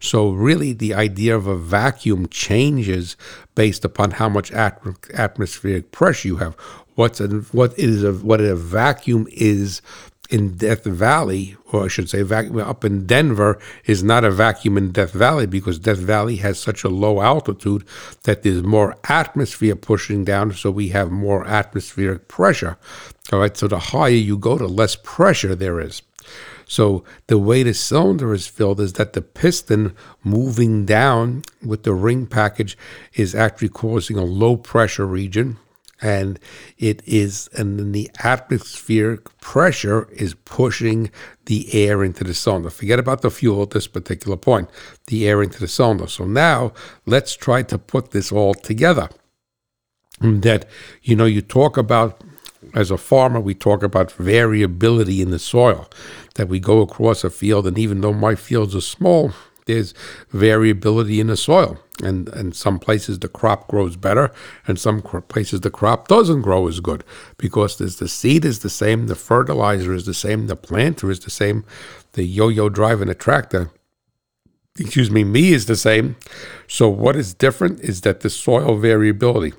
So, 0.00 0.30
really, 0.30 0.72
the 0.72 0.94
idea 0.94 1.36
of 1.36 1.46
a 1.46 1.56
vacuum 1.56 2.26
changes 2.28 3.16
based 3.54 3.84
upon 3.84 4.12
how 4.12 4.28
much 4.28 4.50
at- 4.52 4.80
atmospheric 5.14 5.92
pressure 5.92 6.28
you 6.28 6.36
have. 6.38 6.54
What's 6.94 7.20
a, 7.20 7.28
what 7.28 7.78
is 7.78 8.02
a, 8.02 8.12
what 8.14 8.40
a 8.40 8.56
vacuum 8.56 9.28
is 9.30 9.82
in 10.30 10.56
Death 10.56 10.84
Valley, 10.84 11.56
or 11.72 11.84
I 11.84 11.88
should 11.88 12.10
say, 12.10 12.22
up 12.22 12.84
in 12.84 13.06
Denver, 13.06 13.58
is 13.84 14.02
not 14.02 14.24
a 14.24 14.30
vacuum 14.30 14.76
in 14.76 14.92
Death 14.92 15.12
Valley 15.12 15.46
because 15.46 15.78
Death 15.78 15.98
Valley 15.98 16.36
has 16.36 16.58
such 16.58 16.84
a 16.84 16.88
low 16.88 17.20
altitude 17.20 17.84
that 18.24 18.42
there's 18.42 18.62
more 18.62 18.96
atmosphere 19.08 19.76
pushing 19.76 20.24
down, 20.24 20.52
so 20.52 20.70
we 20.70 20.88
have 20.88 21.10
more 21.10 21.46
atmospheric 21.46 22.28
pressure. 22.28 22.76
All 23.32 23.40
right, 23.40 23.56
so 23.56 23.68
the 23.68 23.78
higher 23.78 24.10
you 24.10 24.36
go, 24.36 24.58
the 24.58 24.68
less 24.68 24.96
pressure 24.96 25.54
there 25.54 25.80
is. 25.80 26.02
So 26.68 27.04
the 27.28 27.38
way 27.38 27.62
the 27.62 27.74
cylinder 27.74 28.34
is 28.34 28.48
filled 28.48 28.80
is 28.80 28.94
that 28.94 29.12
the 29.12 29.22
piston 29.22 29.94
moving 30.24 30.84
down 30.84 31.42
with 31.64 31.84
the 31.84 31.94
ring 31.94 32.26
package 32.26 32.76
is 33.14 33.34
actually 33.34 33.68
causing 33.68 34.18
a 34.18 34.24
low 34.24 34.56
pressure 34.56 35.06
region 35.06 35.58
and 36.02 36.38
it 36.78 37.02
is 37.06 37.48
and 37.56 37.78
then 37.78 37.92
the 37.92 38.10
atmospheric 38.22 39.38
pressure 39.40 40.08
is 40.12 40.34
pushing 40.44 41.10
the 41.46 41.72
air 41.72 42.04
into 42.04 42.22
the 42.22 42.34
cylinder 42.34 42.68
forget 42.68 42.98
about 42.98 43.22
the 43.22 43.30
fuel 43.30 43.62
at 43.62 43.70
this 43.70 43.86
particular 43.86 44.36
point 44.36 44.68
the 45.06 45.26
air 45.26 45.42
into 45.42 45.58
the 45.58 45.68
cylinder 45.68 46.06
so 46.06 46.24
now 46.24 46.72
let's 47.06 47.34
try 47.36 47.62
to 47.62 47.78
put 47.78 48.10
this 48.10 48.32
all 48.32 48.54
together. 48.54 49.08
That 50.20 50.66
you 51.02 51.14
know 51.14 51.26
you 51.26 51.42
talk 51.42 51.76
about 51.76 52.22
as 52.74 52.90
a 52.90 52.96
farmer 52.96 53.38
we 53.38 53.54
talk 53.54 53.82
about 53.82 54.10
variability 54.12 55.20
in 55.20 55.30
the 55.30 55.38
soil 55.38 55.88
that 56.36 56.48
we 56.48 56.58
go 56.58 56.80
across 56.80 57.22
a 57.22 57.30
field 57.30 57.66
and 57.66 57.78
even 57.78 58.00
though 58.00 58.14
my 58.14 58.34
fields 58.34 58.74
are 58.74 58.80
small 58.80 59.32
there's 59.66 59.94
variability 60.30 61.20
in 61.20 61.26
the 61.26 61.36
soil. 61.36 61.78
And 62.02 62.28
in 62.30 62.52
some 62.52 62.78
places 62.78 63.18
the 63.18 63.28
crop 63.28 63.68
grows 63.68 63.96
better, 63.96 64.32
and 64.66 64.78
some 64.78 65.00
places 65.02 65.60
the 65.60 65.70
crop 65.70 66.08
doesn't 66.08 66.42
grow 66.42 66.68
as 66.68 66.80
good 66.80 67.04
because 67.38 67.78
there's 67.78 67.96
the 67.96 68.08
seed 68.08 68.44
is 68.44 68.60
the 68.60 68.70
same, 68.70 69.06
the 69.06 69.14
fertilizer 69.14 69.94
is 69.94 70.06
the 70.06 70.14
same, 70.14 70.46
the 70.46 70.56
planter 70.56 71.10
is 71.10 71.20
the 71.20 71.30
same, 71.30 71.64
the 72.12 72.24
yo-yo 72.24 72.68
driving 72.68 73.08
a 73.08 73.14
tractor, 73.14 73.70
excuse 74.78 75.10
me, 75.10 75.24
me 75.24 75.52
is 75.52 75.66
the 75.66 75.76
same. 75.76 76.16
So 76.66 76.88
what 76.88 77.16
is 77.16 77.34
different 77.34 77.80
is 77.80 78.02
that 78.02 78.20
the 78.20 78.30
soil 78.30 78.76
variability, 78.76 79.54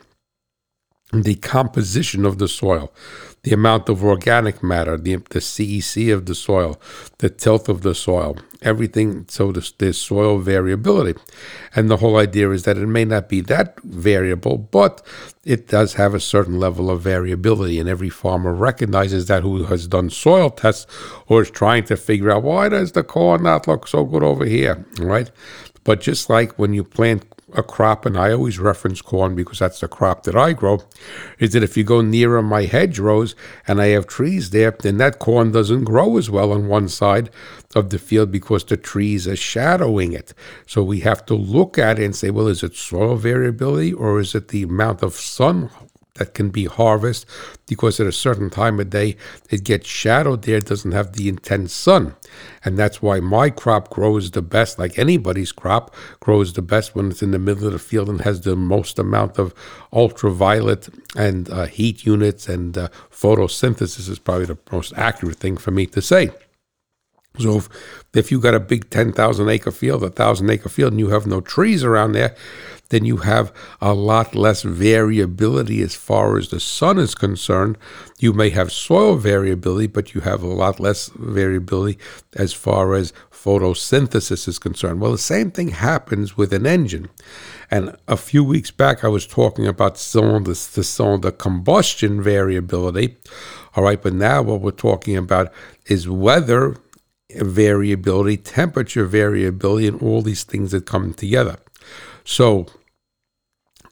the 1.11 1.35
composition 1.35 2.25
of 2.25 2.37
the 2.37 2.47
soil, 2.47 2.93
the 3.47 3.53
amount 3.53 3.87
of 3.87 4.03
organic 4.03 4.61
matter, 4.61 4.97
the, 4.97 5.15
the 5.29 5.39
CEC 5.39 6.13
of 6.13 6.25
the 6.25 6.35
soil, 6.35 6.79
the 7.19 7.29
tilth 7.29 7.69
of 7.69 7.81
the 7.81 7.95
soil, 7.95 8.37
everything. 8.61 9.25
So 9.29 9.53
there's, 9.53 9.71
there's 9.77 9.97
soil 9.97 10.39
variability. 10.39 11.17
And 11.73 11.89
the 11.89 11.97
whole 11.97 12.17
idea 12.17 12.51
is 12.51 12.63
that 12.63 12.77
it 12.77 12.87
may 12.87 13.05
not 13.05 13.29
be 13.29 13.39
that 13.41 13.79
variable, 13.83 14.57
but 14.57 15.01
it 15.45 15.69
does 15.69 15.93
have 15.93 16.13
a 16.13 16.19
certain 16.19 16.59
level 16.59 16.91
of 16.91 17.01
variability. 17.01 17.79
And 17.79 17.87
every 17.87 18.09
farmer 18.09 18.53
recognizes 18.53 19.27
that 19.27 19.43
who 19.43 19.63
has 19.63 19.87
done 19.87 20.09
soil 20.09 20.49
tests 20.49 20.85
or 21.27 21.43
is 21.43 21.49
trying 21.49 21.85
to 21.85 21.95
figure 21.95 22.29
out 22.29 22.43
why 22.43 22.67
does 22.67 22.91
the 22.91 23.03
corn 23.03 23.43
not 23.43 23.65
look 23.65 23.87
so 23.87 24.03
good 24.03 24.23
over 24.23 24.43
here, 24.43 24.85
right? 24.99 25.31
But 25.85 26.01
just 26.01 26.29
like 26.29 26.59
when 26.59 26.73
you 26.73 26.83
plant 26.83 27.23
a 27.57 27.63
crop, 27.63 28.05
and 28.05 28.17
I 28.17 28.31
always 28.31 28.59
reference 28.59 29.01
corn 29.01 29.35
because 29.35 29.59
that's 29.59 29.79
the 29.79 29.87
crop 29.87 30.23
that 30.23 30.35
I 30.35 30.53
grow, 30.53 30.83
is 31.39 31.53
that 31.53 31.63
if 31.63 31.75
you 31.75 31.83
go 31.83 32.01
nearer 32.01 32.41
my 32.41 32.65
hedgerows 32.65 33.35
and 33.67 33.81
I 33.81 33.87
have 33.87 34.07
trees 34.07 34.51
there, 34.51 34.71
then 34.71 34.97
that 34.97 35.19
corn 35.19 35.51
doesn't 35.51 35.85
grow 35.85 36.17
as 36.17 36.29
well 36.29 36.51
on 36.51 36.67
one 36.67 36.87
side 36.87 37.29
of 37.75 37.89
the 37.89 37.99
field 37.99 38.31
because 38.31 38.63
the 38.63 38.77
trees 38.77 39.27
are 39.27 39.35
shadowing 39.35 40.13
it. 40.13 40.33
So 40.65 40.83
we 40.83 41.01
have 41.01 41.25
to 41.25 41.35
look 41.35 41.77
at 41.77 41.99
it 41.99 42.05
and 42.05 42.15
say, 42.15 42.29
well, 42.29 42.47
is 42.47 42.63
it 42.63 42.75
soil 42.75 43.15
variability 43.15 43.93
or 43.93 44.19
is 44.19 44.35
it 44.35 44.49
the 44.49 44.63
amount 44.63 45.03
of 45.03 45.13
sun 45.13 45.69
that 46.17 46.33
can 46.33 46.49
be 46.49 46.65
harvest 46.65 47.25
because 47.67 47.99
at 47.99 48.07
a 48.07 48.11
certain 48.11 48.49
time 48.49 48.79
of 48.79 48.89
day 48.89 49.15
it 49.49 49.63
gets 49.63 49.87
shadowed 49.87 50.43
there, 50.43 50.59
doesn't 50.59 50.91
have 50.91 51.13
the 51.13 51.29
intense 51.29 51.73
sun. 51.73 52.15
And 52.63 52.77
that's 52.77 53.01
why 53.01 53.19
my 53.19 53.49
crop 53.49 53.89
grows 53.89 54.31
the 54.31 54.41
best, 54.41 54.79
like 54.79 54.97
anybody's 54.97 55.51
crop 55.51 55.93
grows 56.19 56.53
the 56.53 56.61
best 56.61 56.95
when 56.95 57.11
it's 57.11 57.23
in 57.23 57.31
the 57.31 57.39
middle 57.39 57.67
of 57.67 57.73
the 57.73 57.79
field 57.79 58.09
and 58.09 58.21
has 58.21 58.41
the 58.41 58.55
most 58.55 58.99
amount 58.99 59.37
of 59.37 59.53
ultraviolet 59.93 60.89
and 61.15 61.49
uh, 61.49 61.65
heat 61.65 62.05
units 62.05 62.47
and 62.47 62.77
uh, 62.77 62.87
photosynthesis 63.11 64.09
is 64.09 64.19
probably 64.19 64.45
the 64.45 64.57
most 64.71 64.93
accurate 64.95 65.37
thing 65.37 65.57
for 65.57 65.71
me 65.71 65.85
to 65.85 66.01
say. 66.01 66.31
So 67.39 67.57
if, 67.57 67.69
if 68.13 68.31
you 68.31 68.39
got 68.39 68.55
a 68.55 68.59
big 68.59 68.89
10,000 68.89 69.49
acre 69.49 69.71
field, 69.71 70.03
a 70.03 70.07
1,000 70.07 70.49
acre 70.49 70.69
field, 70.69 70.93
and 70.93 70.99
you 70.99 71.09
have 71.09 71.27
no 71.27 71.41
trees 71.41 71.83
around 71.83 72.13
there, 72.13 72.35
then 72.89 73.05
you 73.05 73.17
have 73.17 73.51
a 73.81 73.93
lot 73.93 74.33
less 74.33 74.61
variability 74.61 75.81
as 75.81 75.93
far 75.95 76.37
as 76.37 76.49
the 76.49 76.59
sun 76.59 76.97
is 76.97 77.15
concerned. 77.15 77.77
You 78.19 78.33
may 78.33 78.49
have 78.51 78.71
soil 78.71 79.15
variability, 79.17 79.87
but 79.87 80.13
you 80.13 80.21
have 80.21 80.41
a 80.41 80.47
lot 80.47 80.79
less 80.79 81.09
variability 81.09 81.99
as 82.35 82.53
far 82.53 82.93
as 82.93 83.11
photosynthesis 83.31 84.47
is 84.47 84.57
concerned. 84.57 85.01
Well, 85.01 85.11
the 85.11 85.17
same 85.17 85.51
thing 85.51 85.69
happens 85.69 86.37
with 86.37 86.53
an 86.53 86.65
engine. 86.65 87.09
And 87.69 87.95
a 88.07 88.17
few 88.17 88.43
weeks 88.43 88.71
back, 88.71 89.03
I 89.03 89.09
was 89.09 89.27
talking 89.27 89.67
about 89.67 89.97
cylinder, 89.97 90.51
the 90.51 90.55
cylinder 90.55 91.31
combustion 91.31 92.21
variability. 92.21 93.17
All 93.75 93.83
right, 93.83 94.01
but 94.01 94.13
now 94.13 94.41
what 94.41 94.61
we're 94.61 94.71
talking 94.71 95.17
about 95.17 95.51
is 95.87 96.07
weather 96.07 96.77
variability, 97.35 98.37
temperature 98.37 99.05
variability, 99.05 99.87
and 99.87 100.01
all 100.01 100.21
these 100.21 100.43
things 100.43 100.71
that 100.71 100.85
come 100.85 101.13
together. 101.13 101.57
So, 102.23 102.67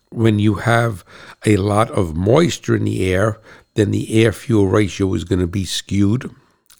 when 0.09 0.39
you 0.39 0.55
have 0.55 1.03
a 1.45 1.57
lot 1.57 1.91
of 1.91 2.15
moisture 2.15 2.75
in 2.75 2.85
the 2.85 3.11
air, 3.13 3.39
then 3.73 3.91
the 3.91 4.23
air 4.23 4.31
fuel 4.31 4.67
ratio 4.67 5.13
is 5.13 5.25
going 5.25 5.39
to 5.39 5.47
be 5.47 5.65
skewed, 5.65 6.31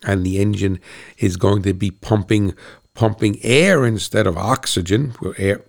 and 0.03 0.26
the 0.26 0.39
engine 0.39 0.80
is 1.18 1.38
going 1.38 1.64
to 1.64 1.74
be 1.74 1.91
pumping 1.91 2.53
pumping 2.93 3.38
air 3.43 3.86
instead 3.86 4.26
of 4.26 4.38
oxygen. 4.38 5.14
Air, 5.38 5.62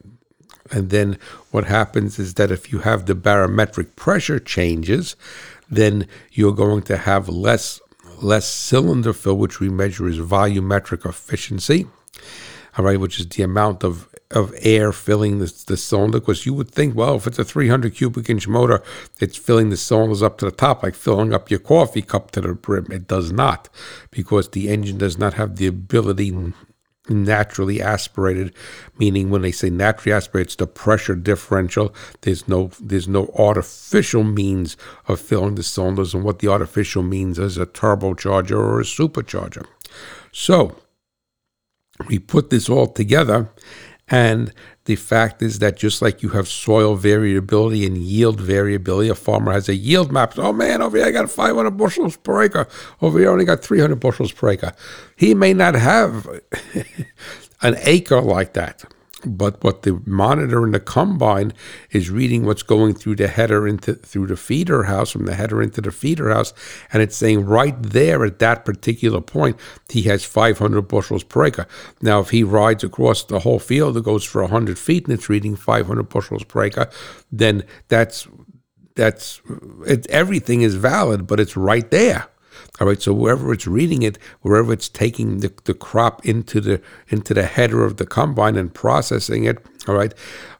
and 0.71 0.91
then 0.91 1.19
what 1.51 1.65
happens 1.65 2.19
is 2.19 2.35
that 2.35 2.51
if 2.51 2.73
you 2.73 2.81
have 2.81 3.07
the 3.07 3.15
barometric 3.15 3.97
pressure 3.97 4.39
changes, 4.39 5.17
then 5.69 6.07
you're 6.33 6.55
going 6.55 6.83
to 6.83 6.97
have 6.97 7.29
less 7.29 7.81
less 8.23 8.47
cylinder 8.47 9.13
fill, 9.13 9.37
which 9.37 9.61
we 9.61 9.69
measure 9.69 10.09
as 10.09 10.19
volumetric 10.19 11.09
efficiency. 11.09 11.87
All 12.77 12.85
right, 12.85 13.01
which 13.01 13.19
is 13.19 13.29
the 13.29 13.43
amount 13.43 13.85
of 13.85 14.09
of 14.31 14.53
air 14.61 14.93
filling 14.93 15.39
the, 15.39 15.65
the 15.67 15.77
cylinder 15.77 16.19
because 16.19 16.47
you 16.47 16.53
would 16.53 16.71
think, 16.71 16.97
well, 16.97 17.15
if 17.15 17.27
it's 17.27 17.39
a 17.39 17.45
300 17.45 17.95
cubic 17.95 18.29
inch 18.29 18.49
motor, 18.49 18.83
it's 19.21 19.37
filling 19.37 19.71
the 19.71 19.77
cylinders 19.77 20.23
up 20.23 20.37
to 20.39 20.45
the 20.45 20.51
top, 20.51 20.83
like 20.83 20.95
filling 20.95 21.33
up 21.33 21.51
your 21.51 21.61
coffee 21.61 22.03
cup 22.03 22.33
to 22.33 22.41
the 22.41 22.55
brim. 22.55 22.87
It 22.91 23.07
does 23.07 23.31
not 23.31 23.69
because 24.11 24.49
the 24.49 24.69
engine 24.69 24.99
does 24.99 25.17
not 25.17 25.35
have 25.35 25.57
the 25.57 25.69
ability 25.69 26.33
naturally 27.09 27.81
aspirated 27.81 28.55
meaning 28.99 29.31
when 29.31 29.43
they 29.43 29.53
say 29.53 29.71
naturally 29.71 30.15
aspirated 30.15 30.47
it's 30.47 30.57
the 30.57 30.67
pressure 30.67 31.15
differential. 31.15 31.95
There's 32.23 32.47
no 32.49 32.71
there's 32.81 33.09
no 33.09 33.31
artificial 33.37 34.25
means 34.25 34.77
of 35.07 35.21
filling 35.21 35.55
the 35.55 35.63
cylinders 35.63 36.15
and 36.15 36.25
what 36.25 36.41
the 36.41 36.49
artificial 36.49 37.03
means 37.03 37.39
is 37.39 37.59
a 37.59 37.67
turbocharger 37.67 38.59
or 38.59 38.81
a 38.81 38.85
supercharger. 38.85 39.67
So 40.33 40.77
we 42.09 42.19
put 42.19 42.51
this 42.51 42.69
all 42.69 42.87
together 42.87 43.49
and 44.09 44.53
the 44.85 44.97
fact 44.97 45.43
is 45.43 45.59
that 45.59 45.77
just 45.77 46.01
like 46.01 46.23
you 46.23 46.29
have 46.31 46.47
soil 46.47 46.95
variability 46.95 47.85
and 47.85 47.99
yield 47.99 48.41
variability, 48.41 49.09
a 49.09 49.17
farmer 49.17 49.53
has 49.53 49.69
a 49.69 49.75
yield 49.75 50.13
map. 50.13 50.39
Oh 50.39 50.53
man, 50.53 50.81
over 50.81 50.97
here 50.97 51.07
I 51.07 51.11
got 51.11 51.29
500 51.29 51.73
bushels 51.73 52.17
per 52.17 52.43
acre. 52.43 52.69
Over 53.03 53.19
here 53.19 53.29
I 53.29 53.33
only 53.33 53.45
got 53.45 53.63
300 53.63 53.97
bushels 53.97 54.31
per 54.31 54.51
acre. 54.51 54.73
He 55.17 55.35
may 55.35 55.55
not 55.55 55.75
have 55.75 56.29
an 57.63 57.77
acre 57.81 58.21
like 58.21 58.53
that. 58.53 58.85
But 59.25 59.65
what 59.65 59.83
the 59.83 60.03
monitor 60.05 60.65
in 60.67 60.73
the 60.73 60.81
combine 60.81 61.55
is 61.91 62.11
reading 62.11 62.45
what's 62.45 62.63
going 62.63 62.95
through 62.95 63.17
the 63.17 63.29
header 63.29 63.67
into 63.67 63.95
through 63.95 64.27
the 64.27 64.37
feeder 64.37 64.85
house, 64.85 65.11
from 65.11 65.25
the 65.25 65.35
header 65.35 65.63
into 65.63 65.81
the 65.81 65.91
feeder 65.91 66.31
house, 66.31 66.53
and 66.93 67.03
it's 67.03 67.17
saying 67.17 67.47
right 67.47 67.75
there 67.83 68.27
at 68.27 68.41
that 68.41 68.67
particular 68.67 69.23
point 69.23 69.57
he 69.89 70.03
has 70.03 70.25
500 70.25 70.83
bushels 70.83 71.25
per 71.25 71.47
acre. 71.47 71.67
Now, 72.03 72.21
if 72.21 72.29
he 72.29 72.45
rides 72.45 72.85
across 72.85 73.25
the 73.25 73.41
whole 73.41 73.59
field, 73.59 73.97
it 73.97 74.05
goes 74.05 74.23
for 74.23 74.43
100 74.43 74.79
feet, 74.79 75.07
and 75.07 75.15
it's 75.15 75.31
reading 75.31 75.57
500 75.57 76.03
bushels 76.11 76.45
per 76.45 76.65
acre, 76.65 76.91
then 77.33 77.65
that's 77.89 78.29
that's 78.97 79.41
it, 79.87 80.07
everything 80.11 80.61
is 80.61 80.75
valid, 80.75 81.27
but 81.27 81.41
it's 81.41 81.57
right 81.57 81.91
there 81.91 82.29
All 82.81 82.87
right, 82.87 83.01
so 83.01 83.13
wherever 83.13 83.53
it's 83.53 83.67
reading 83.67 84.03
it, 84.03 84.19
wherever 84.43 84.73
it's 84.73 84.89
taking 84.89 85.41
the, 85.41 85.53
the 85.65 85.75
crop 85.75 86.27
into 86.27 86.61
the 86.61 86.83
into 87.09 87.33
the 87.33 87.45
header 87.45 87.85
of 87.85 87.97
the 87.97 88.07
combine 88.07 88.57
and 88.57 88.73
processing 88.73 89.45
it, 89.45 89.65
all 89.89 89.95
right, 89.95 90.13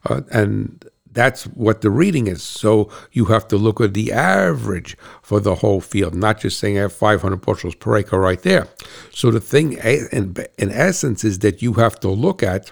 uh, 0.09 0.21
and 0.31 0.83
that's 1.17 1.45
what 1.47 1.81
the 1.81 1.89
reading 1.89 2.27
is. 2.27 2.43
So 2.43 2.91
you 3.11 3.25
have 3.25 3.47
to 3.47 3.57
look 3.57 3.81
at 3.81 3.95
the 3.95 4.11
average 4.11 4.95
for 5.21 5.39
the 5.39 5.55
whole 5.55 5.81
field, 5.81 6.13
not 6.13 6.39
just 6.39 6.59
saying 6.59 6.77
I 6.77 6.81
have 6.81 6.93
500 6.93 7.37
bushels 7.37 7.73
per 7.73 7.97
acre 7.97 8.19
right 8.19 8.41
there. 8.41 8.67
So 9.11 9.31
the 9.31 9.39
thing, 9.39 9.73
in, 9.73 10.35
in 10.59 10.71
essence, 10.71 11.23
is 11.23 11.39
that 11.39 11.61
you 11.61 11.73
have 11.73 11.99
to 12.01 12.09
look 12.09 12.43
at 12.43 12.71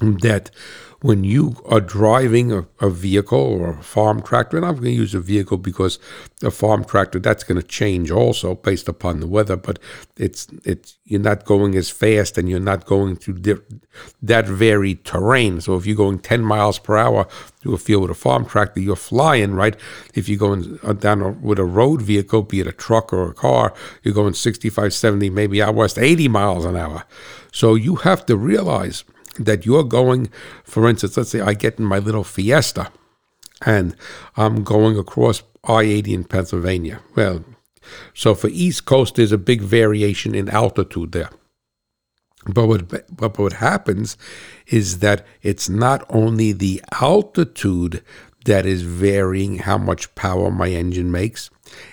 that 0.00 0.50
when 1.04 1.22
you 1.22 1.54
are 1.66 1.82
driving 1.82 2.50
a, 2.50 2.66
a, 2.80 2.88
vehicle 2.88 3.38
or 3.38 3.78
a 3.78 3.82
farm 3.82 4.22
tractor, 4.22 4.56
and 4.56 4.64
I'm 4.64 4.76
going 4.76 4.84
to 4.84 4.90
use 4.90 5.14
a 5.14 5.20
vehicle 5.20 5.58
because 5.58 5.98
a 6.42 6.50
farm 6.50 6.82
tractor 6.82 7.18
that's 7.18 7.44
going 7.44 7.60
to 7.60 7.66
change 7.66 8.10
also 8.10 8.54
based 8.54 8.88
upon 8.88 9.20
the 9.20 9.26
weather, 9.26 9.54
but 9.54 9.78
it's 10.16 10.48
it's 10.64 10.96
you're 11.04 11.20
not 11.20 11.44
going 11.44 11.74
as 11.74 11.90
fast 11.90 12.38
and 12.38 12.48
you're 12.48 12.58
not 12.58 12.86
going 12.86 13.16
through 13.16 13.40
di- 13.40 13.76
that 14.22 14.46
varied 14.46 15.04
terrain. 15.04 15.60
So 15.60 15.76
if 15.76 15.84
you're 15.84 15.94
going 15.94 16.20
10 16.20 16.40
miles 16.40 16.78
per 16.78 16.96
hour 16.96 17.28
to 17.64 17.74
a 17.74 17.78
field 17.78 18.00
with 18.00 18.10
a 18.10 18.14
farm 18.14 18.46
tractor, 18.46 18.80
you're 18.80 18.96
flying, 18.96 19.52
right? 19.52 19.76
If 20.14 20.26
you're 20.26 20.38
going 20.38 20.78
uh, 20.82 20.94
down 20.94 21.42
with 21.42 21.58
a 21.58 21.66
road 21.66 22.00
vehicle, 22.00 22.44
be 22.44 22.60
it 22.60 22.66
a 22.66 22.72
truck 22.72 23.12
or 23.12 23.28
a 23.28 23.34
car, 23.34 23.74
you're 24.02 24.14
going 24.14 24.32
65, 24.32 24.94
70, 24.94 25.28
maybe 25.28 25.60
out 25.60 25.74
west 25.74 25.98
80 25.98 26.28
miles 26.28 26.64
an 26.64 26.76
hour. 26.76 27.04
So 27.52 27.74
you 27.74 27.96
have 27.96 28.24
to 28.24 28.38
realize 28.38 29.04
that 29.38 29.66
you're 29.66 29.84
going, 29.84 30.30
for 30.64 30.88
instance, 30.88 31.16
let's 31.16 31.30
say 31.30 31.40
I 31.40 31.54
get 31.54 31.78
in 31.78 31.84
my 31.84 31.98
little 31.98 32.24
Fiesta 32.24 32.90
and 33.64 33.96
I'm 34.36 34.62
going 34.62 34.98
across 34.98 35.42
I 35.64 35.82
80 35.82 36.14
in 36.14 36.24
Pennsylvania. 36.24 37.00
Well, 37.16 37.44
so 38.12 38.34
for 38.34 38.48
East 38.48 38.84
Coast, 38.84 39.14
there's 39.14 39.32
a 39.32 39.38
big 39.38 39.60
variation 39.60 40.34
in 40.34 40.48
altitude 40.48 41.12
there. 41.12 41.30
But 42.46 42.66
what, 42.66 43.16
but 43.16 43.38
what 43.38 43.54
happens 43.54 44.18
is 44.66 44.98
that 44.98 45.26
it's 45.42 45.68
not 45.68 46.04
only 46.10 46.52
the 46.52 46.82
altitude 47.00 48.02
that 48.44 48.66
is 48.66 48.82
varying 48.82 49.58
how 49.60 49.78
much 49.78 50.14
power 50.14 50.50
my 50.50 50.68
engine 50.68 51.10
makes, 51.10 51.48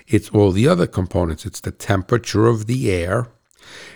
it's 0.06 0.28
all 0.30 0.52
the 0.52 0.68
other 0.68 0.86
components. 0.86 1.46
It's 1.46 1.60
the 1.60 1.70
temperature 1.70 2.46
of 2.46 2.66
the 2.66 2.92
air, 2.92 3.28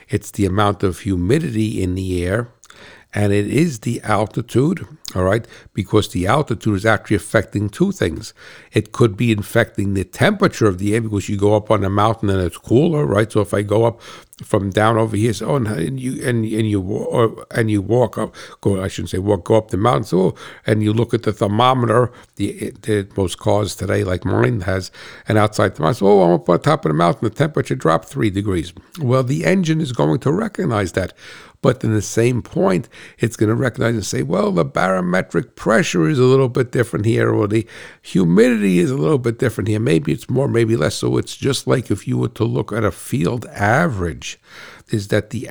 it's 0.08 0.30
the 0.30 0.46
amount 0.46 0.82
of 0.82 1.00
humidity 1.00 1.82
in 1.82 1.94
the 1.94 2.24
air, 2.24 2.48
and 3.14 3.32
it 3.32 3.46
is 3.46 3.80
the 3.80 4.00
altitude, 4.02 4.86
all 5.14 5.24
right, 5.24 5.46
because 5.72 6.10
the 6.10 6.26
altitude 6.26 6.76
is 6.76 6.84
actually 6.84 7.16
affecting 7.16 7.70
two 7.70 7.90
things. 7.90 8.34
It 8.72 8.92
could 8.92 9.16
be 9.16 9.32
affecting 9.32 9.94
the 9.94 10.04
temperature 10.04 10.66
of 10.66 10.78
the 10.78 10.94
air 10.94 11.00
because 11.00 11.28
you 11.28 11.38
go 11.38 11.56
up 11.56 11.70
on 11.70 11.82
a 11.84 11.88
mountain 11.88 12.28
and 12.28 12.42
it's 12.42 12.58
cooler, 12.58 13.06
right? 13.06 13.30
So 13.30 13.40
if 13.40 13.54
I 13.54 13.62
go 13.62 13.84
up 13.84 14.02
from 14.44 14.68
down 14.68 14.98
over 14.98 15.16
here, 15.16 15.32
so, 15.32 15.56
and 15.56 15.98
you 15.98 16.22
and 16.26 16.44
and 16.44 16.68
you 16.68 16.82
or, 16.82 17.46
and 17.52 17.70
you 17.70 17.80
walk 17.80 18.18
up, 18.18 18.34
go 18.60 18.82
I 18.82 18.88
shouldn't 18.88 19.10
say 19.10 19.18
walk, 19.18 19.44
go 19.44 19.56
up 19.56 19.70
the 19.70 19.78
mountain, 19.78 20.04
so 20.04 20.34
and 20.66 20.82
you 20.82 20.92
look 20.92 21.14
at 21.14 21.22
the 21.22 21.32
thermometer. 21.32 22.12
The, 22.34 22.72
the 22.82 23.08
most 23.16 23.38
cars 23.38 23.74
today, 23.76 24.04
like 24.04 24.26
mine, 24.26 24.60
has 24.62 24.90
an 25.26 25.38
outside 25.38 25.74
thermometer. 25.76 26.00
So, 26.00 26.06
oh, 26.06 26.22
I'm 26.22 26.32
up 26.32 26.48
on 26.50 26.60
top 26.60 26.84
of 26.84 26.90
the 26.90 26.94
mountain, 26.94 27.26
the 27.26 27.34
temperature 27.34 27.74
dropped 27.76 28.08
three 28.08 28.28
degrees. 28.28 28.74
Well, 29.00 29.22
the 29.22 29.46
engine 29.46 29.80
is 29.80 29.92
going 29.92 30.20
to 30.20 30.32
recognize 30.32 30.92
that. 30.92 31.14
But 31.66 31.82
in 31.82 31.92
the 31.92 32.00
same 32.00 32.42
point, 32.42 32.88
it's 33.18 33.34
going 33.34 33.48
to 33.48 33.56
recognize 33.56 33.94
and 33.94 34.06
say, 34.06 34.22
well, 34.22 34.52
the 34.52 34.64
barometric 34.64 35.56
pressure 35.56 36.08
is 36.08 36.16
a 36.16 36.22
little 36.22 36.48
bit 36.48 36.70
different 36.70 37.06
here, 37.06 37.28
or 37.28 37.48
the 37.48 37.66
humidity 38.02 38.78
is 38.78 38.92
a 38.92 38.96
little 38.96 39.18
bit 39.18 39.40
different 39.40 39.66
here. 39.66 39.80
Maybe 39.80 40.12
it's 40.12 40.30
more, 40.30 40.46
maybe 40.46 40.76
less. 40.76 40.94
So 40.94 41.16
it's 41.16 41.34
just 41.34 41.66
like 41.66 41.90
if 41.90 42.06
you 42.06 42.18
were 42.18 42.28
to 42.28 42.44
look 42.44 42.70
at 42.70 42.84
a 42.84 42.92
field 42.92 43.46
average, 43.46 44.38
is 44.92 45.08
that 45.08 45.30
the 45.30 45.48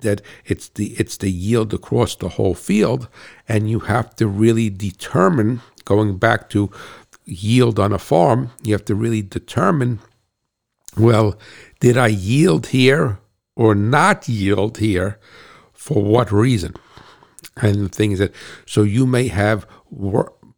that 0.00 0.22
it's 0.46 0.70
the 0.70 0.94
it's 0.98 1.18
the 1.18 1.30
yield 1.30 1.74
across 1.74 2.16
the 2.16 2.30
whole 2.30 2.54
field, 2.54 3.08
and 3.46 3.68
you 3.68 3.80
have 3.80 4.16
to 4.16 4.26
really 4.26 4.70
determine 4.70 5.60
going 5.84 6.16
back 6.16 6.48
to 6.48 6.70
yield 7.26 7.78
on 7.78 7.92
a 7.92 7.98
farm, 7.98 8.52
you 8.62 8.72
have 8.72 8.86
to 8.86 8.94
really 8.94 9.20
determine 9.20 9.98
well, 10.96 11.38
did 11.80 11.98
I 11.98 12.06
yield 12.06 12.68
here 12.68 13.18
or 13.62 13.76
not 13.76 14.28
yield 14.28 14.78
here 14.78 15.18
for 15.72 16.02
what 16.02 16.32
reason? 16.32 16.74
And 17.56 17.76
the 17.76 17.88
thing 17.88 18.12
is 18.12 18.18
that 18.18 18.34
so 18.66 18.82
you 18.82 19.06
may 19.06 19.28
have 19.28 19.66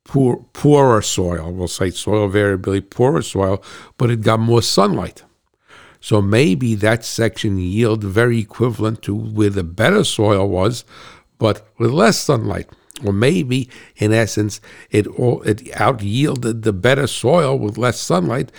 poor, 0.04 0.46
poorer 0.52 1.02
soil, 1.02 1.52
we'll 1.52 1.68
say 1.68 1.90
soil 1.90 2.28
variability, 2.28 2.80
poorer 2.86 3.22
soil, 3.22 3.62
but 3.98 4.10
it 4.10 4.22
got 4.22 4.40
more 4.40 4.62
sunlight. 4.62 5.22
So 6.00 6.22
maybe 6.22 6.74
that 6.76 7.04
section 7.04 7.58
yield 7.58 8.04
very 8.04 8.38
equivalent 8.38 9.02
to 9.02 9.14
where 9.14 9.50
the 9.50 9.64
better 9.64 10.04
soil 10.04 10.48
was, 10.48 10.84
but 11.38 11.66
with 11.78 11.90
less 11.90 12.18
sunlight. 12.18 12.68
Or 13.04 13.12
maybe, 13.12 13.68
in 13.96 14.12
essence, 14.12 14.60
it 14.90 15.06
all, 15.06 15.42
it 15.42 15.68
out 15.80 16.02
yielded 16.02 16.62
the 16.62 16.72
better 16.72 17.06
soil 17.06 17.58
with 17.58 17.78
less 17.78 18.00
sunlight, 18.00 18.50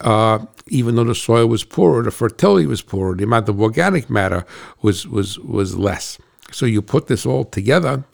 uh, 0.00 0.46
even 0.68 0.94
though 0.94 1.04
the 1.04 1.14
soil 1.14 1.46
was 1.46 1.64
poorer, 1.64 2.02
the 2.02 2.10
fertility 2.10 2.66
was 2.66 2.82
poorer, 2.82 3.14
the 3.14 3.24
amount 3.24 3.48
of 3.48 3.60
organic 3.60 4.08
matter 4.08 4.44
was 4.82 5.06
was 5.06 5.38
was 5.38 5.76
less. 5.76 6.18
So 6.52 6.66
you 6.66 6.82
put 6.82 7.06
this 7.06 7.24
all 7.24 7.44
together, 7.44 8.04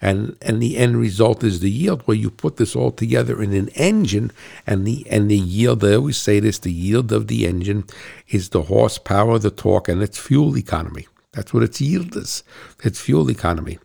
and 0.00 0.36
and 0.40 0.62
the 0.62 0.78
end 0.78 0.96
result 0.96 1.44
is 1.44 1.60
the 1.60 1.70
yield. 1.70 2.02
Where 2.02 2.16
you 2.16 2.30
put 2.30 2.56
this 2.56 2.74
all 2.74 2.90
together 2.90 3.42
in 3.42 3.52
an 3.52 3.68
engine, 3.70 4.32
and 4.66 4.86
the 4.86 5.06
and 5.10 5.30
the 5.30 5.36
yield. 5.36 5.84
I 5.84 5.94
always 5.94 6.16
say 6.16 6.40
this: 6.40 6.58
the 6.58 6.72
yield 6.72 7.12
of 7.12 7.26
the 7.26 7.46
engine 7.46 7.84
is 8.28 8.48
the 8.48 8.62
horsepower, 8.62 9.38
the 9.38 9.50
torque, 9.50 9.88
and 9.88 10.02
its 10.02 10.18
fuel 10.18 10.56
economy. 10.56 11.06
That's 11.32 11.52
what 11.52 11.62
its 11.62 11.80
yield 11.80 12.16
is. 12.16 12.44
Its 12.82 13.00
fuel 13.00 13.30
economy. 13.30 13.78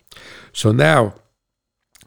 So 0.53 0.71
now 0.71 1.15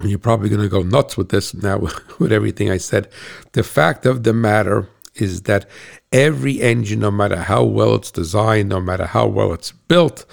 you're 0.02 0.18
probably 0.18 0.48
going 0.48 0.62
to 0.62 0.68
go 0.68 0.82
nuts 0.82 1.16
with 1.16 1.28
this 1.28 1.54
now, 1.54 1.78
with 2.18 2.32
everything 2.32 2.70
I 2.70 2.78
said. 2.78 3.08
The 3.52 3.62
fact 3.62 4.06
of 4.06 4.22
the 4.22 4.32
matter 4.32 4.88
is 5.16 5.42
that 5.42 5.68
every 6.12 6.60
engine, 6.60 7.00
no 7.00 7.10
matter 7.10 7.36
how 7.36 7.64
well 7.64 7.96
it's 7.96 8.10
designed, 8.10 8.68
no 8.68 8.80
matter 8.80 9.06
how 9.06 9.26
well 9.26 9.52
it's 9.52 9.72
built, 9.72 10.24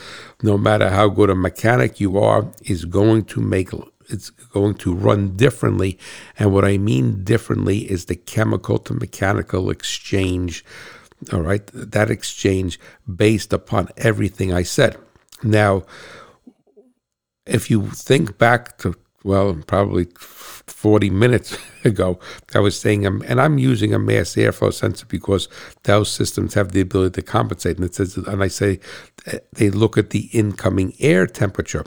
no 0.41 0.57
matter 0.57 0.89
how 0.89 1.09
good 1.09 1.29
a 1.29 1.35
mechanic 1.35 1.99
you 1.99 2.17
are, 2.17 2.47
is 2.65 2.85
going 2.85 3.25
to 3.25 3.41
make 3.41 3.71
it's 4.09 4.29
going 4.29 4.75
to 4.75 4.95
run 4.95 5.35
differently. 5.35 5.99
And 6.39 6.53
what 6.53 6.63
I 6.63 6.77
mean 6.77 7.25
differently 7.25 7.79
is 7.91 8.05
the 8.05 8.15
chemical 8.15 8.77
to 8.79 8.93
mechanical 8.93 9.69
exchange. 9.69 10.63
All 11.33 11.41
right, 11.41 11.65
that 11.73 12.09
exchange 12.09 12.79
based 13.13 13.51
upon 13.51 13.89
everything 13.97 14.53
I 14.53 14.63
said. 14.63 14.97
Now, 15.43 15.83
if 17.45 17.69
you 17.69 17.89
think 17.89 18.37
back 18.37 18.77
to 18.79 18.95
well, 19.27 19.61
probably 19.67 20.07
40 20.15 21.09
minutes 21.09 21.57
ago, 21.83 22.19
I 22.55 22.59
was 22.59 22.79
saying, 22.79 23.05
um, 23.05 23.21
and 23.27 23.41
I'm 23.41 23.57
using 23.57 23.93
a 23.93 23.99
mass 23.99 24.35
airflow 24.35 24.73
sensor 24.73 25.05
because 25.05 25.49
those 25.83 26.09
systems 26.09 26.53
have 26.53 26.71
the 26.71 26.81
ability 26.81 27.15
to 27.15 27.21
compensate. 27.21 27.75
And 27.75 27.85
it 27.85 27.93
says, 27.93 28.15
and 28.15 28.41
I 28.41 28.47
say, 28.47 28.79
eh, 29.25 29.39
they 29.51 29.69
look 29.69 29.97
at 29.97 30.11
the 30.11 30.29
incoming 30.31 30.93
air 30.99 31.27
temperature. 31.27 31.83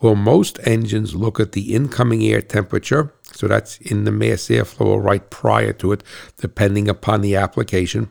Well, 0.00 0.14
most 0.14 0.58
engines 0.64 1.14
look 1.14 1.38
at 1.38 1.52
the 1.52 1.74
incoming 1.74 2.22
air 2.24 2.40
temperature. 2.40 3.12
So 3.32 3.46
that's 3.46 3.76
in 3.78 4.04
the 4.04 4.12
mass 4.12 4.48
airflow 4.48 4.86
or 4.86 5.02
right 5.02 5.28
prior 5.28 5.74
to 5.74 5.92
it, 5.92 6.02
depending 6.38 6.88
upon 6.88 7.20
the 7.20 7.36
application. 7.36 8.10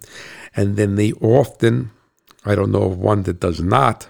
And 0.56 0.78
then 0.78 0.96
they 0.96 1.12
often, 1.14 1.90
I 2.46 2.54
don't 2.54 2.72
know 2.72 2.84
of 2.84 3.00
one 3.00 3.24
that 3.24 3.40
does 3.40 3.62
not, 3.62 4.08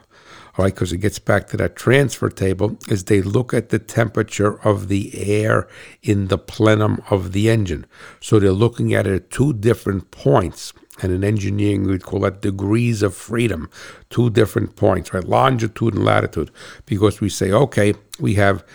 right? 0.60 0.74
Because 0.74 0.91
it 0.91 0.97
gets 0.97 1.20
back 1.20 1.47
to 1.47 1.57
that 1.57 1.78
transfer 1.78 2.30
table, 2.30 2.78
is 2.89 3.05
they 3.05 3.22
look 3.22 3.53
at 3.53 3.70
the 3.70 3.80
temperature 3.80 4.60
of 4.68 4.89
the 4.89 5.18
air 5.18 5.70
in 6.03 6.28
the 6.28 6.38
plenum 6.38 7.01
of 7.10 7.32
the 7.32 7.49
engine. 7.49 7.86
So 8.20 8.39
they're 8.39 8.51
looking 8.51 8.93
at 8.93 9.07
it 9.07 9.14
at 9.14 9.32
two 9.32 9.53
different 9.53 10.12
points. 10.12 10.74
And 11.01 11.14
in 11.14 11.24
engineering, 11.24 11.88
we'd 11.88 12.03
call 12.03 12.20
that 12.22 12.41
degrees 12.41 13.01
of 13.01 13.16
freedom, 13.16 13.70
two 14.10 14.30
different 14.30 14.76
points, 14.76 15.14
right? 15.14 15.24
Longitude 15.24 15.95
and 15.95 16.03
latitude. 16.03 16.51
Because 16.86 17.22
we 17.22 17.30
say, 17.30 17.53
okay, 17.53 17.93
we 18.20 18.34
have 18.36 18.66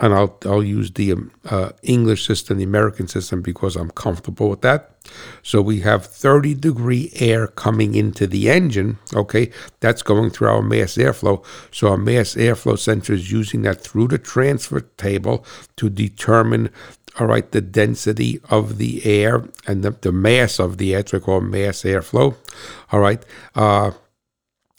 and 0.00 0.14
I'll 0.14 0.36
I'll 0.44 0.64
use 0.64 0.90
the 0.90 1.12
um, 1.12 1.30
uh, 1.44 1.70
English 1.82 2.26
system, 2.26 2.58
the 2.58 2.64
American 2.64 3.06
system, 3.06 3.42
because 3.42 3.76
I'm 3.76 3.90
comfortable 3.90 4.48
with 4.48 4.62
that. 4.62 4.90
So 5.42 5.60
we 5.62 5.80
have 5.80 6.06
30 6.06 6.54
degree 6.54 7.10
air 7.16 7.46
coming 7.46 7.94
into 7.94 8.26
the 8.26 8.50
engine. 8.50 8.98
Okay, 9.14 9.50
that's 9.80 10.02
going 10.02 10.30
through 10.30 10.48
our 10.48 10.62
mass 10.62 10.94
airflow. 10.94 11.44
So 11.70 11.88
our 11.88 11.96
mass 11.96 12.34
airflow 12.34 12.78
sensor 12.78 13.12
is 13.12 13.30
using 13.30 13.62
that 13.62 13.82
through 13.82 14.08
the 14.08 14.18
transfer 14.18 14.80
table 14.80 15.44
to 15.76 15.90
determine. 15.90 16.70
All 17.18 17.26
right, 17.26 17.50
the 17.50 17.60
density 17.60 18.40
of 18.50 18.78
the 18.78 19.04
air 19.04 19.44
and 19.66 19.82
the, 19.82 19.90
the 19.90 20.12
mass 20.12 20.60
of 20.60 20.78
the 20.78 20.94
air, 20.94 21.02
so 21.04 21.18
we 21.18 21.24
call 21.24 21.40
mass 21.40 21.82
airflow. 21.82 22.36
All 22.92 23.00
right, 23.00 23.22
uh, 23.56 23.90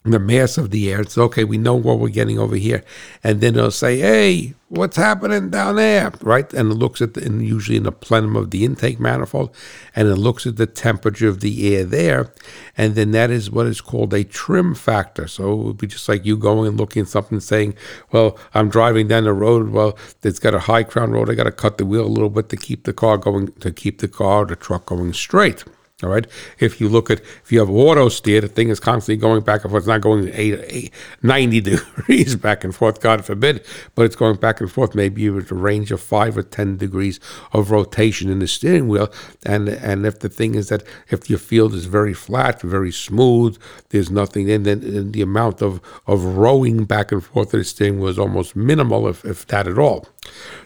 the 0.04 0.20
mass 0.20 0.58
of 0.58 0.72
the 0.72 0.92
air. 0.92 1.02
It's 1.02 1.18
okay, 1.18 1.44
we 1.44 1.60
know 1.60 1.76
what 1.76 2.00
we're 2.00 2.10
getting 2.10 2.40
over 2.40 2.56
here. 2.56 2.84
And 3.24 3.40
then 3.40 3.56
it'll 3.56 3.70
say, 3.70 4.00
hey, 4.00 4.56
what's 4.68 4.98
happening 4.98 5.52
down 5.52 5.76
there? 5.76 6.12
Right? 6.22 6.52
And 6.54 6.72
it 6.72 6.76
looks 6.76 7.02
at, 7.02 7.14
the, 7.14 7.24
and 7.24 7.46
usually 7.46 7.78
in 7.78 7.84
the 7.84 7.92
plenum 7.92 8.36
of 8.36 8.50
the 8.50 8.66
intake 8.66 9.00
manifold, 9.00 9.56
and 9.96 10.08
it 10.08 10.16
looks 10.16 10.48
at 10.48 10.56
the 10.56 10.66
temperature 10.66 11.28
of 11.28 11.42
the 11.42 11.76
air 11.76 11.84
there. 11.84 12.34
And 12.76 12.96
then 12.96 13.12
that 13.12 13.30
is 13.30 13.52
what 13.52 13.68
is 13.68 13.80
called 13.80 14.12
a 14.16 14.24
trim 14.24 14.74
factor. 14.74 15.28
So 15.28 15.52
it 15.52 15.64
would 15.64 15.78
be 15.78 15.88
just 15.88 16.10
like 16.10 16.26
you 16.26 16.36
going 16.36 16.68
and 16.68 16.80
looking 16.80 17.04
at 17.04 17.08
something 17.08 17.40
saying, 17.40 17.76
well, 18.12 18.40
I'm 18.56 18.70
driving 18.70 19.08
down 19.08 19.26
the 19.26 19.34
road. 19.34 19.70
Well, 19.70 19.98
it's 20.24 20.40
got 20.40 20.56
a 20.56 20.60
high 20.60 20.84
crown 20.84 21.12
road. 21.12 21.30
I 21.30 21.36
got 21.36 21.44
to 21.44 21.52
cut 21.52 21.78
the 21.78 21.86
wheel 21.86 22.06
a 22.06 22.08
little 22.08 22.30
bit 22.32 22.50
to 22.50 22.58
keep 22.58 22.86
the 22.86 22.94
car 22.94 23.20
going, 23.20 23.52
to 23.60 23.72
keep 23.72 24.00
the 24.00 24.08
car, 24.08 24.46
the 24.46 24.56
truck 24.56 24.88
going 24.88 25.14
straight. 25.14 25.64
All 26.04 26.10
right. 26.10 26.26
If 26.60 26.82
you 26.82 26.90
look 26.90 27.12
at, 27.12 27.20
if 27.20 27.52
you 27.52 27.60
have 27.60 27.70
auto 27.70 28.10
steer, 28.10 28.42
the 28.42 28.48
thing 28.48 28.70
is 28.70 28.80
constantly 28.80 29.22
going 29.22 29.44
back 29.44 29.64
and 29.64 29.72
forth. 29.72 29.82
It's 29.82 29.88
not 29.88 30.02
going 30.02 30.32
eight, 30.34 30.60
eight, 30.68 30.94
90 31.22 31.62
degrees 31.62 32.36
back 32.36 32.64
and 32.64 32.74
forth, 32.74 33.02
God 33.02 33.24
forbid, 33.24 33.66
but 33.94 34.04
it's 34.06 34.16
going 34.16 34.38
back 34.38 34.62
and 34.62 34.72
forth 34.72 34.96
maybe 34.96 35.30
with 35.30 35.52
a 35.52 35.56
range 35.56 35.92
of 35.92 36.02
five 36.02 36.38
or 36.38 36.44
10 36.44 36.78
degrees 36.78 37.20
of 37.54 37.70
rotation 37.70 38.30
in 38.30 38.40
the 38.40 38.48
steering 38.48 38.88
wheel. 38.88 39.12
And, 39.46 39.70
and 39.70 40.06
if 40.06 40.20
the 40.20 40.30
thing 40.30 40.56
is 40.56 40.70
that 40.70 40.84
if 41.10 41.30
your 41.30 41.40
field 41.40 41.74
is 41.74 41.86
very 41.86 42.14
flat, 42.14 42.62
very 42.62 42.92
smooth, 42.92 43.58
there's 43.90 44.10
nothing, 44.10 44.50
and 44.50 44.66
then 44.66 45.12
the 45.12 45.22
amount 45.22 45.62
of, 45.62 45.82
of 46.08 46.24
rowing 46.24 46.86
back 46.86 47.12
and 47.12 47.24
forth 47.24 47.54
of 47.54 47.60
the 47.60 47.64
steering 47.64 48.00
wheel 48.00 48.10
is 48.10 48.20
almost 48.20 48.56
minimal, 48.56 49.08
if, 49.08 49.24
if 49.24 49.46
that 49.48 49.68
at 49.68 49.78
all. 49.78 50.08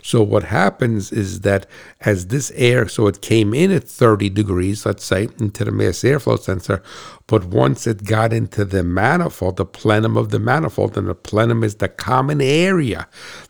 So 0.03 0.21
what 0.21 0.43
happens 0.43 1.11
is 1.11 1.41
that 1.41 1.65
as 2.01 2.27
this 2.27 2.51
air, 2.55 2.87
so 2.87 3.07
it 3.07 3.21
came 3.21 3.53
in 3.53 3.71
at 3.71 3.85
30 3.85 4.29
degrees, 4.29 4.85
let's 4.85 5.05
say, 5.05 5.29
into 5.39 5.63
the 5.65 5.71
mass 5.71 5.99
airflow 5.99 6.37
sensor, 6.37 6.83
but 7.25 7.45
once 7.45 7.87
it 7.87 8.03
got 8.03 8.33
into 8.33 8.65
the 8.65 8.83
manifold, 8.83 9.57
the 9.57 9.65
plenum 9.65 10.17
of 10.17 10.29
the 10.29 10.39
manifold, 10.39 10.97
and 10.97 11.07
the 11.07 11.15
plenum 11.15 11.63
is 11.63 11.75
the 11.75 11.87
common 11.87 12.41
area 12.41 13.07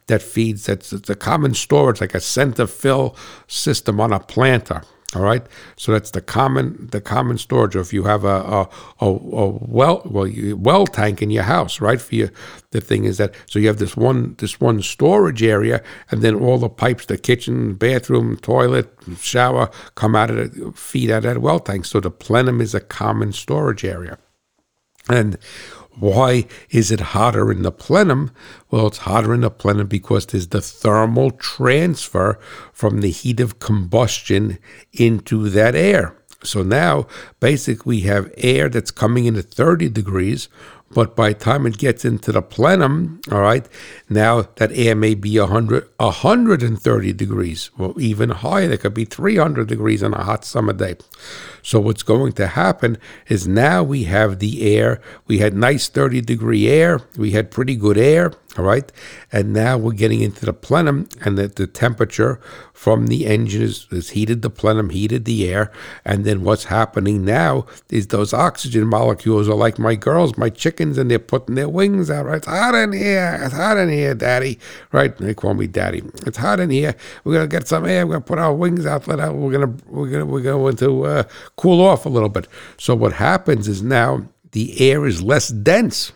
that 0.08 0.22
feeds, 0.22 0.70
it's 0.70 0.94
a 1.10 1.16
common 1.16 1.54
storage, 1.56 2.00
like 2.00 2.14
a 2.14 2.22
center 2.22 2.68
fill 2.68 3.16
system 3.48 4.00
on 4.00 4.14
a 4.14 4.20
planter. 4.20 4.84
All 5.16 5.22
right, 5.22 5.46
so 5.78 5.94
that's 5.94 6.12
the 6.12 6.20
common 6.20 6.90
the 6.92 7.00
common 7.00 7.38
storage. 7.38 7.76
Or 7.76 7.80
if 7.80 7.94
you 7.94 8.04
have 8.04 8.26
a 8.26 8.28
a, 8.28 8.70
a, 9.00 9.06
a 9.06 9.48
well 9.48 10.02
well 10.04 10.28
you, 10.28 10.58
well 10.58 10.86
tank 10.86 11.22
in 11.22 11.32
your 11.32 11.44
house, 11.44 11.80
right? 11.80 12.02
For 12.02 12.16
you, 12.16 12.30
the 12.72 12.82
thing 12.82 13.06
is 13.06 13.18
that 13.18 13.34
so 13.46 13.58
you 13.58 13.68
have 13.68 13.78
this 13.78 13.96
one 13.96 14.36
this 14.40 14.60
one 14.60 14.82
storage 14.82 15.42
area, 15.42 15.82
and 16.12 16.22
then 16.22 16.36
all 16.36 16.58
the 16.58 16.68
pipes, 16.68 17.06
the 17.06 17.18
kitchen, 17.18 17.76
bathroom, 17.76 18.36
toilet, 18.38 18.92
shower, 19.18 19.72
come 19.96 20.16
out 20.18 20.32
of 20.32 20.54
the 20.54 20.72
feed 20.74 21.10
out 21.10 21.20
of 21.20 21.24
that 21.24 21.42
well 21.42 21.60
tank. 21.60 21.86
So 21.86 22.02
the 22.02 22.12
plenum 22.12 22.60
is 22.60 22.76
a 22.76 22.82
common 22.82 23.32
storage 23.32 23.86
area, 23.86 24.18
and 25.08 25.38
why 26.00 26.46
is 26.70 26.92
it 26.92 27.00
hotter 27.00 27.52
in 27.52 27.62
the 27.62 27.72
plenum? 27.72 28.32
Well, 28.70 28.88
it's 28.88 29.00
hotter 29.00 29.34
in 29.34 29.42
the 29.42 29.50
plenum 29.50 29.88
because 29.88 30.26
there's 30.26 30.50
the 30.50 30.62
thermal 30.62 31.32
transfer 31.32 32.40
from 32.74 33.02
the 33.02 33.12
heat 33.12 33.40
of 33.40 33.60
combustion 33.60 34.60
into 34.94 35.50
that 35.50 35.76
air. 35.76 36.16
So 36.44 36.64
now, 36.64 37.08
basically, 37.40 37.98
we 37.98 38.02
have 38.02 38.34
air 38.38 38.70
that's 38.70 38.92
coming 38.92 39.26
in 39.26 39.36
at 39.36 39.46
30 39.46 39.90
degrees, 39.90 40.48
but 40.92 41.16
by 41.16 41.30
the 41.30 41.40
time 41.40 41.66
it 41.66 41.78
gets 41.78 42.06
into 42.06 42.32
the 42.32 42.42
plenum, 42.42 43.20
all 43.32 43.42
right, 43.42 43.68
now 44.10 44.44
that 44.56 44.72
air 44.72 44.96
may 44.96 45.16
be 45.16 45.40
100, 45.40 45.90
130 45.98 47.14
degrees, 47.14 47.72
well, 47.78 48.00
even 48.00 48.30
higher. 48.30 48.72
It 48.72 48.82
could 48.82 48.94
be 48.94 49.06
300 49.06 49.68
degrees 49.68 50.04
on 50.04 50.14
a 50.14 50.24
hot 50.24 50.46
summer 50.46 50.74
day. 50.74 50.96
So 51.64 51.80
what's 51.80 52.04
going 52.04 52.34
to 52.34 52.48
happen 52.48 52.98
is 53.28 53.48
now 53.48 53.84
we 53.84 54.04
have 54.04 54.40
the 54.40 54.76
air. 54.76 55.02
We 55.28 55.40
had 55.40 55.56
nice 55.56 55.90
30 55.90 56.22
degree 56.22 56.68
air. 56.68 57.02
We 57.18 57.32
had 57.32 57.52
pretty 57.52 57.76
good 57.76 57.98
air. 57.98 58.32
All 58.58 58.64
right. 58.64 58.90
And 59.32 59.52
now 59.52 59.78
we're 59.78 59.92
getting 59.92 60.22
into 60.22 60.46
the 60.46 60.54
plenum, 60.54 61.10
and 61.22 61.38
that 61.38 61.58
the 61.58 61.68
temperature 61.68 62.40
from 62.74 63.08
the 63.08 63.26
engine 63.26 63.64
is, 63.64 63.88
is 63.92 64.12
heated 64.12 64.42
the 64.42 64.50
plenum, 64.50 64.92
heated 64.92 65.26
the 65.26 65.50
air. 65.50 65.72
And 66.06 66.24
then 66.24 66.44
what's 66.44 66.66
happening 66.66 67.26
now 67.26 67.66
is 67.90 68.08
those 68.08 68.34
oxygen 68.34 68.88
molecules 68.88 69.50
are 69.50 69.56
like 69.56 69.78
my 69.78 69.96
girls, 69.96 70.38
my 70.38 70.50
chickens, 70.50 70.98
and 70.98 71.12
they're 71.12 71.20
putting 71.20 71.56
their 71.56 71.68
wings 71.68 72.10
out. 72.10 72.26
Right. 72.26 72.38
It's 72.38 72.48
hot 72.48 72.76
in 72.76 72.94
here. 72.94 73.40
It's 73.44 73.54
hot 73.54 73.78
in 73.78 73.90
here, 73.90 74.16
Daddy. 74.16 74.58
Right. 74.94 75.18
They 75.18 75.34
call 75.34 75.54
me 75.54 75.68
Daddy. 75.68 76.04
It's 76.26 76.38
hot 76.38 76.62
in 76.62 76.70
here. 76.70 76.96
We're 77.24 77.34
gonna 77.34 77.48
get 77.48 77.68
some 77.68 77.86
air. 77.86 78.08
We're 78.08 78.14
gonna 78.14 78.26
put 78.26 78.40
our 78.40 78.54
wings 78.54 78.86
out. 78.86 79.08
Let 79.08 79.20
out. 79.20 79.36
We're 79.36 79.52
gonna 79.52 79.76
we're 79.88 80.10
gonna 80.10 80.26
we're 80.26 80.42
going 80.42 80.78
to 80.78 81.06
uh, 81.06 81.24
cool 81.58 81.82
off 81.82 82.06
a 82.06 82.10
little 82.10 82.30
bit. 82.30 82.48
So 82.78 82.96
what 82.96 83.14
happens 83.14 83.68
is 83.68 83.82
now 83.82 84.28
the 84.52 84.90
air 84.90 85.06
is 85.06 85.22
less 85.22 85.50
dense 85.50 86.14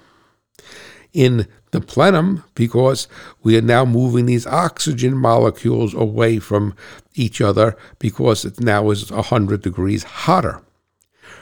in 1.14 1.48
the 1.72 1.82
plenum 1.82 2.44
because 2.56 3.08
we 3.44 3.58
are 3.58 3.62
now 3.62 3.86
moving 3.86 4.26
these 4.26 4.48
oxygen 4.48 5.16
molecules 5.16 5.94
away 5.94 6.40
from 6.40 6.76
each 7.16 7.42
other 7.42 7.78
because 8.00 8.46
it 8.46 8.60
now 8.60 8.90
is 8.90 9.12
100 9.12 9.62
degrees 9.62 10.04
hotter. 10.04 10.62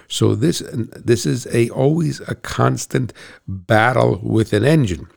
So 0.09 0.35
this 0.35 0.63
this 0.71 1.25
is 1.25 1.47
a 1.47 1.69
always 1.69 2.21
a 2.21 2.35
constant 2.35 3.11
battle 3.47 4.19
with 4.23 4.53
an 4.53 4.63
engine. 4.63 5.07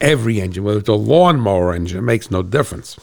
Every 0.00 0.40
engine, 0.40 0.64
whether 0.64 0.78
it's 0.80 0.88
a 0.88 0.94
lawnmower 0.94 1.74
engine, 1.74 1.98
it 1.98 2.02
makes 2.02 2.30
no 2.30 2.42
difference. 2.42 2.96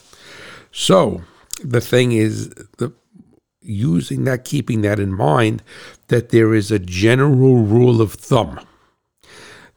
So 0.71 1.23
the 1.63 1.81
thing 1.81 2.11
is 2.11 2.49
the 2.77 2.93
using 3.61 4.23
that, 4.23 4.45
keeping 4.45 4.81
that 4.81 4.99
in 4.99 5.13
mind, 5.13 5.61
that 6.07 6.29
there 6.29 6.53
is 6.53 6.71
a 6.71 6.79
general 6.79 7.57
rule 7.57 8.01
of 8.01 8.13
thumb 8.13 8.59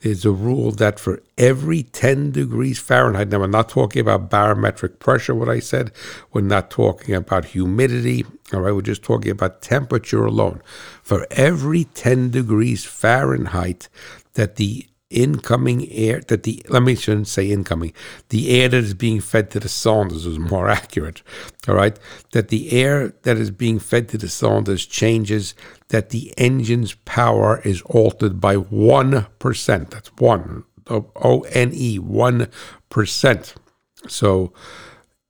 there's 0.00 0.24
a 0.24 0.30
rule 0.30 0.72
that 0.72 0.98
for 0.98 1.22
every 1.36 1.82
10 1.82 2.30
degrees 2.32 2.78
Fahrenheit, 2.78 3.28
now 3.28 3.40
we're 3.40 3.46
not 3.46 3.68
talking 3.68 4.00
about 4.00 4.30
barometric 4.30 4.98
pressure, 4.98 5.34
what 5.34 5.48
I 5.48 5.60
said, 5.60 5.92
we're 6.32 6.40
not 6.40 6.70
talking 6.70 7.14
about 7.14 7.46
humidity, 7.46 8.24
all 8.52 8.60
right, 8.60 8.72
we're 8.72 8.82
just 8.82 9.02
talking 9.02 9.30
about 9.30 9.62
temperature 9.62 10.24
alone. 10.24 10.62
For 11.02 11.26
every 11.30 11.84
10 11.84 12.30
degrees 12.30 12.84
Fahrenheit 12.84 13.88
that 14.34 14.56
the 14.56 14.86
incoming 15.10 15.90
air 15.90 16.20
that 16.28 16.44
the 16.44 16.64
let 16.68 16.84
me 16.84 16.94
shouldn't 16.94 17.26
say 17.26 17.50
incoming 17.50 17.92
the 18.28 18.50
air 18.50 18.68
that 18.68 18.84
is 18.84 18.94
being 18.94 19.20
fed 19.20 19.50
to 19.50 19.58
the 19.58 19.68
cylinders 19.68 20.24
is 20.24 20.38
more 20.38 20.68
accurate 20.80 21.22
all 21.68 21.74
right? 21.74 21.98
That 22.32 22.48
the 22.48 22.72
air 22.72 23.08
that 23.22 23.36
is 23.36 23.50
being 23.50 23.78
fed 23.78 24.08
to 24.10 24.18
the 24.18 24.28
cylinders 24.28 24.86
changes 24.86 25.54
that 25.88 26.10
the 26.10 26.32
engine's 26.38 26.94
power 26.94 27.60
is 27.64 27.82
altered 27.82 28.40
by 28.40 28.56
1% 28.56 29.90
that's 29.90 30.10
1 30.16 30.64
o 30.88 31.40
n 31.50 31.70
e 31.72 31.98
1% 31.98 33.54
so 34.08 34.52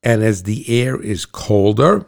and 0.03 0.23
as 0.23 0.45
the 0.45 0.81
air 0.83 1.01
is 1.01 1.27
colder 1.27 2.07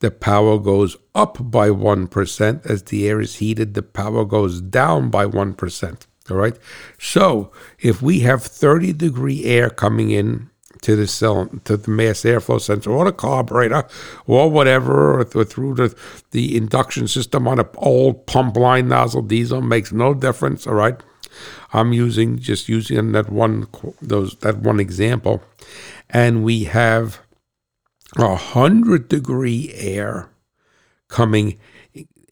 the 0.00 0.10
power 0.10 0.58
goes 0.58 0.96
up 1.14 1.38
by 1.40 1.68
1% 1.68 2.66
as 2.66 2.82
the 2.84 3.08
air 3.08 3.20
is 3.20 3.36
heated 3.36 3.74
the 3.74 3.82
power 3.82 4.24
goes 4.24 4.60
down 4.60 5.10
by 5.10 5.24
1% 5.24 6.06
all 6.30 6.36
right. 6.36 6.56
So 6.98 7.52
if 7.78 8.00
we 8.00 8.20
have 8.20 8.42
30 8.42 8.92
degree 8.94 9.44
air 9.44 9.68
coming 9.68 10.10
in 10.10 10.50
to 10.80 10.96
the 10.96 11.06
cell, 11.06 11.48
to 11.64 11.76
the 11.76 11.90
mass 11.90 12.22
airflow 12.22 12.60
sensor 12.60 12.90
or 12.90 13.04
the 13.04 13.12
carburetor 13.12 13.86
or 14.26 14.50
whatever, 14.50 15.20
or, 15.20 15.24
through 15.24 15.74
the, 15.74 15.94
the 16.30 16.56
induction 16.56 17.08
system 17.08 17.46
on 17.46 17.58
an 17.58 17.68
old 17.76 18.26
pump 18.26 18.56
line 18.56 18.88
nozzle 18.88 19.22
diesel, 19.22 19.60
makes 19.60 19.92
no 19.92 20.14
difference. 20.14 20.66
All 20.66 20.74
right. 20.74 20.96
I'm 21.72 21.92
using 21.92 22.38
just 22.38 22.68
using 22.68 23.12
that 23.12 23.30
one 23.30 23.66
those 24.00 24.36
that 24.36 24.58
one 24.58 24.78
example, 24.78 25.42
and 26.08 26.44
we 26.44 26.64
have 26.64 27.20
a 28.16 28.36
hundred 28.36 29.08
degree 29.08 29.72
air 29.74 30.30
coming 31.08 31.58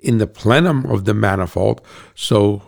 in 0.01 0.19
the 0.19 0.27
plenum 0.27 0.87
of 0.87 1.05
the 1.05 1.15
manifold. 1.15 1.81
So 2.15 2.63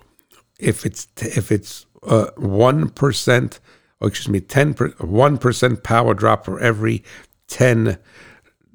if 0.65 0.87
it's 0.87 1.09
if 1.17 1.53
it's 1.53 1.87
uh, 2.03 2.31
one 2.37 2.89
percent, 2.89 3.61
or 4.01 4.09
excuse 4.09 4.29
me, 4.29 4.41
ten 4.41 4.73
one 4.99 5.39
percent 5.39 5.83
power 5.83 6.15
drop 6.15 6.45
for 6.45 6.59
every 6.61 7.05
ten 7.47 7.99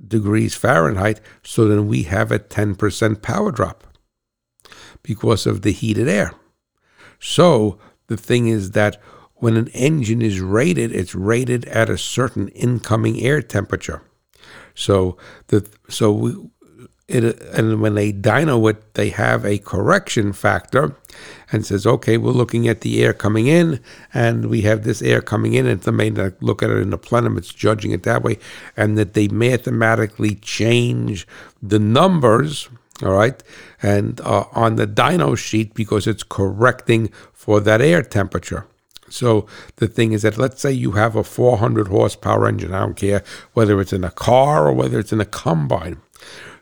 degrees 0.07 0.55
Fahrenheit, 0.55 1.19
so 1.43 1.67
then 1.67 1.87
we 1.87 2.03
have 2.03 2.31
a 2.31 2.39
ten 2.39 2.75
percent 2.75 3.21
power 3.21 3.51
drop 3.51 3.83
because 5.03 5.45
of 5.45 5.61
the 5.61 5.71
heated 5.71 6.07
air. 6.07 6.33
So 7.19 7.77
the 8.07 8.17
thing 8.17 8.47
is 8.47 8.71
that 8.71 9.01
when 9.35 9.57
an 9.57 9.67
engine 9.69 10.21
is 10.21 10.41
rated, 10.41 10.91
it's 10.91 11.15
rated 11.15 11.65
at 11.65 11.89
a 11.89 11.97
certain 11.97 12.49
incoming 12.49 13.21
air 13.21 13.41
temperature. 13.41 14.01
So 14.75 15.17
the 15.47 15.67
so 15.89 16.11
we, 16.11 16.49
it, 17.09 17.41
and 17.41 17.81
when 17.81 17.95
they 17.95 18.13
dyno 18.13 18.69
it, 18.69 18.93
they 18.93 19.09
have 19.09 19.45
a 19.45 19.57
correction 19.57 20.31
factor 20.31 20.95
and 21.51 21.65
says, 21.65 21.87
okay, 21.87 22.17
we're 22.17 22.31
looking 22.31 22.67
at 22.67 22.81
the 22.81 23.03
air 23.03 23.13
coming 23.13 23.47
in, 23.47 23.79
and 24.13 24.45
we 24.45 24.61
have 24.61 24.83
this 24.83 25.01
air 25.01 25.21
coming 25.21 25.55
in, 25.55 25.65
and 25.65 25.81
the 25.81 25.91
main 25.91 26.15
look 26.39 26.61
at 26.61 26.69
it 26.69 26.77
in 26.77 26.91
the 26.91 26.97
plenum, 26.97 27.37
it's 27.37 27.53
judging 27.53 27.91
it 27.91 28.03
that 28.03 28.23
way, 28.23 28.37
and 28.77 28.97
that 28.97 29.13
they 29.13 29.27
mathematically 29.27 30.35
change 30.35 31.27
the 31.61 31.79
numbers, 31.79 32.69
all 33.03 33.13
right, 33.13 33.41
and 33.81 34.21
uh, 34.21 34.45
on 34.53 34.75
the 34.75 34.87
dyno 34.87 35.37
sheet 35.37 35.73
because 35.73 36.05
it's 36.05 36.23
correcting 36.23 37.07
for 37.33 37.59
that 37.59 37.81
air 37.81 38.03
temperature. 38.03 38.67
So 39.09 39.47
the 39.77 39.87
thing 39.87 40.11
is 40.11 40.21
that 40.21 40.37
let's 40.37 40.61
say 40.61 40.71
you 40.71 40.91
have 40.91 41.15
a 41.15 41.23
400 41.23 41.87
horsepower 41.87 42.47
engine. 42.47 42.73
I 42.73 42.81
don't 42.81 42.95
care 42.95 43.23
whether 43.53 43.81
it's 43.81 43.93
in 43.93 44.03
a 44.03 44.11
car 44.11 44.67
or 44.67 44.73
whether 44.73 44.99
it's 44.99 45.13
in 45.13 45.19
a 45.21 45.25
combine. 45.25 45.99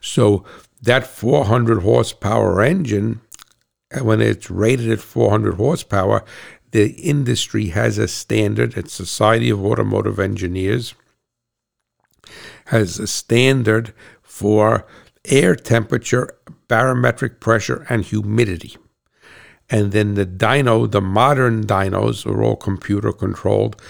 So 0.01 0.43
that 0.81 1.07
400 1.07 1.81
horsepower 1.83 2.61
engine, 2.61 3.21
uh, 3.95 4.03
when 4.03 4.21
it's 4.21 4.49
rated 4.49 4.91
at 4.91 4.99
400 4.99 5.55
horsepower, 5.55 6.23
the 6.71 6.91
industry 6.91 7.67
has 7.67 7.97
a 7.97 8.07
standard. 8.07 8.77
It's 8.77 8.93
Society 8.93 9.49
of 9.49 9.65
Automotive 9.65 10.19
Engineers 10.19 10.93
has 12.65 12.99
a 12.99 13.07
standard 13.07 13.93
for 14.21 14.85
air 15.25 15.55
temperature, 15.55 16.37
barometric 16.67 17.39
pressure, 17.39 17.85
and 17.89 18.03
humidity. 18.03 18.77
And 19.69 19.91
then 19.91 20.13
the 20.13 20.25
dyno, 20.25 20.89
the 20.89 21.01
modern 21.01 21.65
dynos 21.65 22.25
are 22.25 22.43
all 22.43 22.55
computer 22.55 23.11
controlled. 23.11 23.81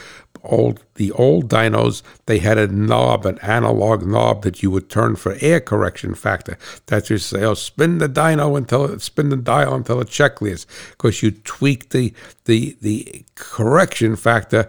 Old 0.43 0.83
the 0.95 1.11
old 1.11 1.49
dynos, 1.49 2.01
they 2.25 2.39
had 2.39 2.57
a 2.57 2.67
knob, 2.67 3.25
an 3.25 3.37
analog 3.39 4.05
knob 4.05 4.43
that 4.43 4.63
you 4.63 4.71
would 4.71 4.89
turn 4.89 5.15
for 5.15 5.37
air 5.41 5.59
correction 5.59 6.15
factor. 6.15 6.57
That's 6.87 7.09
just 7.09 7.29
say, 7.29 7.43
oh, 7.43 7.53
spin 7.53 7.99
the 7.99 8.09
dyno 8.09 8.57
until 8.57 8.85
it 8.85 9.01
spin 9.01 9.29
the 9.29 9.37
dial 9.37 9.75
until 9.75 10.01
it 10.01 10.09
check 10.09 10.37
clears, 10.37 10.65
because 10.91 11.21
you 11.21 11.31
tweak 11.31 11.89
the 11.89 12.13
the 12.45 12.77
the 12.81 13.25
correction 13.35 14.15
factor 14.15 14.67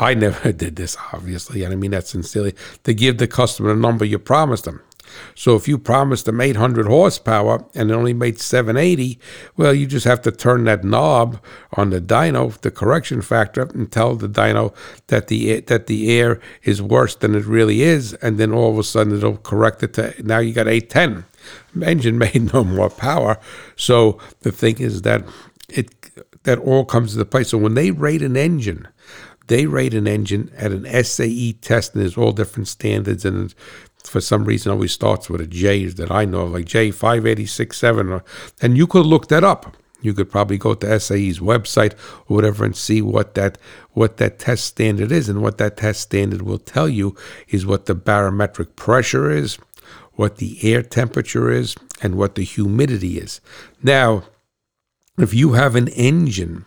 I 0.00 0.14
never 0.26 0.52
did 0.52 0.76
this, 0.76 0.96
obviously, 1.12 1.62
and 1.62 1.72
I 1.72 1.76
mean 1.76 1.92
that 1.92 2.06
sincerely, 2.06 2.54
to 2.84 2.94
give 2.94 3.18
the 3.18 3.26
customer 3.26 3.74
the 3.74 3.80
number 3.80 4.04
you 4.04 4.18
promised 4.18 4.64
them. 4.64 4.82
So 5.34 5.56
if 5.56 5.68
you 5.68 5.78
promised 5.78 6.24
them 6.24 6.40
800 6.40 6.86
horsepower 6.86 7.64
and 7.74 7.90
it 7.90 7.94
only 7.94 8.14
made 8.14 8.40
780, 8.40 9.18
well, 9.56 9.74
you 9.74 9.86
just 9.86 10.04
have 10.06 10.22
to 10.22 10.32
turn 10.32 10.64
that 10.64 10.84
knob 10.84 11.42
on 11.74 11.90
the 11.90 12.00
dyno, 12.00 12.58
the 12.60 12.70
correction 12.70 13.22
factor, 13.22 13.62
and 13.62 13.90
tell 13.90 14.14
the 14.14 14.28
dyno 14.28 14.74
that 15.08 15.28
the 15.28 15.60
that 15.60 15.86
the 15.86 16.18
air 16.18 16.40
is 16.62 16.82
worse 16.82 17.14
than 17.14 17.34
it 17.34 17.44
really 17.44 17.82
is, 17.82 18.14
and 18.14 18.38
then 18.38 18.52
all 18.52 18.70
of 18.72 18.78
a 18.78 18.84
sudden 18.84 19.16
it'll 19.16 19.36
correct 19.38 19.82
it 19.82 19.94
to 19.94 20.14
now 20.22 20.38
you 20.38 20.52
got 20.52 20.68
810. 20.68 21.24
Engine 21.82 22.18
made 22.24 22.52
no 22.52 22.64
more 22.64 22.90
power, 22.90 23.38
so 23.76 24.18
the 24.40 24.52
thing 24.52 24.78
is 24.78 25.02
that 25.02 25.24
it 25.68 25.94
that 26.44 26.58
all 26.58 26.84
comes 26.84 27.14
into 27.14 27.24
play. 27.24 27.44
So 27.44 27.58
when 27.58 27.74
they 27.74 27.90
rate 27.90 28.22
an 28.22 28.36
engine, 28.36 28.88
they 29.48 29.66
rate 29.66 29.94
an 29.94 30.06
engine 30.06 30.50
at 30.56 30.72
an 30.72 30.86
SAE 31.04 31.54
test, 31.54 31.94
and 31.94 32.02
there's 32.02 32.16
all 32.16 32.32
different 32.32 32.68
standards, 32.68 33.24
and 33.24 33.54
for 34.08 34.20
some 34.20 34.44
reason 34.44 34.72
always 34.72 34.92
starts 34.92 35.28
with 35.30 35.40
a 35.40 35.46
J 35.46 35.86
that 35.86 36.10
I 36.10 36.24
know 36.24 36.46
like 36.46 36.64
J5867. 36.66 38.22
And 38.60 38.76
you 38.76 38.86
could 38.86 39.06
look 39.06 39.28
that 39.28 39.44
up. 39.44 39.76
You 40.00 40.14
could 40.14 40.30
probably 40.30 40.58
go 40.58 40.74
to 40.74 41.00
SAE's 41.00 41.40
website 41.40 41.94
or 42.28 42.36
whatever 42.36 42.64
and 42.64 42.76
see 42.76 43.02
what 43.02 43.34
that 43.34 43.58
what 43.92 44.18
that 44.18 44.38
test 44.38 44.64
standard 44.64 45.10
is. 45.10 45.28
And 45.28 45.42
what 45.42 45.58
that 45.58 45.76
test 45.76 46.00
standard 46.00 46.42
will 46.42 46.58
tell 46.58 46.88
you 46.88 47.16
is 47.48 47.66
what 47.66 47.86
the 47.86 47.94
barometric 47.94 48.76
pressure 48.76 49.30
is, 49.30 49.58
what 50.12 50.36
the 50.36 50.58
air 50.62 50.82
temperature 50.82 51.50
is, 51.50 51.74
and 52.00 52.14
what 52.16 52.36
the 52.36 52.44
humidity 52.44 53.18
is. 53.18 53.40
Now, 53.82 54.24
if 55.18 55.34
you 55.34 55.54
have 55.54 55.74
an 55.74 55.88
engine 55.88 56.64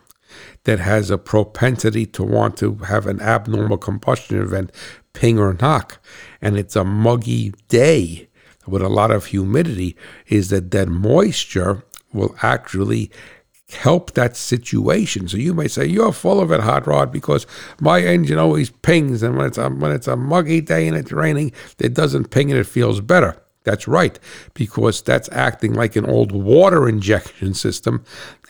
that 0.65 0.79
has 0.79 1.09
a 1.09 1.17
propensity 1.17 2.05
to 2.05 2.23
want 2.23 2.57
to 2.57 2.75
have 2.75 3.07
an 3.07 3.21
abnormal 3.21 3.77
combustion 3.77 4.41
event, 4.41 4.71
ping 5.13 5.39
or 5.39 5.53
knock, 5.53 5.99
and 6.41 6.57
it's 6.57 6.75
a 6.75 6.83
muggy 6.83 7.53
day 7.67 8.27
with 8.67 8.81
a 8.81 8.89
lot 8.89 9.11
of 9.11 9.25
humidity, 9.25 9.95
is 10.27 10.49
that 10.49 10.71
that 10.71 10.87
moisture 10.87 11.83
will 12.13 12.35
actually 12.41 13.11
help 13.73 14.11
that 14.13 14.35
situation. 14.35 15.27
So 15.27 15.37
you 15.37 15.53
may 15.53 15.67
say 15.67 15.85
you're 15.85 16.11
full 16.11 16.41
of 16.41 16.51
it, 16.51 16.59
hot 16.59 16.85
rod, 16.87 17.11
because 17.11 17.47
my 17.79 18.01
engine 18.01 18.37
always 18.37 18.69
pings, 18.69 19.23
and 19.23 19.37
when 19.37 19.47
it's 19.47 19.57
a, 19.57 19.69
when 19.69 19.91
it's 19.91 20.07
a 20.07 20.15
muggy 20.15 20.61
day 20.61 20.87
and 20.87 20.97
it's 20.97 21.11
raining, 21.11 21.53
it 21.79 21.93
doesn't 21.93 22.31
ping 22.31 22.51
and 22.51 22.59
it 22.59 22.67
feels 22.67 23.01
better. 23.01 23.41
That's 23.63 23.87
right, 23.87 24.17
because 24.55 25.03
that's 25.03 25.29
acting 25.31 25.73
like 25.73 25.95
an 25.95 26.05
old 26.05 26.31
water 26.31 26.89
injection 26.89 27.53
system, 27.53 28.03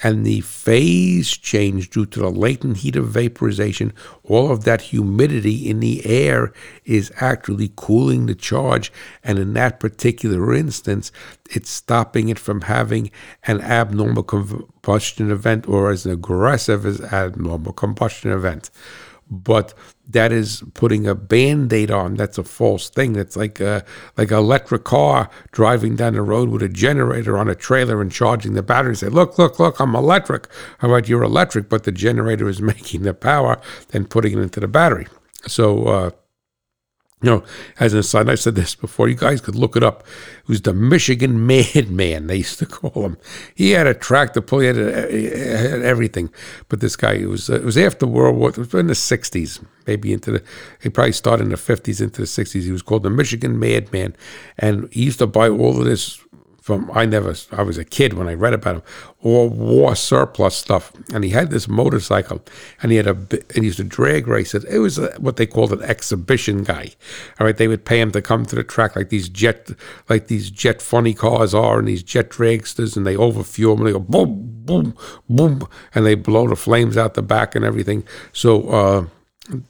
and 0.04 0.26
the 0.26 0.40
phase 0.40 1.32
change 1.32 1.90
due 1.90 2.06
to 2.06 2.20
the 2.22 2.30
latent 2.30 2.78
heat 2.78 2.96
of 2.96 3.10
vaporization, 3.10 3.92
all 4.24 4.50
of 4.52 4.64
that 4.64 4.82
humidity 4.82 5.70
in 5.70 5.82
the 5.82 6.06
air 6.06 6.54
is 6.86 7.12
actually 7.18 7.74
cooling 7.76 8.28
the 8.28 8.36
charge, 8.36 8.90
and 9.22 9.38
in 9.38 9.52
that 9.54 9.82
particular 9.82 10.54
instance, 10.54 11.12
it's 11.50 11.70
stopping 11.70 12.30
it 12.30 12.40
from 12.40 12.62
having 12.62 13.12
an 13.44 13.60
abnormal 13.60 14.24
combustion 14.24 15.30
event 15.30 15.68
or 15.68 15.92
as 15.92 16.06
aggressive 16.06 16.86
as 16.86 17.02
abnormal 17.02 17.74
combustion 17.74 18.32
event. 18.32 18.70
But 19.30 19.74
that 20.12 20.32
is 20.32 20.64
putting 20.74 21.08
a 21.08 21.16
band-aid 21.16 21.92
on. 21.92 22.16
That's 22.16 22.38
a 22.38 22.44
false 22.44 22.90
thing. 22.90 23.14
That's 23.14 23.36
like 23.36 23.60
a 23.60 23.84
like 24.18 24.32
an 24.32 24.38
electric 24.38 24.84
car 24.84 25.30
driving 25.52 25.96
down 25.96 26.14
the 26.14 26.22
road 26.22 26.50
with 26.50 26.64
a 26.64 26.70
generator 26.70 27.38
on 27.38 27.50
a 27.50 27.56
trailer 27.56 28.02
and 28.02 28.12
charging 28.12 28.54
the 28.54 28.64
battery 28.64 28.92
and 28.92 28.98
say 29.00 29.08
look 29.10 29.38
look 29.38 29.60
look 29.60 29.80
i'm 29.80 29.96
electric. 29.96 30.48
All 30.82 30.90
right 30.90 31.08
you're 31.08 31.24
electric 31.24 31.70
but 31.70 31.84
the 31.84 31.92
generator 31.92 32.48
is 32.48 32.62
making 32.74 33.04
the 33.04 33.14
power 33.14 33.60
and 33.94 34.10
putting 34.10 34.38
it 34.38 34.42
into 34.42 34.60
the 34.60 34.68
battery? 34.68 35.08
So 35.48 35.86
uh, 35.86 36.12
you 37.22 37.30
know, 37.30 37.44
as 37.80 37.94
an 37.94 38.00
aside, 38.00 38.30
I 38.30 38.36
said 38.36 38.56
this 38.56 38.74
before. 38.74 39.08
You 39.08 39.16
guys 39.16 39.42
could 39.42 39.56
look 39.56 39.76
it 39.76 39.84
up. 39.84 40.04
It 40.40 40.48
was 40.48 40.62
the 40.62 40.74
Michigan 40.74 41.46
Madman. 41.48 42.28
They 42.28 42.38
used 42.38 42.60
to 42.60 42.66
call 42.66 43.06
him. 43.06 43.18
He 43.54 43.72
had 43.72 43.86
a 43.86 43.94
tractor 43.94 44.42
pull. 44.42 44.60
He 44.60 44.68
had, 44.68 44.78
a, 44.78 45.12
he 45.12 45.26
had 45.26 45.82
everything. 45.82 46.32
But 46.68 46.80
this 46.80 46.96
guy, 46.96 47.14
it 47.14 47.30
was 47.30 47.50
uh, 47.50 47.56
it 47.56 47.64
was 47.64 47.78
after 47.78 48.08
World 48.08 48.38
War. 48.38 48.50
It 48.50 48.58
was 48.58 48.74
in 48.74 48.88
the 48.88 48.94
'60s, 48.94 49.64
maybe 49.86 50.14
into 50.14 50.32
the. 50.32 50.44
He 50.82 50.90
probably 50.90 51.12
started 51.12 51.44
in 51.44 51.50
the 51.50 51.58
'50s 51.58 52.02
into 52.02 52.22
the 52.22 52.28
'60s. 52.28 52.64
He 52.64 52.72
was 52.72 52.82
called 52.82 53.04
the 53.04 53.12
Michigan 53.12 53.60
Madman, 53.60 54.16
and 54.58 54.92
he 54.92 55.04
used 55.04 55.20
to 55.20 55.28
buy 55.28 55.48
all 55.48 55.78
of 55.78 55.86
this 55.86 56.24
from 56.62 56.92
I 56.94 57.06
never 57.06 57.34
I 57.52 57.64
was 57.64 57.80
a 57.80 57.84
kid 57.84 58.14
when 58.14 58.28
I 58.28 58.36
read 58.36 58.54
about 58.54 58.76
him, 58.78 58.84
all 59.22 59.50
war 59.50 59.96
surplus 59.96 60.56
stuff. 60.56 60.94
And 61.12 61.24
he 61.24 61.32
had 61.32 61.50
this 61.50 61.68
motorcycle, 61.68 62.44
and 62.82 62.92
he 62.92 62.98
had 62.98 63.08
a 63.08 63.12
and 63.12 63.56
he 63.56 63.66
used 63.66 63.78
to 63.78 63.84
drag 63.84 64.28
race 64.28 64.54
it. 64.54 64.64
It 64.66 64.78
was 64.78 65.00
a, 65.00 65.08
what 65.20 65.38
they 65.38 65.48
called 65.48 65.74
an 65.74 65.82
exhibition 65.82 66.64
guy. 66.64 66.92
All 67.40 67.48
right, 67.48 67.58
they 67.58 67.68
would 67.68 67.84
pay 67.84 68.00
him 68.00 68.12
to 68.12 68.22
come 68.22 68.46
to 68.46 68.56
the 68.56 68.64
track 68.64 68.96
like 68.96 69.10
these 69.10 69.28
jet 69.28 69.72
like 70.08 70.28
these 70.28 70.52
jet 70.52 70.84
funny 70.84 71.16
cars 71.16 71.56
are, 71.56 71.80
and 71.80 71.88
these 71.88 72.04
jet 72.04 72.30
dragsters, 72.30 72.96
and 72.96 73.08
they 73.08 73.16
overfuel 73.16 73.76
them. 73.76 73.80
And 73.80 73.88
they 73.88 73.94
go 73.94 74.00
boom, 74.00 74.64
boom, 74.64 74.96
boom, 75.28 75.68
and 75.96 76.06
they 76.06 76.14
blow 76.14 76.48
the 76.48 76.56
flames 76.56 76.96
out 76.96 77.16
the 77.16 77.24
back 77.24 77.56
and 77.56 77.66
everything. 77.66 78.04
So. 78.32 78.70
uh 78.70 79.06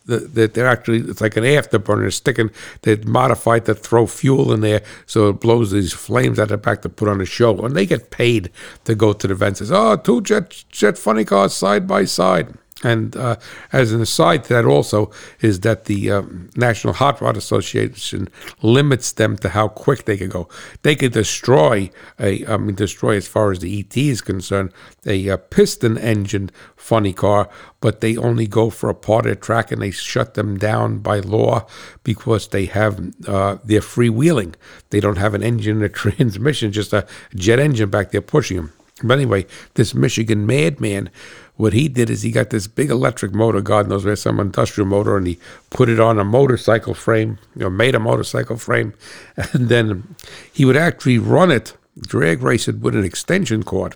that 0.06 0.54
they're 0.54 0.68
actually 0.68 1.00
it's 1.00 1.22
like 1.22 1.38
an 1.38 1.44
afterburner. 1.44 2.12
Sticking 2.12 2.52
they 2.82 2.98
modified 2.98 3.66
to 3.66 3.74
throw 3.74 4.06
fuel 4.06 4.52
in 4.52 4.62
there 4.62 4.82
so 5.06 5.30
it 5.30 5.40
blows 5.40 5.72
these 5.72 5.94
flames 5.94 6.40
out 6.40 6.50
the 6.50 6.58
back 6.58 6.82
to 6.82 6.90
put 6.90 7.08
on 7.08 7.22
a 7.22 7.26
show. 7.26 7.58
And 7.60 7.76
they 7.76 7.86
get 7.86 8.12
paid 8.12 8.52
to 8.84 8.96
go 8.96 9.14
to 9.14 9.28
the 9.28 9.34
events 9.34 9.62
oh 9.72 9.96
two 9.96 10.22
jet 10.22 10.64
jet 10.70 10.98
funny 10.98 11.26
cars 11.26 11.54
side 11.54 11.88
by 11.88 12.06
side 12.06 12.54
and 12.84 13.16
uh, 13.16 13.36
as 13.72 13.92
an 13.92 14.02
aside 14.02 14.44
to 14.46 14.54
that, 14.54 14.66
also 14.66 15.12
is 15.40 15.60
that 15.62 15.86
the 15.86 16.12
um, 16.12 16.50
National 16.56 16.94
Hot 16.94 17.22
Rod 17.22 17.38
Association 17.38 18.28
limits 18.62 19.12
them 19.12 19.38
to 19.38 19.50
how 19.50 19.68
quick 19.68 20.06
they 20.06 20.18
can 20.18 20.30
go. 20.30 20.48
They 20.82 20.96
could 20.96 21.14
destroy 21.14 21.92
a, 22.20 22.46
I 22.46 22.58
mean, 22.58 22.76
destroy 22.76 23.16
as 23.16 23.28
far 23.28 23.52
as 23.52 23.60
the 23.60 23.80
ET 23.80 23.96
is 23.96 24.22
concerned, 24.22 24.72
a, 25.06 25.28
a 25.28 25.38
piston 25.38 25.98
engine 25.98 26.50
funny 26.76 27.14
car, 27.14 27.50
but 27.80 28.02
they 28.02 28.18
only 28.18 28.48
go 28.48 28.70
for 28.70 28.90
a 28.90 28.96
part 28.96 29.26
of 29.26 29.32
the 29.32 29.36
track 29.36 29.72
and 29.72 29.82
they 29.82 29.92
shut 29.92 30.34
them 30.34 30.58
down 30.58 31.00
by 31.00 31.20
law 31.20 31.66
because 32.04 32.48
they 32.50 32.66
have 32.66 33.00
uh, 33.28 33.58
they're 33.64 33.82
freewheeling. 33.82 34.56
They 34.90 35.00
don't 35.00 35.18
have 35.18 35.34
an 35.34 35.44
engine 35.44 35.82
or 35.84 35.90
transmission, 36.04 36.72
just 36.72 36.94
a 36.94 37.06
jet 37.36 37.60
engine 37.60 37.90
back 37.90 38.12
there 38.12 38.22
pushing 38.22 38.58
them. 38.58 38.74
But 39.04 39.16
anyway, 39.16 39.46
this 39.76 39.94
Michigan 39.94 40.46
madman 40.46 41.10
what 41.62 41.74
he 41.74 41.88
did 41.88 42.10
is 42.10 42.24
he 42.24 42.32
got 42.32 42.50
this 42.50 42.66
big 42.66 42.90
electric 42.90 43.36
motor, 43.36 43.62
God 43.62 43.88
knows 43.88 44.04
where, 44.04 44.16
some 44.16 44.40
industrial 44.40 44.88
motor, 44.88 45.16
and 45.16 45.28
he 45.28 45.38
put 45.70 45.90
it 45.90 46.00
on 46.00 46.18
a 46.18 46.24
motorcycle 46.24 46.96
frame, 46.96 47.38
you 47.56 47.62
know, 47.62 47.70
made 47.70 47.94
a 47.94 48.00
motorcycle 48.00 48.58
frame, 48.58 48.96
and 49.54 49.70
then 49.70 50.16
he 50.52 50.66
would 50.66 50.76
actually 50.76 51.20
run 51.20 51.52
it, 51.52 51.78
drag 52.00 52.42
race 52.42 52.68
it 52.68 52.80
with 52.80 52.96
an 52.96 53.04
extension 53.04 53.62
cord. 53.62 53.96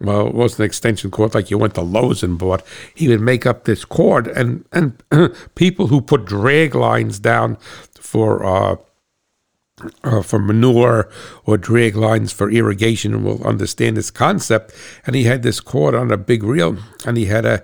Well, 0.00 0.28
it 0.28 0.34
wasn't 0.34 0.60
an 0.60 0.66
extension 0.66 1.10
cord 1.10 1.34
like 1.34 1.50
you 1.50 1.58
went 1.58 1.74
to 1.74 1.80
Lowe's 1.80 2.22
and 2.22 2.38
bought. 2.38 2.62
He 2.94 3.08
would 3.08 3.20
make 3.20 3.44
up 3.44 3.64
this 3.64 3.84
cord, 3.84 4.28
and 4.28 4.64
and 4.70 5.02
people 5.56 5.88
who 5.88 6.00
put 6.00 6.26
drag 6.26 6.76
lines 6.76 7.18
down 7.18 7.56
for 7.98 8.44
uh, 8.44 8.76
uh, 10.02 10.22
for 10.22 10.38
manure 10.38 11.08
or 11.44 11.56
drag 11.56 11.96
lines 11.96 12.32
for 12.32 12.50
irrigation 12.50 13.24
will 13.24 13.44
understand 13.44 13.96
this 13.96 14.10
concept. 14.10 14.72
And 15.06 15.16
he 15.16 15.24
had 15.24 15.42
this 15.42 15.60
cord 15.60 15.94
on 15.94 16.10
a 16.10 16.16
big 16.16 16.42
reel, 16.42 16.78
and 17.06 17.16
he 17.16 17.26
had 17.26 17.44
a 17.44 17.62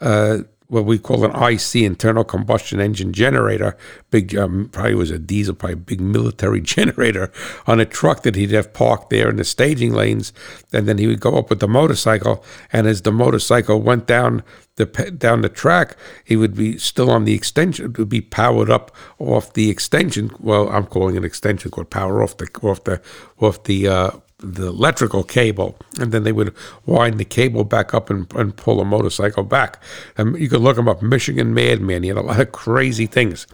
uh, 0.00 0.38
what 0.72 0.86
we 0.86 0.98
call 0.98 1.22
an 1.22 1.52
IC, 1.52 1.82
internal 1.82 2.24
combustion 2.24 2.80
engine 2.80 3.12
generator, 3.12 3.76
big, 4.10 4.34
um, 4.34 4.70
probably 4.72 4.94
was 4.94 5.10
a 5.10 5.18
diesel, 5.18 5.54
probably 5.54 5.74
a 5.74 5.76
big 5.76 6.00
military 6.00 6.60
generator 6.76 7.30
on 7.66 7.78
a 7.78 7.84
truck 7.84 8.22
that 8.22 8.36
he'd 8.36 8.52
have 8.52 8.72
parked 8.72 9.10
there 9.10 9.28
in 9.28 9.36
the 9.36 9.44
staging 9.44 9.92
lanes. 9.92 10.32
And 10.72 10.88
then 10.88 10.96
he 10.96 11.06
would 11.06 11.20
go 11.20 11.36
up 11.36 11.50
with 11.50 11.60
the 11.60 11.68
motorcycle. 11.68 12.42
And 12.72 12.86
as 12.86 13.02
the 13.02 13.12
motorcycle 13.12 13.82
went 13.82 14.06
down 14.06 14.42
the 14.76 14.86
down 14.86 15.42
the 15.42 15.50
track, 15.50 15.94
he 16.24 16.36
would 16.36 16.54
be 16.54 16.78
still 16.78 17.10
on 17.10 17.26
the 17.26 17.34
extension. 17.34 17.92
Would 17.98 18.08
be 18.08 18.22
powered 18.22 18.70
up 18.70 18.90
off 19.18 19.52
the 19.52 19.68
extension. 19.68 20.30
Well, 20.40 20.70
I'm 20.70 20.86
calling 20.86 21.16
it 21.16 21.24
extension 21.24 21.70
cord, 21.70 21.90
power 21.90 22.22
off 22.22 22.38
the 22.38 22.48
off 22.62 22.82
the 22.84 23.02
off 23.38 23.62
the 23.64 23.88
uh, 23.88 24.10
the 24.42 24.66
electrical 24.66 25.22
cable, 25.22 25.76
and 26.00 26.12
then 26.12 26.24
they 26.24 26.32
would 26.32 26.54
wind 26.84 27.18
the 27.18 27.24
cable 27.24 27.64
back 27.64 27.94
up 27.94 28.10
and, 28.10 28.30
and 28.34 28.56
pull 28.56 28.80
a 28.80 28.84
motorcycle 28.84 29.44
back. 29.44 29.82
And 30.16 30.38
you 30.38 30.48
could 30.48 30.60
look 30.60 30.76
him 30.76 30.88
up, 30.88 31.00
Michigan 31.00 31.54
Madman. 31.54 32.02
He 32.02 32.08
had 32.08 32.18
a 32.18 32.22
lot 32.22 32.40
of 32.40 32.52
crazy 32.52 33.06
things. 33.06 33.46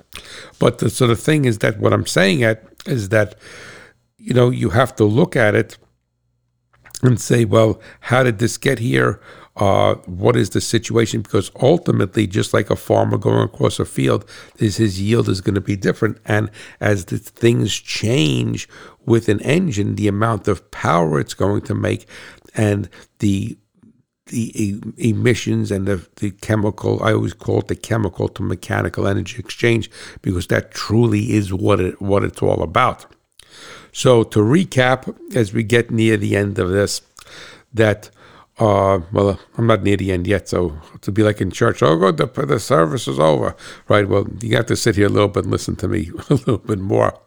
But 0.59 0.79
the 0.79 0.91
sort 0.91 1.11
of 1.11 1.21
thing 1.21 1.45
is 1.45 1.59
that 1.59 1.79
what 1.79 1.93
I'm 1.93 2.07
saying 2.07 2.43
at 2.43 2.65
is 2.87 3.11
that 3.11 3.35
you 4.17 4.35
know 4.35 4.51
you 4.51 4.71
have 4.71 4.97
to 4.97 5.05
look 5.05 5.37
at 5.37 5.55
it 5.55 5.77
and 7.03 7.21
say, 7.21 7.45
well, 7.45 7.81
how 8.01 8.23
did 8.23 8.39
this 8.39 8.57
get 8.57 8.79
here? 8.79 9.21
Uh, 9.59 9.97
what 10.07 10.37
is 10.37 10.51
the 10.51 10.61
situation? 10.61 11.21
Because 11.21 11.51
ultimately, 11.61 12.29
just 12.29 12.55
like 12.55 12.71
a 12.71 12.77
farmer 12.77 13.19
going 13.19 13.43
across 13.43 13.81
a 13.81 13.85
field, 13.85 14.25
is 14.59 14.77
his 14.77 15.01
yield 15.01 15.29
is 15.29 15.41
going 15.41 15.57
to 15.57 15.61
be 15.61 15.77
different. 15.77 16.19
And 16.25 16.49
as 16.81 17.07
the 17.07 17.19
things 17.19 17.75
change 17.75 18.69
with 19.05 19.29
an 19.29 19.41
engine, 19.41 19.97
the 19.97 20.07
amount 20.07 20.47
of 20.47 20.71
power 20.71 21.19
it's 21.19 21.35
going 21.35 21.63
to 21.63 21.75
make, 21.75 22.07
and 22.55 22.89
the 23.19 23.59
the 24.27 24.79
emissions 24.99 25.71
and 25.71 25.87
the, 25.87 26.07
the 26.17 26.31
chemical 26.31 27.03
i 27.03 27.13
always 27.15 27.33
call 27.33 27.61
it 27.61 27.69
the 27.69 27.75
chemical 27.75 28.29
to 28.29 28.43
mechanical 28.43 29.07
energy 29.07 29.39
exchange 29.39 29.91
because 30.21 30.49
that 30.49 30.71
truly 30.71 31.33
is 31.33 31.51
what 31.51 31.81
it 31.81 32.01
what 32.03 32.23
it's 32.23 32.43
all 32.43 32.63
about 32.63 33.07
so 33.91 34.23
to 34.23 34.41
recap 34.41 35.17
as 35.35 35.55
we 35.55 35.63
get 35.63 35.91
near 35.91 36.19
the 36.19 36.37
end 36.37 36.59
of 36.59 36.69
this 36.71 37.01
that 37.73 38.11
uh, 38.59 39.01
well, 39.13 39.39
I'm 39.57 39.67
not 39.67 39.83
near 39.85 39.97
the 39.97 40.11
end 40.11 40.27
yet, 40.27 40.49
so 40.49 40.77
to 41.03 41.13
be 41.13 41.23
like 41.23 41.41
in 41.41 41.51
church, 41.51 41.83
oh, 41.83 41.97
good, 41.97 42.17
the, 42.17 42.27
the 42.27 42.59
service 42.59 43.07
is 43.07 43.19
over, 43.19 43.55
right? 43.89 44.09
Well, 44.09 44.27
you 44.41 44.57
have 44.57 44.67
to 44.67 44.77
sit 44.77 44.97
here 44.97 45.07
a 45.07 45.11
little 45.11 45.29
bit 45.29 45.45
and 45.45 45.53
listen 45.53 45.77
to 45.77 45.89
me 45.89 46.11
a 46.31 46.35
little 46.35 46.59
bit 46.59 46.81
more. 46.81 47.19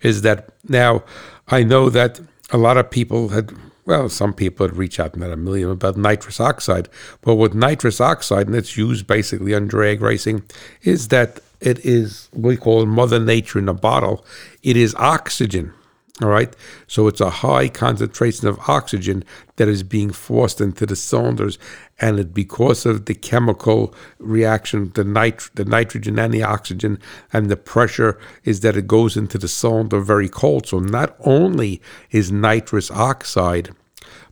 Is 0.00 0.22
that 0.22 0.48
now 0.68 1.02
I 1.48 1.62
know 1.64 1.90
that 1.90 2.20
a 2.50 2.56
lot 2.56 2.78
of 2.78 2.90
people 2.90 3.28
had, 3.28 3.52
well, 3.84 4.08
some 4.08 4.32
people 4.32 4.66
had 4.66 4.76
reached 4.76 4.98
out, 4.98 5.16
not 5.16 5.30
a 5.30 5.36
million, 5.36 5.70
about 5.70 5.98
nitrous 5.98 6.40
oxide. 6.40 6.88
But 7.20 7.34
with 7.34 7.54
nitrous 7.54 8.00
oxide, 8.00 8.46
and 8.46 8.56
it's 8.56 8.76
used 8.76 9.06
basically 9.06 9.54
on 9.54 9.68
drag 9.68 10.00
racing, 10.00 10.44
is 10.82 11.08
that 11.08 11.40
it 11.60 11.84
is, 11.84 12.30
we 12.32 12.56
call 12.56 12.86
Mother 12.86 13.20
Nature 13.20 13.58
in 13.58 13.68
a 13.68 13.74
bottle. 13.74 14.24
It 14.62 14.78
is 14.78 14.94
oxygen 14.94 15.74
all 16.22 16.28
right. 16.28 16.54
So 16.86 17.06
it's 17.06 17.20
a 17.20 17.30
high 17.30 17.68
concentration 17.68 18.46
of 18.46 18.58
oxygen 18.68 19.24
that 19.56 19.68
is 19.68 19.82
being 19.82 20.10
forced 20.10 20.60
into 20.60 20.84
the 20.84 20.96
cylinders. 20.96 21.58
And 21.98 22.18
it, 22.18 22.34
because 22.34 22.84
of 22.84 23.06
the 23.06 23.14
chemical 23.14 23.94
reaction, 24.18 24.92
the, 24.94 25.04
nit- 25.04 25.50
the 25.54 25.64
nitrogen 25.64 26.18
and 26.18 26.34
the 26.34 26.42
oxygen 26.42 26.98
and 27.32 27.48
the 27.48 27.56
pressure, 27.56 28.18
is 28.44 28.60
that 28.60 28.76
it 28.76 28.86
goes 28.86 29.16
into 29.16 29.38
the 29.38 29.48
cylinder 29.48 30.00
very 30.00 30.28
cold. 30.28 30.66
So 30.66 30.78
not 30.78 31.16
only 31.20 31.80
is 32.10 32.30
nitrous 32.30 32.90
oxide 32.90 33.70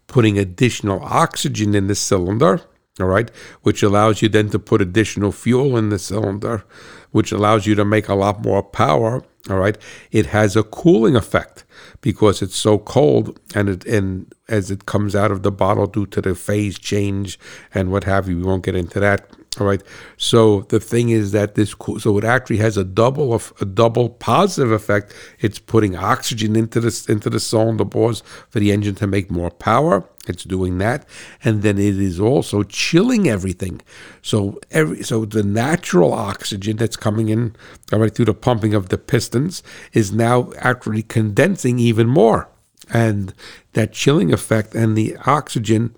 putting 0.09 0.39
additional 0.39 1.01
oxygen 1.03 1.75
in 1.75 1.87
the 1.87 1.95
cylinder, 1.95 2.63
all 3.01 3.07
right, 3.07 3.31
which 3.63 3.83
allows 3.83 4.21
you 4.21 4.29
then 4.29 4.51
to 4.51 4.59
put 4.59 4.83
additional 4.83 5.33
fuel 5.33 5.77
in 5.77 5.91
the 5.91 5.99
cylinder, 5.99 6.65
which 7.13 7.31
allows 7.31 7.67
you 7.67 7.75
to 7.77 7.85
make 7.85 8.09
a 8.09 8.15
lot 8.15 8.43
more 8.43 8.63
power. 8.63 9.23
All 9.49 9.59
right, 9.59 9.79
it 10.11 10.27
has 10.27 10.57
a 10.57 10.63
cooling 10.63 11.15
effect 11.17 11.65
because 12.01 12.43
it's 12.43 12.57
so 12.57 12.79
cold, 12.79 13.39
and 13.55 13.69
it 13.69 13.85
and 13.87 14.33
as 14.49 14.71
it 14.71 14.87
comes 14.87 15.15
out 15.15 15.31
of 15.31 15.43
the 15.43 15.53
bottle 15.53 15.87
due 15.87 16.07
to 16.07 16.21
the 16.21 16.35
phase 16.35 16.79
change 16.79 17.39
and 17.75 17.91
what 17.91 18.05
have 18.05 18.29
you. 18.29 18.37
We 18.37 18.45
won't 18.45 18.65
get 18.65 18.75
into 18.75 19.01
that. 19.01 19.38
All 19.61 19.67
right. 19.67 19.83
So 20.17 20.63
the 20.63 20.81
thing 20.81 21.09
is 21.09 21.33
that 21.33 21.55
this 21.55 21.75
so 21.99 22.19
it 22.19 22.25
actually 22.25 22.59
has 22.59 22.77
a 22.77 22.85
double 22.85 23.33
of 23.33 23.53
a 23.61 23.65
double 23.65 24.11
positive 24.11 24.71
effect. 24.73 25.15
It's 25.41 25.59
putting 25.59 25.97
oxygen 25.97 26.57
into 26.57 26.81
the 26.81 27.07
into 27.09 27.31
the 27.31 27.41
cylinder 27.41 27.85
bores 27.85 28.23
for 28.51 28.61
the 28.61 28.73
engine 28.73 28.95
to 28.97 29.07
make 29.07 29.31
more 29.31 29.51
power. 29.51 30.09
It's 30.29 30.45
doing 30.45 30.77
that, 30.79 31.09
and 31.43 31.63
then 31.63 31.79
it 31.79 31.97
is 31.97 32.21
also 32.21 32.63
chilling 32.63 33.29
everything. 33.29 33.81
So 34.21 34.61
every 34.71 35.03
so 35.03 35.25
the 35.25 35.43
natural 35.43 36.13
oxygen 36.13 36.77
that's 36.77 36.97
coming 36.97 37.31
in 37.31 37.57
all 37.93 38.01
right 38.01 38.15
through 38.15 38.27
the 38.27 38.35
pumping 38.35 38.75
of 38.75 38.91
the 38.91 38.99
pistons 38.99 39.63
is 39.93 40.13
now 40.13 40.53
actually 40.59 41.03
condensing 41.03 41.79
even 41.79 42.09
more, 42.09 42.49
and 42.93 43.33
that 43.73 43.93
chilling 43.93 44.33
effect 44.33 44.75
and 44.75 44.97
the 44.97 45.17
oxygen 45.25 45.97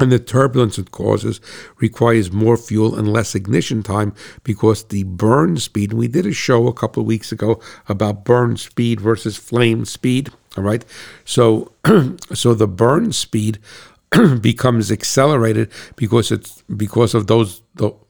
and 0.00 0.10
the 0.10 0.18
turbulence 0.18 0.78
it 0.78 0.90
causes 0.90 1.40
requires 1.78 2.32
more 2.32 2.56
fuel 2.56 2.96
and 2.96 3.12
less 3.12 3.34
ignition 3.34 3.82
time 3.82 4.12
because 4.42 4.84
the 4.84 5.04
burn 5.04 5.56
speed, 5.56 5.92
we 5.92 6.08
did 6.08 6.26
a 6.26 6.32
show 6.32 6.66
a 6.66 6.72
couple 6.72 7.00
of 7.00 7.06
weeks 7.06 7.30
ago 7.30 7.60
about 7.88 8.24
burn 8.24 8.56
speed 8.56 9.00
versus 9.00 9.36
flame 9.36 9.84
speed. 9.84 10.30
All 10.56 10.64
right. 10.64 10.84
So, 11.24 11.72
so 12.32 12.54
the 12.54 12.68
burn 12.68 13.12
speed 13.12 13.58
becomes 14.40 14.90
accelerated 14.90 15.70
because 15.96 16.30
it's 16.30 16.62
because 16.76 17.14
of 17.14 17.26
those 17.26 17.62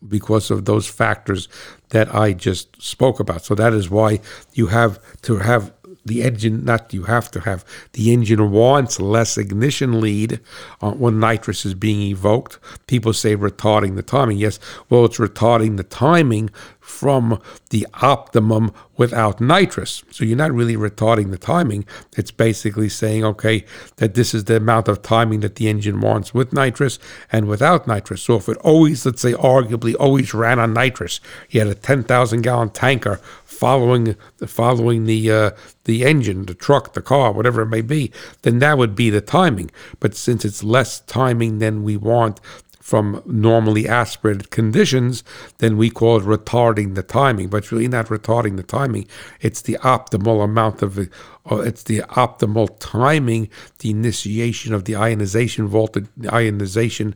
because 0.07 0.51
of 0.51 0.66
those 0.66 0.87
factors 0.87 1.49
that 1.91 2.14
I 2.14 2.32
just 2.32 2.80
spoke 2.82 3.20
about. 3.20 3.45
So 3.45 3.55
that 3.55 3.72
is 3.72 3.89
why 3.89 4.20
you 4.53 4.66
have 4.66 5.01
to 5.22 5.39
have 5.39 5.72
the 6.05 6.23
engine, 6.23 6.65
not 6.65 6.93
you 6.93 7.05
have 7.05 7.31
to 7.33 7.41
have, 7.41 7.65
the 7.93 8.13
engine 8.13 8.51
wants 8.51 9.01
less 9.01 9.39
ignition 9.39 10.01
lead 10.01 10.41
uh, 10.81 10.93
when 10.93 11.19
nitrous 11.19 11.65
is 11.65 11.75
being 11.75 12.03
evoked. 12.03 12.59
People 12.87 13.13
say 13.13 13.37
retarding 13.37 13.97
the 13.97 14.03
timing. 14.03 14.39
Yes, 14.39 14.59
well, 14.89 15.05
it's 15.05 15.19
retarding 15.19 15.77
the 15.77 15.85
timing 15.85 16.51
from 16.85 17.41
the 17.71 17.87
optimum 18.03 18.71
without 18.99 19.41
nitrous. 19.41 20.05
So 20.11 20.23
you're 20.23 20.37
not 20.37 20.53
really 20.53 20.77
retarding 20.77 21.31
the 21.31 21.39
timing. 21.39 21.87
It's 22.17 22.31
basically 22.31 22.91
saying, 22.91 23.25
okay, 23.25 23.65
that 23.97 24.13
this 24.13 24.35
is 24.35 24.45
the 24.45 24.57
amount 24.57 24.89
of 24.89 25.01
timing 25.01 25.41
that 25.41 25.57
the 25.57 25.69
engine 25.69 26.01
wants 26.01 26.35
with 26.35 26.53
nitrous 26.53 26.99
and 27.33 27.49
without 27.49 27.87
nitrous. 27.87 28.23
So 28.23 28.37
if 28.37 28.51
it 28.51 28.59
always, 28.59 29.07
let's 29.07 29.23
say, 29.23 29.33
arguably 29.33 29.97
always 29.99 30.35
ran 30.35 30.59
on 30.59 30.75
nitrous, 30.75 31.21
you 31.49 31.61
had 31.61 31.69
a 31.71 31.75
10,000 31.75 32.43
gallon 32.43 32.69
tanker 32.69 33.19
following 33.55 34.17
following 34.47 35.05
the 35.05 35.31
uh, 35.31 35.51
the 35.85 36.05
engine, 36.05 36.47
the 36.47 36.55
truck, 36.55 36.93
the 36.95 37.03
car, 37.03 37.33
whatever 37.33 37.63
it 37.63 37.69
may 37.69 37.83
be, 37.83 38.11
then 38.43 38.59
that 38.59 38.79
would 38.79 38.95
be 38.95 39.11
the 39.11 39.21
timing. 39.21 39.71
But 40.01 40.15
since 40.15 40.45
it's 40.45 40.63
less 40.65 41.01
timing 41.01 41.59
than 41.59 41.83
we 41.83 41.97
want 41.97 42.41
from 42.85 43.23
normally 43.25 43.89
aspirated 43.89 44.51
conditions, 44.51 45.25
then 45.57 45.79
we 45.79 45.89
call 45.89 46.19
it 46.19 46.25
retarding 46.25 46.95
the 46.95 47.03
timing. 47.03 47.49
But 47.49 47.59
it's 47.59 47.73
really 47.73 47.89
not 47.89 48.09
retarding 48.09 48.59
the 48.59 48.63
timing. 48.63 49.09
It's 49.41 49.63
the 49.63 49.79
optimal 49.81 50.45
amount 50.45 50.83
of, 50.83 50.99
uh, 50.99 51.61
it's 51.61 51.85
the 51.85 52.01
optimal 52.01 52.77
timing, 52.81 53.49
the 53.79 53.89
initiation 53.89 54.75
of 54.75 54.85
the 54.85 54.97
ionization 54.97 55.67
voltage, 55.67 56.09
ionization 56.31 57.15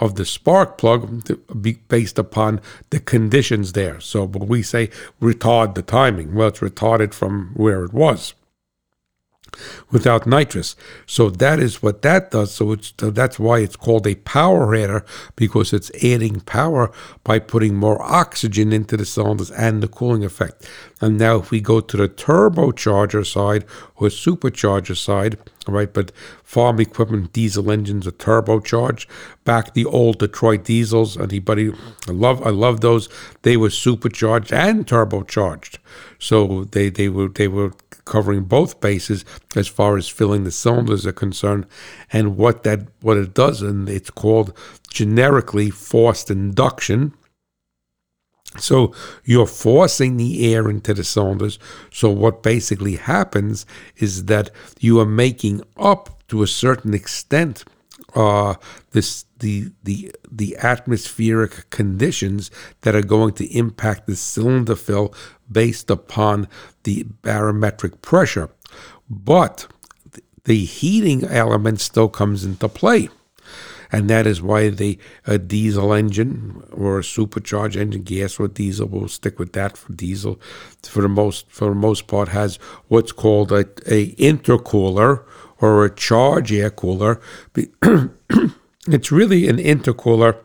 of 0.00 0.16
the 0.16 0.24
spark 0.24 0.78
plug 0.78 1.22
based 1.88 2.18
upon 2.18 2.60
the 2.88 2.98
conditions 2.98 3.72
there. 3.72 4.00
So 4.00 4.24
when 4.24 4.48
we 4.48 4.62
say 4.62 4.88
retard 5.20 5.74
the 5.74 5.82
timing, 5.82 6.34
well, 6.34 6.48
it's 6.48 6.60
retarded 6.60 7.14
from 7.14 7.50
where 7.54 7.84
it 7.84 7.92
was 7.92 8.34
without 9.90 10.26
nitrous. 10.26 10.76
So 11.06 11.30
that 11.30 11.58
is 11.58 11.82
what 11.82 12.02
that 12.02 12.30
does. 12.30 12.52
So 12.54 12.72
it's 12.72 12.92
that's 12.96 13.38
why 13.38 13.60
it's 13.60 13.76
called 13.76 14.06
a 14.06 14.14
power 14.16 14.74
adder 14.74 15.04
because 15.36 15.72
it's 15.72 15.90
adding 16.02 16.40
power 16.40 16.90
by 17.24 17.38
putting 17.38 17.74
more 17.74 18.00
oxygen 18.02 18.72
into 18.72 18.96
the 18.96 19.06
cylinders 19.06 19.50
and 19.50 19.82
the 19.82 19.88
cooling 19.88 20.24
effect. 20.24 20.68
And 21.00 21.18
now 21.18 21.36
if 21.36 21.50
we 21.50 21.60
go 21.60 21.80
to 21.80 21.96
the 21.96 22.08
turbocharger 22.08 23.26
side 23.26 23.64
or 23.96 24.08
supercharger 24.08 24.96
side, 24.96 25.38
right? 25.66 25.92
But 25.92 26.12
farm 26.42 26.80
equipment 26.80 27.32
diesel 27.32 27.70
engines 27.70 28.06
are 28.06 28.12
turbocharged. 28.12 29.06
Back 29.44 29.74
the 29.74 29.84
old 29.84 30.18
Detroit 30.18 30.64
diesels, 30.64 31.16
anybody 31.16 31.72
I 32.08 32.12
love 32.12 32.46
I 32.46 32.50
love 32.50 32.80
those. 32.80 33.08
They 33.42 33.56
were 33.56 33.70
supercharged 33.70 34.52
and 34.52 34.86
turbocharged. 34.86 35.78
So 36.20 36.64
they 36.64 36.90
they 36.90 37.08
were 37.08 37.28
they 37.28 37.48
were 37.48 37.72
covering 38.04 38.44
both 38.44 38.80
bases 38.80 39.24
as 39.56 39.66
far 39.66 39.96
as 39.96 40.08
filling 40.08 40.44
the 40.44 40.50
cylinders 40.50 41.06
are 41.06 41.12
concerned. 41.12 41.66
And 42.12 42.36
what 42.36 42.62
that 42.62 42.80
what 43.00 43.16
it 43.16 43.34
does, 43.34 43.62
and 43.62 43.88
it's 43.88 44.10
called 44.10 44.52
generically 44.88 45.70
forced 45.70 46.30
induction. 46.30 47.14
So 48.58 48.92
you're 49.24 49.46
forcing 49.46 50.16
the 50.16 50.52
air 50.52 50.68
into 50.68 50.92
the 50.92 51.04
cylinders. 51.04 51.58
So 51.90 52.10
what 52.10 52.42
basically 52.42 52.96
happens 52.96 53.64
is 53.96 54.26
that 54.26 54.50
you 54.80 55.00
are 55.00 55.06
making 55.06 55.62
up 55.76 56.22
to 56.28 56.42
a 56.42 56.46
certain 56.46 56.92
extent 56.92 57.64
uh, 58.14 58.54
this 58.90 59.24
the 59.38 59.70
the 59.84 60.12
the 60.30 60.56
atmospheric 60.58 61.70
conditions 61.70 62.50
that 62.82 62.94
are 62.94 63.02
going 63.02 63.34
to 63.34 63.46
impact 63.56 64.06
the 64.06 64.16
cylinder 64.16 64.76
fill 64.76 65.14
based 65.50 65.90
upon 65.90 66.48
the 66.84 67.04
barometric 67.22 68.02
pressure. 68.02 68.50
But 69.08 69.66
the 70.44 70.64
heating 70.64 71.24
element 71.24 71.80
still 71.80 72.08
comes 72.08 72.44
into 72.44 72.68
play. 72.68 73.08
And 73.92 74.08
that 74.08 74.26
is 74.26 74.40
why 74.40 74.68
the 74.68 74.98
a 75.26 75.38
diesel 75.38 75.92
engine 75.92 76.62
or 76.70 77.00
a 77.00 77.04
supercharged 77.04 77.76
engine, 77.76 78.02
gas 78.02 78.38
or 78.38 78.46
diesel, 78.46 78.86
we'll 78.86 79.08
stick 79.08 79.38
with 79.38 79.52
that 79.54 79.76
for 79.76 79.92
diesel. 79.92 80.40
For 80.84 81.02
the 81.02 81.08
most 81.08 81.50
for 81.50 81.70
the 81.70 81.74
most 81.74 82.06
part, 82.06 82.28
has 82.28 82.56
what's 82.88 83.12
called 83.12 83.50
a, 83.50 83.66
a 83.86 84.14
intercooler 84.14 85.24
or 85.60 85.84
a 85.84 85.94
charge 85.94 86.52
air 86.52 86.70
cooler. 86.70 87.20
it's 88.86 89.12
really 89.12 89.48
an 89.48 89.56
intercooler. 89.58 90.36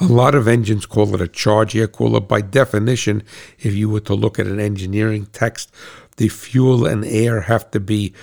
A 0.00 0.06
lot 0.06 0.34
of 0.34 0.48
engines 0.48 0.86
call 0.86 1.14
it 1.14 1.20
a 1.20 1.28
charge 1.28 1.76
air 1.76 1.88
cooler. 1.88 2.20
By 2.20 2.40
definition, 2.40 3.22
if 3.58 3.74
you 3.74 3.88
were 3.88 4.00
to 4.00 4.14
look 4.14 4.38
at 4.38 4.46
an 4.46 4.58
engineering 4.58 5.26
text, 5.32 5.72
the 6.16 6.28
fuel 6.28 6.86
and 6.86 7.04
air 7.04 7.42
have 7.42 7.70
to 7.72 7.80
be 7.80 8.14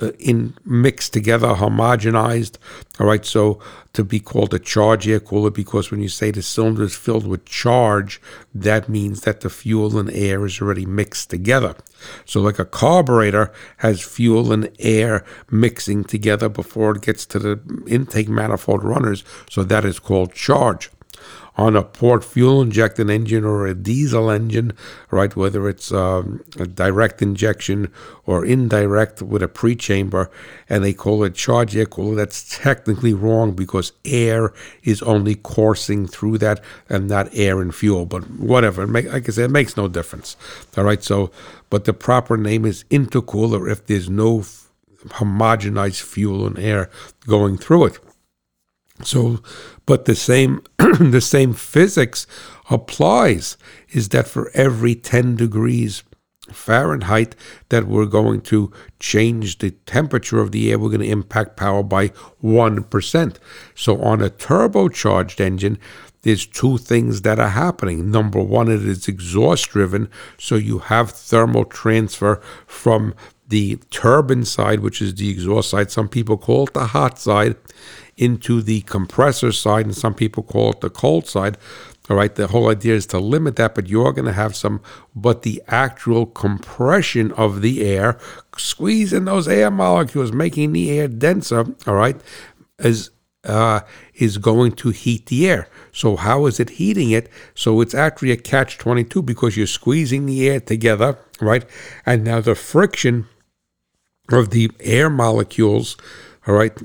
uh, 0.00 0.12
in 0.18 0.54
mixed 0.64 1.12
together, 1.12 1.48
homogenized. 1.48 2.56
All 3.00 3.06
right, 3.06 3.24
so 3.24 3.60
to 3.94 4.04
be 4.04 4.20
called 4.20 4.54
a 4.54 4.58
charge 4.58 5.08
air 5.08 5.20
cooler 5.20 5.50
because 5.50 5.90
when 5.90 6.00
you 6.00 6.08
say 6.08 6.30
the 6.30 6.42
cylinder 6.42 6.84
is 6.84 6.94
filled 6.94 7.26
with 7.26 7.44
charge, 7.44 8.20
that 8.54 8.88
means 8.88 9.22
that 9.22 9.40
the 9.40 9.50
fuel 9.50 9.98
and 9.98 10.10
air 10.10 10.44
is 10.46 10.60
already 10.60 10.86
mixed 10.86 11.30
together. 11.30 11.74
So, 12.24 12.40
like 12.40 12.58
a 12.58 12.64
carburetor 12.64 13.52
has 13.78 14.00
fuel 14.00 14.52
and 14.52 14.70
air 14.78 15.24
mixing 15.50 16.04
together 16.04 16.48
before 16.48 16.96
it 16.96 17.02
gets 17.02 17.26
to 17.26 17.38
the 17.38 17.60
intake 17.88 18.28
manifold 18.28 18.84
runners, 18.84 19.24
so 19.50 19.64
that 19.64 19.84
is 19.84 19.98
called 19.98 20.32
charge 20.32 20.90
on 21.56 21.74
a 21.74 21.82
port 21.82 22.24
fuel 22.24 22.62
injected 22.62 23.10
engine 23.10 23.44
or 23.44 23.66
a 23.66 23.74
diesel 23.74 24.30
engine, 24.30 24.72
right? 25.10 25.34
Whether 25.34 25.68
it's 25.68 25.90
um, 25.90 26.44
a 26.58 26.66
direct 26.66 27.20
injection 27.20 27.92
or 28.26 28.44
indirect 28.44 29.20
with 29.22 29.42
a 29.42 29.48
pre-chamber, 29.48 30.30
and 30.68 30.84
they 30.84 30.92
call 30.92 31.24
it 31.24 31.34
charge 31.34 31.76
air 31.76 31.86
cooler. 31.86 32.14
That's 32.14 32.56
technically 32.56 33.12
wrong 33.12 33.52
because 33.52 33.92
air 34.04 34.52
is 34.84 35.02
only 35.02 35.34
coursing 35.34 36.06
through 36.06 36.38
that 36.38 36.62
and 36.88 37.08
not 37.08 37.28
air 37.32 37.60
and 37.60 37.74
fuel. 37.74 38.06
But 38.06 38.30
whatever, 38.30 38.86
like 38.86 39.06
I 39.08 39.20
said, 39.32 39.46
it 39.46 39.50
makes 39.50 39.76
no 39.76 39.88
difference. 39.88 40.36
All 40.76 40.84
right. 40.84 41.02
So, 41.02 41.32
but 41.70 41.84
the 41.84 41.92
proper 41.92 42.36
name 42.36 42.64
is 42.64 42.84
intercooler 42.84 43.70
if 43.70 43.86
there's 43.86 44.08
no 44.08 44.44
homogenized 45.06 46.02
fuel 46.02 46.46
and 46.46 46.58
air 46.58 46.90
going 47.26 47.56
through 47.56 47.86
it. 47.86 47.98
So, 49.02 49.40
but 49.86 50.04
the 50.04 50.14
same 50.14 50.62
the 50.78 51.20
same 51.20 51.54
physics 51.54 52.26
applies. 52.70 53.56
Is 53.90 54.10
that 54.10 54.28
for 54.28 54.50
every 54.54 54.94
ten 54.94 55.36
degrees 55.36 56.02
Fahrenheit 56.52 57.34
that 57.68 57.86
we're 57.86 58.06
going 58.06 58.40
to 58.40 58.72
change 58.98 59.58
the 59.58 59.70
temperature 59.70 60.40
of 60.40 60.52
the 60.52 60.70
air, 60.70 60.78
we're 60.78 60.88
going 60.88 61.00
to 61.00 61.06
impact 61.06 61.56
power 61.56 61.82
by 61.82 62.08
one 62.40 62.84
percent. 62.84 63.38
So 63.74 64.00
on 64.02 64.22
a 64.22 64.30
turbocharged 64.30 65.40
engine, 65.40 65.78
there's 66.22 66.46
two 66.46 66.78
things 66.78 67.22
that 67.22 67.38
are 67.38 67.50
happening. 67.50 68.10
Number 68.10 68.42
one, 68.42 68.70
it 68.70 68.84
is 68.84 69.08
exhaust 69.08 69.70
driven, 69.70 70.10
so 70.36 70.56
you 70.56 70.78
have 70.78 71.10
thermal 71.10 71.64
transfer 71.64 72.42
from 72.66 73.14
the 73.46 73.76
turbine 73.90 74.44
side, 74.44 74.80
which 74.80 75.00
is 75.00 75.14
the 75.14 75.30
exhaust 75.30 75.70
side. 75.70 75.90
Some 75.90 76.08
people 76.08 76.36
call 76.36 76.64
it 76.64 76.74
the 76.74 76.88
hot 76.88 77.18
side 77.18 77.56
into 78.18 78.60
the 78.60 78.82
compressor 78.82 79.52
side, 79.52 79.86
and 79.86 79.96
some 79.96 80.14
people 80.14 80.42
call 80.42 80.72
it 80.72 80.80
the 80.80 80.90
cold 80.90 81.26
side. 81.26 81.56
All 82.10 82.16
right, 82.16 82.34
the 82.34 82.48
whole 82.48 82.70
idea 82.70 82.94
is 82.94 83.06
to 83.08 83.18
limit 83.18 83.56
that, 83.56 83.74
but 83.74 83.88
you're 83.88 84.12
going 84.12 84.24
to 84.24 84.32
have 84.32 84.56
some, 84.56 84.80
but 85.14 85.42
the 85.42 85.62
actual 85.68 86.26
compression 86.26 87.32
of 87.32 87.60
the 87.60 87.84
air, 87.84 88.18
squeezing 88.56 89.26
those 89.26 89.46
air 89.46 89.70
molecules, 89.70 90.32
making 90.32 90.72
the 90.72 90.90
air 90.90 91.06
denser, 91.06 91.66
all 91.86 91.94
right, 91.94 92.18
is 92.78 93.10
uh, 93.44 93.80
is 94.14 94.38
going 94.38 94.72
to 94.72 94.90
heat 94.90 95.26
the 95.26 95.48
air. 95.48 95.68
So 95.92 96.16
how 96.16 96.46
is 96.46 96.58
it 96.58 96.70
heating 96.70 97.10
it? 97.10 97.30
So 97.54 97.80
it's 97.80 97.94
actually 97.94 98.32
a 98.32 98.36
catch 98.36 98.78
22 98.78 99.22
because 99.22 99.56
you're 99.56 99.66
squeezing 99.66 100.26
the 100.26 100.48
air 100.48 100.60
together, 100.60 101.18
right? 101.40 101.64
And 102.04 102.24
now 102.24 102.40
the 102.40 102.54
friction 102.54 103.26
of 104.30 104.50
the 104.50 104.70
air 104.80 105.08
molecules, 105.08 105.96
all 106.46 106.54
right, 106.54 106.76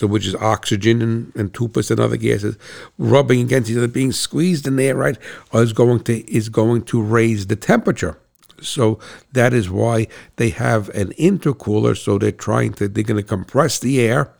so 0.00 0.06
which 0.06 0.26
is 0.26 0.34
oxygen 0.36 1.02
and, 1.02 1.30
and 1.36 1.52
two 1.52 1.68
percent 1.68 2.00
other 2.00 2.16
gases 2.16 2.56
rubbing 2.96 3.42
against 3.42 3.68
each 3.68 3.76
other, 3.76 3.86
being 3.86 4.12
squeezed 4.12 4.66
in 4.66 4.76
there, 4.76 4.96
right, 4.96 5.18
is 5.52 5.74
going 5.74 6.02
to 6.04 6.34
is 6.34 6.48
going 6.48 6.80
to 6.84 7.02
raise 7.02 7.48
the 7.48 7.56
temperature. 7.56 8.18
So 8.62 8.98
that 9.32 9.52
is 9.52 9.68
why 9.68 10.06
they 10.36 10.48
have 10.50 10.88
an 10.90 11.08
intercooler. 11.18 11.94
So 11.98 12.16
they're 12.16 12.32
trying 12.32 12.72
to 12.74 12.88
they're 12.88 13.04
going 13.04 13.22
to 13.22 13.28
compress 13.28 13.78
the 13.78 14.00
air, 14.00 14.32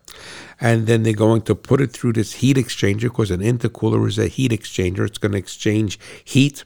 and 0.63 0.87
then 0.87 1.03
they're 1.03 1.13
going 1.13 1.43
to 1.43 1.55
put 1.55 1.83
it 1.83 1.93
through 1.93 2.15
this 2.15 2.33
heat 2.33 2.57
exchanger 2.57 3.03
because 3.03 3.31
an 3.31 3.41
intercooler 3.41 4.09
is 4.09 4.19
a 4.19 4.29
heat 4.29 4.53
exchanger. 4.53 5.07
It's 5.07 5.19
going 5.19 5.33
to 5.33 5.39
exchange 5.39 6.01
heat 6.25 6.65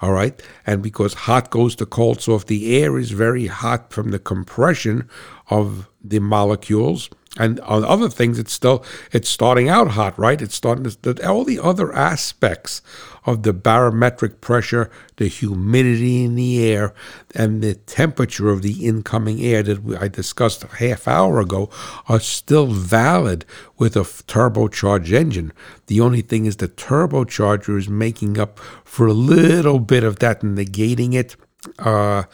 all 0.00 0.12
right. 0.12 0.40
And 0.66 0.82
because 0.82 1.12
hot 1.12 1.50
goes 1.50 1.76
to 1.76 1.84
cold, 1.84 2.22
so 2.22 2.34
if 2.36 2.46
the 2.46 2.82
air 2.82 2.98
is 2.98 3.10
very 3.10 3.46
hot 3.48 3.92
from 3.92 4.10
the 4.10 4.18
compression 4.18 5.10
of 5.50 5.90
the 6.02 6.20
molecules, 6.20 7.10
and 7.38 7.60
on 7.60 7.84
other 7.84 8.08
things, 8.08 8.40
it's 8.40 8.52
still 8.52 8.84
it's 9.12 9.28
starting 9.28 9.68
out 9.68 9.88
hot, 9.88 10.18
right? 10.18 10.42
It's 10.42 10.56
starting 10.56 10.84
to, 10.84 11.28
all 11.28 11.44
the 11.44 11.60
other 11.60 11.94
aspects 11.94 12.82
of 13.24 13.44
the 13.44 13.52
barometric 13.52 14.40
pressure, 14.40 14.90
the 15.16 15.28
humidity 15.28 16.24
in 16.24 16.34
the 16.34 16.66
air, 16.66 16.92
and 17.32 17.62
the 17.62 17.74
temperature 17.74 18.48
of 18.48 18.62
the 18.62 18.84
incoming 18.84 19.40
air 19.40 19.62
that 19.62 19.98
I 20.00 20.08
discussed 20.08 20.64
a 20.64 20.76
half 20.76 21.06
hour 21.06 21.38
ago 21.38 21.70
are 22.08 22.18
still 22.18 22.66
valid 22.66 23.44
with 23.78 23.94
a 23.94 24.00
turbocharged 24.00 25.12
engine. 25.12 25.52
The 25.86 26.00
only 26.00 26.22
thing 26.22 26.46
is 26.46 26.56
the 26.56 26.66
turbocharger 26.66 27.78
is 27.78 27.88
making 27.88 28.40
up 28.40 28.58
for 28.84 29.06
a 29.06 29.12
little 29.12 29.78
bit 29.78 30.02
of 30.02 30.18
that 30.18 30.42
and 30.42 30.58
negating 30.58 31.14
it. 31.14 31.36
Uh, 31.78 32.24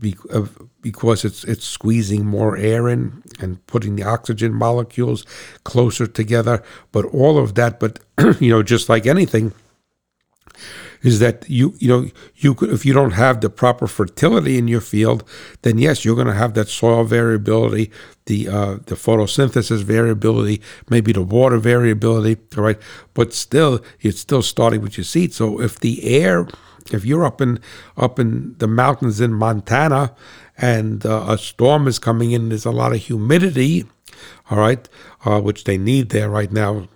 because 0.00 1.24
it's 1.24 1.44
it's 1.44 1.66
squeezing 1.66 2.24
more 2.24 2.56
air 2.56 2.88
in 2.88 3.22
and 3.40 3.64
putting 3.66 3.96
the 3.96 4.02
oxygen 4.02 4.52
molecules 4.52 5.24
closer 5.64 6.06
together. 6.06 6.62
But 6.92 7.04
all 7.06 7.38
of 7.38 7.54
that, 7.54 7.80
but 7.80 8.00
you 8.40 8.50
know, 8.50 8.62
just 8.62 8.88
like 8.88 9.06
anything, 9.06 9.52
is 11.02 11.18
that 11.20 11.44
you 11.48 11.74
you 11.78 11.88
know 11.88 12.08
you 12.36 12.54
could 12.54 12.70
if 12.70 12.84
you 12.84 12.92
don't 12.92 13.12
have 13.12 13.40
the 13.40 13.50
proper 13.50 13.86
fertility 13.86 14.58
in 14.58 14.66
your 14.66 14.80
field, 14.80 15.22
then 15.62 15.78
yes, 15.78 16.04
you're 16.04 16.16
going 16.16 16.26
to 16.26 16.32
have 16.32 16.54
that 16.54 16.68
soil 16.68 17.04
variability, 17.04 17.90
the 18.26 18.48
uh, 18.48 18.74
the 18.86 18.94
photosynthesis 18.94 19.82
variability, 19.82 20.60
maybe 20.88 21.12
the 21.12 21.22
water 21.22 21.58
variability. 21.58 22.40
Right, 22.56 22.78
but 23.12 23.32
still, 23.32 23.84
it's 24.00 24.20
still 24.20 24.42
starting 24.42 24.80
with 24.80 24.96
your 24.96 25.04
seed. 25.04 25.34
So 25.34 25.60
if 25.60 25.78
the 25.78 26.02
air 26.04 26.48
if 26.92 27.04
you're 27.04 27.24
up 27.24 27.40
in 27.40 27.60
up 27.96 28.18
in 28.18 28.56
the 28.58 28.68
mountains 28.68 29.20
in 29.20 29.32
Montana 29.32 30.14
and 30.58 31.04
uh, 31.04 31.26
a 31.28 31.38
storm 31.38 31.86
is 31.86 31.98
coming 31.98 32.32
in, 32.32 32.48
there's 32.48 32.64
a 32.64 32.70
lot 32.70 32.92
of 32.92 33.00
humidity, 33.00 33.84
all 34.50 34.58
right, 34.58 34.88
uh, 35.24 35.40
which 35.40 35.64
they 35.64 35.78
need 35.78 36.10
there 36.10 36.30
right 36.30 36.52
now, 36.52 36.88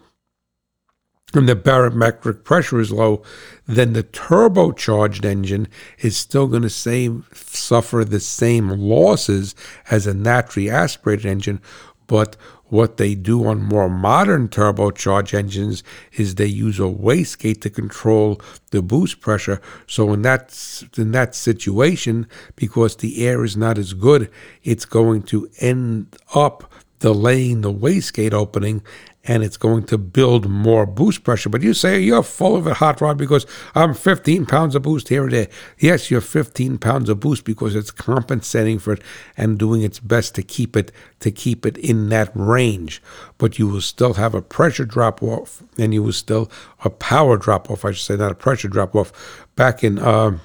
and 1.34 1.49
the 1.49 1.57
barometric 1.57 2.45
pressure 2.45 2.80
is 2.80 2.91
low, 2.91 3.22
then 3.66 3.93
the 3.93 4.03
turbocharged 4.03 5.24
engine 5.24 5.68
is 5.99 6.16
still 6.16 6.47
going 6.47 6.62
to 6.62 6.70
suffer 6.70 8.05
the 8.05 8.20
same 8.20 8.70
losses 8.70 9.55
as 9.91 10.07
a 10.07 10.14
naturally 10.14 10.70
aspirated 10.70 11.26
engine, 11.26 11.61
but 12.07 12.36
what 12.69 12.97
they 12.97 13.14
do 13.14 13.47
on 13.47 13.62
more 13.62 13.89
modern 13.89 14.49
turbocharged 14.49 15.35
engines 15.35 15.83
is 16.12 16.35
they 16.35 16.47
use 16.47 16.79
a 16.79 16.83
wastegate 16.83 17.61
to 17.62 17.71
control 17.71 18.41
the 18.71 18.83
boost 18.83 19.21
pressure. 19.21 19.61
So 19.87 20.12
in 20.12 20.23
that 20.23 20.85
in 20.97 21.12
that 21.12 21.35
situation, 21.35 22.27
because 22.57 22.97
the 22.97 23.27
air 23.27 23.45
is 23.45 23.57
not 23.57 23.79
as 23.79 23.93
good, 23.95 24.31
it's 24.62 24.85
going 24.85 25.23
to 25.25 25.49
end 25.61 26.16
up 26.35 26.71
delaying 26.99 27.61
the 27.61 27.73
wastegate 27.73 28.33
opening 28.33 28.83
and 29.29 29.45
it's 29.45 29.59
going 29.59 29.85
to 29.85 29.99
build 29.99 30.49
more 30.49 30.87
boost 30.87 31.22
pressure. 31.22 31.51
But 31.51 31.62
you 31.62 31.74
say 31.74 32.01
you're 32.01 32.22
full 32.22 32.57
of 32.57 32.66
it, 32.66 32.79
Hot 32.79 33.01
Rod, 33.03 33.18
because 33.18 33.47
I'm 33.74 33.93
15 33.93 34.47
pounds 34.47 34.74
of 34.74 34.83
boost 34.83 35.11
here 35.11 35.24
and 35.24 35.33
there. 35.33 35.49
Yes, 35.79 36.11
you're 36.11 36.22
15 36.22 36.79
pounds 36.79 37.11
of 37.11 37.20
boost 37.20 37.45
because 37.45 37.76
it's 37.76 37.91
compensating 37.91 38.79
for 38.79 38.95
it 38.95 39.03
and 39.37 39.59
doing 39.59 39.83
its 39.83 40.01
best 40.01 40.35
to 40.37 40.43
keep 40.43 40.74
it 40.74 40.91
to 41.20 41.31
keep 41.31 41.66
it 41.66 41.76
in 41.76 42.09
that 42.09 42.31
range. 42.35 43.03
But 43.37 43.59
you 43.59 43.68
will 43.68 43.83
still 43.83 44.14
have 44.14 44.35
a 44.35 44.41
pressure 44.41 44.87
drop 44.87 45.22
off, 45.22 45.62
and 45.76 45.93
you 45.93 46.03
will 46.03 46.12
still 46.12 46.51
a 46.83 46.91
power 46.91 47.37
drop 47.37 47.70
off. 47.70 47.85
I 47.85 47.93
should 47.93 48.07
say, 48.07 48.16
not 48.16 48.33
a 48.33 48.35
pressure 48.35 48.68
drop 48.68 48.97
off. 48.97 49.47
Back 49.57 49.85
in 49.85 49.99
uh, 49.99 50.39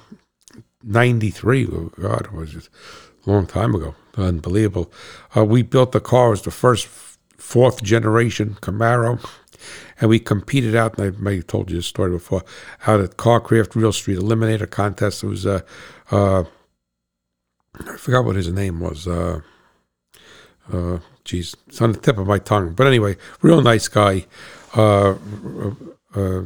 '93, 0.82 1.66
oh 1.66 1.90
God, 1.98 2.26
it 2.26 2.32
was 2.32 2.52
just 2.52 2.68
a 3.26 3.30
long 3.30 3.46
time 3.46 3.74
ago. 3.74 3.94
Unbelievable. 4.16 4.92
Uh, 5.34 5.44
we 5.44 5.62
built 5.62 5.92
the 5.92 6.00
car. 6.00 6.28
It 6.28 6.30
was 6.30 6.42
the 6.42 6.50
first 6.50 6.86
fourth 7.44 7.82
generation 7.82 8.56
Camaro. 8.60 9.22
And 10.00 10.10
we 10.10 10.18
competed 10.18 10.74
out, 10.74 10.98
and 10.98 11.06
I 11.06 11.22
may 11.22 11.36
have 11.36 11.46
told 11.46 11.70
you 11.70 11.76
this 11.76 11.86
story 11.86 12.10
before, 12.10 12.42
out 12.86 13.00
at 13.00 13.16
Car 13.16 13.40
Craft 13.40 13.76
Real 13.76 13.92
Street 13.92 14.18
Eliminator 14.18 14.68
Contest. 14.68 15.22
It 15.22 15.28
was, 15.28 15.46
uh, 15.46 15.60
uh, 16.10 16.44
I 17.78 17.96
forgot 17.96 18.24
what 18.24 18.36
his 18.36 18.48
name 18.48 18.80
was. 18.80 19.06
Uh, 19.06 19.40
uh, 20.72 20.98
geez, 21.24 21.54
it's 21.68 21.80
on 21.80 21.92
the 21.92 22.00
tip 22.00 22.18
of 22.18 22.26
my 22.26 22.38
tongue. 22.38 22.74
But 22.74 22.86
anyway, 22.86 23.16
real 23.40 23.62
nice 23.62 23.88
guy. 23.88 24.26
Uh, 24.74 25.14
uh, 26.14 26.42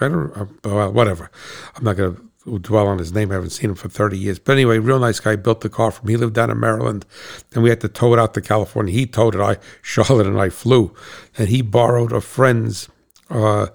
I 0.00 0.08
don't, 0.08 0.36
uh, 0.36 0.46
well, 0.64 0.92
whatever. 0.92 1.30
I'm 1.74 1.84
not 1.84 1.96
going 1.96 2.16
to 2.16 2.27
dwell 2.56 2.86
on 2.86 2.98
his 2.98 3.12
name. 3.12 3.30
I 3.30 3.34
haven't 3.34 3.50
seen 3.50 3.70
him 3.70 3.76
for 3.76 3.88
30 3.88 4.16
years. 4.16 4.38
But 4.38 4.52
anyway, 4.52 4.78
real 4.78 4.98
nice 4.98 5.20
guy. 5.20 5.36
Built 5.36 5.60
the 5.60 5.68
car 5.68 5.90
from. 5.90 6.08
He 6.08 6.16
lived 6.16 6.34
down 6.34 6.50
in 6.50 6.58
Maryland, 6.58 7.04
and 7.52 7.62
we 7.62 7.68
had 7.68 7.80
to 7.82 7.88
tow 7.88 8.14
it 8.14 8.18
out 8.18 8.32
to 8.34 8.40
California. 8.40 8.94
He 8.94 9.06
towed 9.06 9.34
it. 9.34 9.40
I 9.40 9.56
Charlotte 9.82 10.26
and 10.26 10.40
I 10.40 10.48
flew, 10.48 10.94
and 11.36 11.48
he 11.48 11.60
borrowed 11.60 12.12
a 12.12 12.20
friend's 12.20 12.88
uh, 13.28 13.66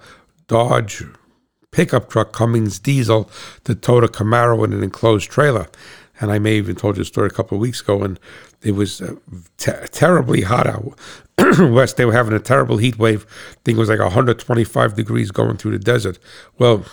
Dodge 0.48 1.04
pickup 1.70 2.08
truck, 2.08 2.32
Cummins 2.32 2.78
diesel, 2.78 3.28
to 3.64 3.74
tow 3.74 4.00
the 4.00 4.08
Camaro 4.08 4.64
in 4.64 4.72
an 4.72 4.82
enclosed 4.82 5.30
trailer. 5.30 5.68
And 6.20 6.30
I 6.30 6.38
may 6.38 6.56
have 6.56 6.66
even 6.66 6.76
told 6.76 6.96
you 6.96 7.02
a 7.02 7.04
story 7.04 7.26
a 7.26 7.30
couple 7.30 7.56
of 7.56 7.60
weeks 7.60 7.80
ago, 7.80 8.02
and 8.02 8.20
it 8.62 8.72
was 8.72 9.02
te- 9.58 9.72
terribly 9.90 10.42
hot 10.42 10.68
out 10.68 10.96
west. 11.58 11.96
They 11.96 12.04
were 12.04 12.12
having 12.12 12.32
a 12.32 12.40
terrible 12.40 12.76
heat 12.76 12.98
wave. 12.98 13.26
I 13.50 13.56
think 13.64 13.76
it 13.76 13.80
was 13.80 13.88
like 13.88 13.98
125 13.98 14.94
degrees 14.94 15.30
going 15.32 15.56
through 15.56 15.72
the 15.72 15.78
desert. 15.80 16.18
Well, 16.58 16.84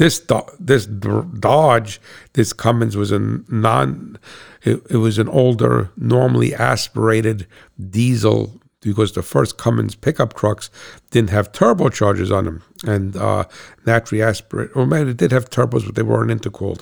this 0.00 0.26
this 0.58 0.86
Dodge, 0.86 2.00
this 2.32 2.54
Cummins 2.54 2.96
was 2.96 3.12
a 3.12 3.18
non. 3.18 4.18
It, 4.62 4.80
it 4.88 4.96
was 4.96 5.18
an 5.18 5.28
older, 5.28 5.90
normally 5.94 6.54
aspirated 6.54 7.46
diesel 7.90 8.58
because 8.80 9.12
the 9.12 9.22
first 9.22 9.58
Cummins 9.58 9.94
pickup 9.94 10.32
trucks 10.32 10.70
didn't 11.10 11.28
have 11.28 11.52
turbochargers 11.52 12.34
on 12.34 12.46
them 12.46 12.62
and 12.86 13.14
uh, 13.14 13.44
naturally 13.84 14.22
aspirated. 14.22 14.74
Well, 14.74 14.86
man, 14.86 15.06
it 15.06 15.18
did 15.18 15.32
have 15.32 15.50
turbos, 15.50 15.84
but 15.84 15.96
they 15.96 16.02
weren't 16.02 16.30
intercooled. 16.30 16.80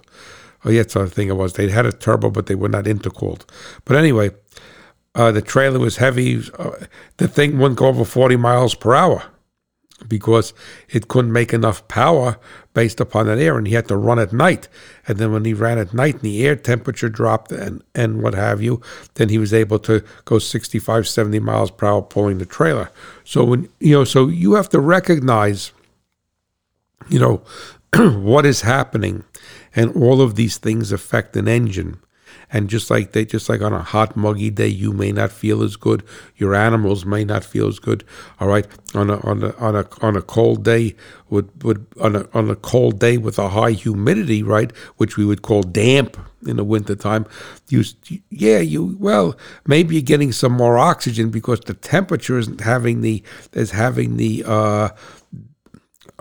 Oh, 0.65 0.71
yeah, 0.71 0.83
that's 0.83 0.95
the 0.95 1.11
thing 1.11 1.29
it 1.29 1.37
was. 1.37 1.55
They 1.55 1.69
had 1.71 1.87
a 1.87 1.93
turbo, 1.93 2.31
but 2.31 2.47
they 2.47 2.55
were 2.55 2.69
not 2.69 2.85
intercooled. 2.85 3.43
But 3.85 3.97
anyway, 3.97 4.31
uh, 5.17 5.33
the 5.33 5.43
trailer 5.43 5.81
was 5.81 5.97
heavy. 5.97 6.41
Uh, 6.57 6.71
the 7.17 7.27
thing 7.27 7.59
wouldn't 7.59 7.81
go 7.81 7.87
over 7.87 8.05
40 8.05 8.37
miles 8.37 8.77
per 8.77 8.95
hour 8.95 9.25
because 10.07 10.53
it 10.89 11.09
couldn't 11.09 11.33
make 11.33 11.53
enough 11.53 11.87
power 11.89 12.39
based 12.75 13.01
upon 13.01 13.27
that 13.27 13.39
air, 13.39 13.59
and 13.59 13.67
he 13.67 13.75
had 13.75 13.89
to 13.89 13.97
run 13.97 14.19
at 14.19 14.33
night. 14.33 14.69
And 15.07 15.19
then 15.19 15.33
when 15.33 15.45
he 15.45 15.55
ran 15.55 15.79
at 15.79 15.93
night 15.93 16.15
and 16.15 16.23
the 16.23 16.47
air 16.47 16.55
temperature 16.55 17.09
dropped 17.09 17.51
and, 17.51 17.83
and 17.95 18.23
what 18.23 18.35
have 18.35 18.63
you, 18.63 18.81
then 19.15 19.29
he 19.29 19.39
was 19.39 19.53
able 19.53 19.79
to 19.81 20.05
go 20.25 20.39
65, 20.39 21.09
70 21.09 21.41
miles 21.41 21.71
per 21.71 21.87
hour 21.87 22.03
pulling 22.03 22.39
the 22.39 22.47
trailer. 22.47 22.91
So 23.25 23.45
when 23.45 23.69
you 23.81 23.93
know, 23.95 24.05
so 24.05 24.29
you 24.29 24.55
have 24.55 24.69
to 24.71 24.81
recognize, 24.81 25.73
you 27.09 27.19
know, 27.19 27.43
what 28.21 28.47
is 28.47 28.61
happening 28.61 29.25
and 29.75 29.95
all 29.97 30.21
of 30.21 30.37
these 30.37 30.59
things 30.59 30.93
affect 30.93 31.37
an 31.37 31.49
engine 31.49 32.01
and 32.53 32.69
just 32.69 32.91
like 32.91 33.13
they 33.13 33.25
just 33.25 33.49
like 33.49 33.61
on 33.61 33.73
a 33.73 33.83
hot 33.83 34.17
muggy 34.17 34.51
day 34.51 34.69
you 34.69 34.93
may 34.93 35.13
not 35.13 35.31
feel 35.31 35.63
as 35.63 35.77
good. 35.77 36.03
Your 36.37 36.55
animals 36.55 37.05
may 37.05 37.25
not 37.25 37.45
feel 37.45 37.69
as 37.69 37.79
good. 37.79 38.05
All 38.41 38.49
right? 38.49 38.67
On 38.95 39.11
a 39.11 39.19
on 39.27 39.43
a 39.43 39.55
on 39.57 39.77
a 39.77 39.87
on 40.01 40.17
a 40.17 40.23
cold 40.23 40.65
day 40.65 40.95
would 41.31 41.63
would 41.63 41.87
on 42.01 42.17
a 42.17 42.29
on 42.33 42.51
a 42.51 42.57
cold 42.57 42.99
day 42.99 43.19
with 43.19 43.39
a 43.39 43.51
high 43.51 43.73
humidity 43.73 44.43
right 44.43 44.75
which 44.97 45.17
we 45.17 45.25
would 45.25 45.43
call 45.43 45.63
damp 45.63 46.17
in 46.47 46.57
the 46.57 46.65
wintertime 46.65 47.27
you 47.69 47.83
yeah 48.31 48.59
you 48.59 48.97
well 48.99 49.37
maybe 49.67 49.95
you're 49.95 50.03
getting 50.03 50.33
some 50.33 50.53
more 50.53 50.79
oxygen 50.79 51.29
because 51.31 51.61
the 51.61 51.75
temperature 51.75 52.39
isn't 52.39 52.61
having 52.61 53.03
the 53.03 53.23
is 53.53 53.73
having 53.73 54.17
the 54.17 54.43
uh 54.47 54.89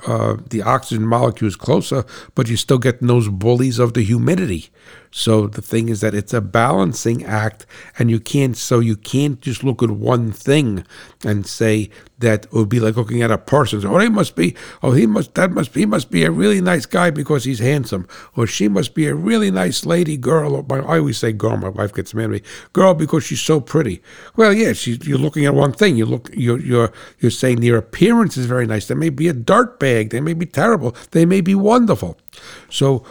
uh, 0.05 0.37
the 0.49 0.61
oxygen 0.61 1.05
molecules 1.07 1.55
closer, 1.55 2.05
but 2.35 2.47
you're 2.47 2.57
still 2.57 2.77
getting 2.77 3.07
those 3.07 3.29
bullies 3.29 3.79
of 3.79 3.93
the 3.93 4.03
humidity. 4.03 4.69
So 5.17 5.47
the 5.47 5.63
thing 5.63 5.89
is 5.89 6.01
that 6.01 6.13
it's 6.13 6.31
a 6.31 6.41
balancing 6.41 7.25
act, 7.25 7.65
and 7.97 8.11
you 8.11 8.19
can't. 8.19 8.55
So 8.55 8.79
you 8.79 8.95
can't 8.95 9.41
just 9.41 9.63
look 9.63 9.81
at 9.81 9.89
one 9.89 10.31
thing 10.31 10.85
and 11.25 11.47
say 11.47 11.89
that 12.19 12.45
it 12.45 12.53
would 12.53 12.69
be 12.69 12.79
like 12.79 12.97
looking 12.97 13.23
at 13.23 13.31
a 13.31 13.39
person. 13.39 13.83
oh, 13.83 13.97
he 13.97 14.09
must 14.09 14.35
be. 14.35 14.55
Oh, 14.83 14.91
he 14.91 15.07
must. 15.07 15.33
That 15.33 15.49
must. 15.49 15.73
He 15.73 15.87
must 15.87 16.11
be 16.11 16.23
a 16.23 16.29
really 16.29 16.61
nice 16.61 16.85
guy 16.85 17.09
because 17.09 17.45
he's 17.45 17.57
handsome, 17.57 18.07
or 18.35 18.45
she 18.45 18.67
must 18.67 18.93
be 18.93 19.07
a 19.07 19.15
really 19.15 19.49
nice 19.49 19.87
lady 19.87 20.17
girl. 20.17 20.55
Oh, 20.55 20.65
my, 20.69 20.85
I 20.85 20.99
always 20.99 21.17
say 21.17 21.31
girl. 21.31 21.57
My 21.57 21.69
wife 21.69 21.95
gets 21.95 22.13
mad 22.13 22.25
at 22.25 22.29
me. 22.29 22.41
Girl 22.73 22.93
because 22.93 23.23
she's 23.23 23.41
so 23.41 23.59
pretty. 23.59 24.03
Well, 24.35 24.53
yeah, 24.53 24.73
she's. 24.73 25.07
You're 25.07 25.17
looking 25.17 25.47
at 25.47 25.55
one 25.55 25.73
thing. 25.73 25.97
You 25.97 26.05
look. 26.05 26.29
You're. 26.31 26.59
You're. 26.59 26.93
You're 27.17 27.31
saying 27.31 27.61
their 27.61 27.77
appearance 27.77 28.37
is 28.37 28.45
very 28.45 28.67
nice. 28.67 28.87
They 28.87 28.93
may 28.93 29.09
be 29.09 29.29
a 29.29 29.33
dirt 29.33 29.79
bag. 29.79 30.11
They 30.11 30.21
may 30.21 30.35
be 30.35 30.45
terrible. 30.45 30.95
They 31.09 31.25
may 31.25 31.41
be 31.41 31.55
wonderful. 31.55 32.19
So 32.69 33.03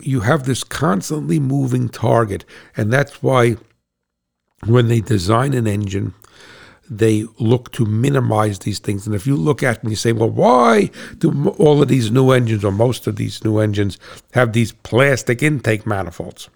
you 0.00 0.20
have 0.20 0.44
this 0.44 0.64
constantly 0.64 1.38
moving 1.38 1.88
target, 1.88 2.44
and 2.76 2.92
that's 2.92 3.22
why 3.22 3.56
when 4.66 4.88
they 4.88 5.00
design 5.00 5.54
an 5.54 5.66
engine, 5.66 6.14
they 6.90 7.24
look 7.38 7.70
to 7.72 7.84
minimize 7.84 8.60
these 8.60 8.78
things. 8.78 9.06
And 9.06 9.14
if 9.14 9.26
you 9.26 9.36
look 9.36 9.62
at 9.62 9.82
and 9.82 9.90
you 9.90 9.96
say, 9.96 10.12
well, 10.12 10.30
why 10.30 10.90
do 11.18 11.50
all 11.58 11.82
of 11.82 11.88
these 11.88 12.10
new 12.10 12.30
engines 12.30 12.64
or 12.64 12.72
most 12.72 13.06
of 13.06 13.16
these 13.16 13.44
new 13.44 13.58
engines 13.58 13.98
have 14.32 14.52
these 14.52 14.72
plastic 14.72 15.42
intake 15.42 15.86
manifolds? 15.86 16.48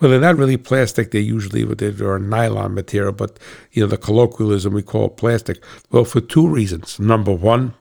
Well, 0.00 0.10
they're 0.10 0.20
not 0.20 0.36
really 0.36 0.56
plastic. 0.56 1.12
They're 1.12 1.20
usually 1.20 1.62
they're 1.64 2.18
nylon 2.18 2.74
material, 2.74 3.12
but 3.12 3.38
you 3.70 3.82
know 3.82 3.86
the 3.86 3.96
colloquialism 3.96 4.72
we 4.72 4.82
call 4.82 5.08
plastic. 5.08 5.62
Well, 5.92 6.04
for 6.04 6.20
two 6.20 6.48
reasons. 6.48 6.98
Number 6.98 7.32
one, 7.32 7.74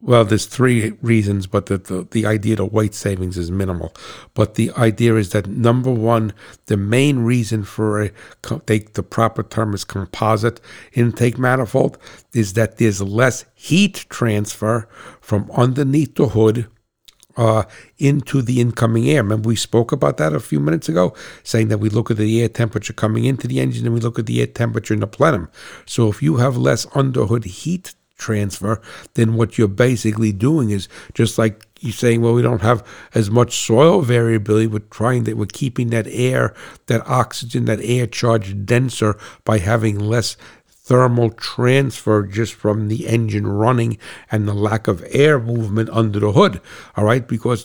well, 0.00 0.24
there's 0.24 0.46
three 0.46 0.92
reasons, 1.02 1.46
but 1.48 1.66
the, 1.66 1.78
the, 1.78 2.06
the 2.10 2.26
idea 2.26 2.62
of 2.62 2.72
weight 2.72 2.94
savings 2.94 3.36
is 3.36 3.50
minimal. 3.50 3.92
But 4.34 4.54
the 4.54 4.70
idea 4.72 5.16
is 5.16 5.30
that 5.30 5.48
number 5.48 5.90
one, 5.90 6.32
the 6.66 6.76
main 6.76 7.20
reason 7.20 7.64
for 7.64 8.02
a 8.02 8.10
take 8.66 8.94
the 8.94 9.02
proper 9.02 9.42
term 9.42 9.74
is 9.74 9.84
composite 9.84 10.60
intake 10.92 11.36
manifold 11.36 11.98
is 12.32 12.52
that 12.52 12.76
there's 12.76 13.02
less 13.02 13.44
heat 13.54 14.06
transfer 14.08 14.88
from 15.20 15.50
underneath 15.52 16.14
the 16.14 16.28
hood 16.28 16.68
uh, 17.36 17.64
into 17.98 18.40
the 18.40 18.60
incoming 18.60 19.08
air. 19.08 19.22
Remember, 19.22 19.48
we 19.48 19.56
spoke 19.56 19.90
about 19.90 20.16
that 20.18 20.32
a 20.32 20.40
few 20.40 20.60
minutes 20.60 20.88
ago, 20.88 21.14
saying 21.42 21.68
that 21.68 21.78
we 21.78 21.88
look 21.88 22.10
at 22.10 22.18
the 22.18 22.40
air 22.40 22.48
temperature 22.48 22.92
coming 22.92 23.24
into 23.24 23.48
the 23.48 23.58
engine 23.58 23.84
and 23.84 23.94
we 23.94 24.00
look 24.00 24.18
at 24.18 24.26
the 24.26 24.40
air 24.40 24.46
temperature 24.46 24.94
in 24.94 25.00
the 25.00 25.06
plenum. 25.08 25.48
So 25.86 26.08
if 26.08 26.22
you 26.22 26.36
have 26.36 26.56
less 26.56 26.86
underhood 26.94 27.44
heat 27.44 27.94
transfer, 28.18 28.80
then 29.14 29.34
what 29.34 29.56
you're 29.56 29.68
basically 29.68 30.32
doing 30.32 30.70
is 30.70 30.88
just 31.14 31.38
like 31.38 31.64
you're 31.80 31.92
saying, 31.92 32.20
well, 32.20 32.34
we 32.34 32.42
don't 32.42 32.62
have 32.62 32.84
as 33.14 33.30
much 33.30 33.56
soil 33.56 34.02
variability. 34.02 34.66
We're 34.66 34.80
trying 34.80 35.24
that 35.24 35.36
we're 35.36 35.46
keeping 35.46 35.90
that 35.90 36.06
air, 36.08 36.54
that 36.86 37.06
oxygen, 37.06 37.64
that 37.66 37.80
air 37.82 38.06
charge 38.06 38.64
denser 38.66 39.16
by 39.44 39.58
having 39.58 39.98
less 39.98 40.36
thermal 40.88 41.28
transfer 41.28 42.22
just 42.22 42.54
from 42.54 42.88
the 42.88 43.06
engine 43.06 43.46
running 43.46 43.98
and 44.32 44.48
the 44.48 44.54
lack 44.54 44.88
of 44.88 45.04
air 45.10 45.38
movement 45.38 45.90
under 45.90 46.18
the 46.18 46.32
hood. 46.32 46.62
All 46.96 47.04
right, 47.04 47.28
because 47.28 47.60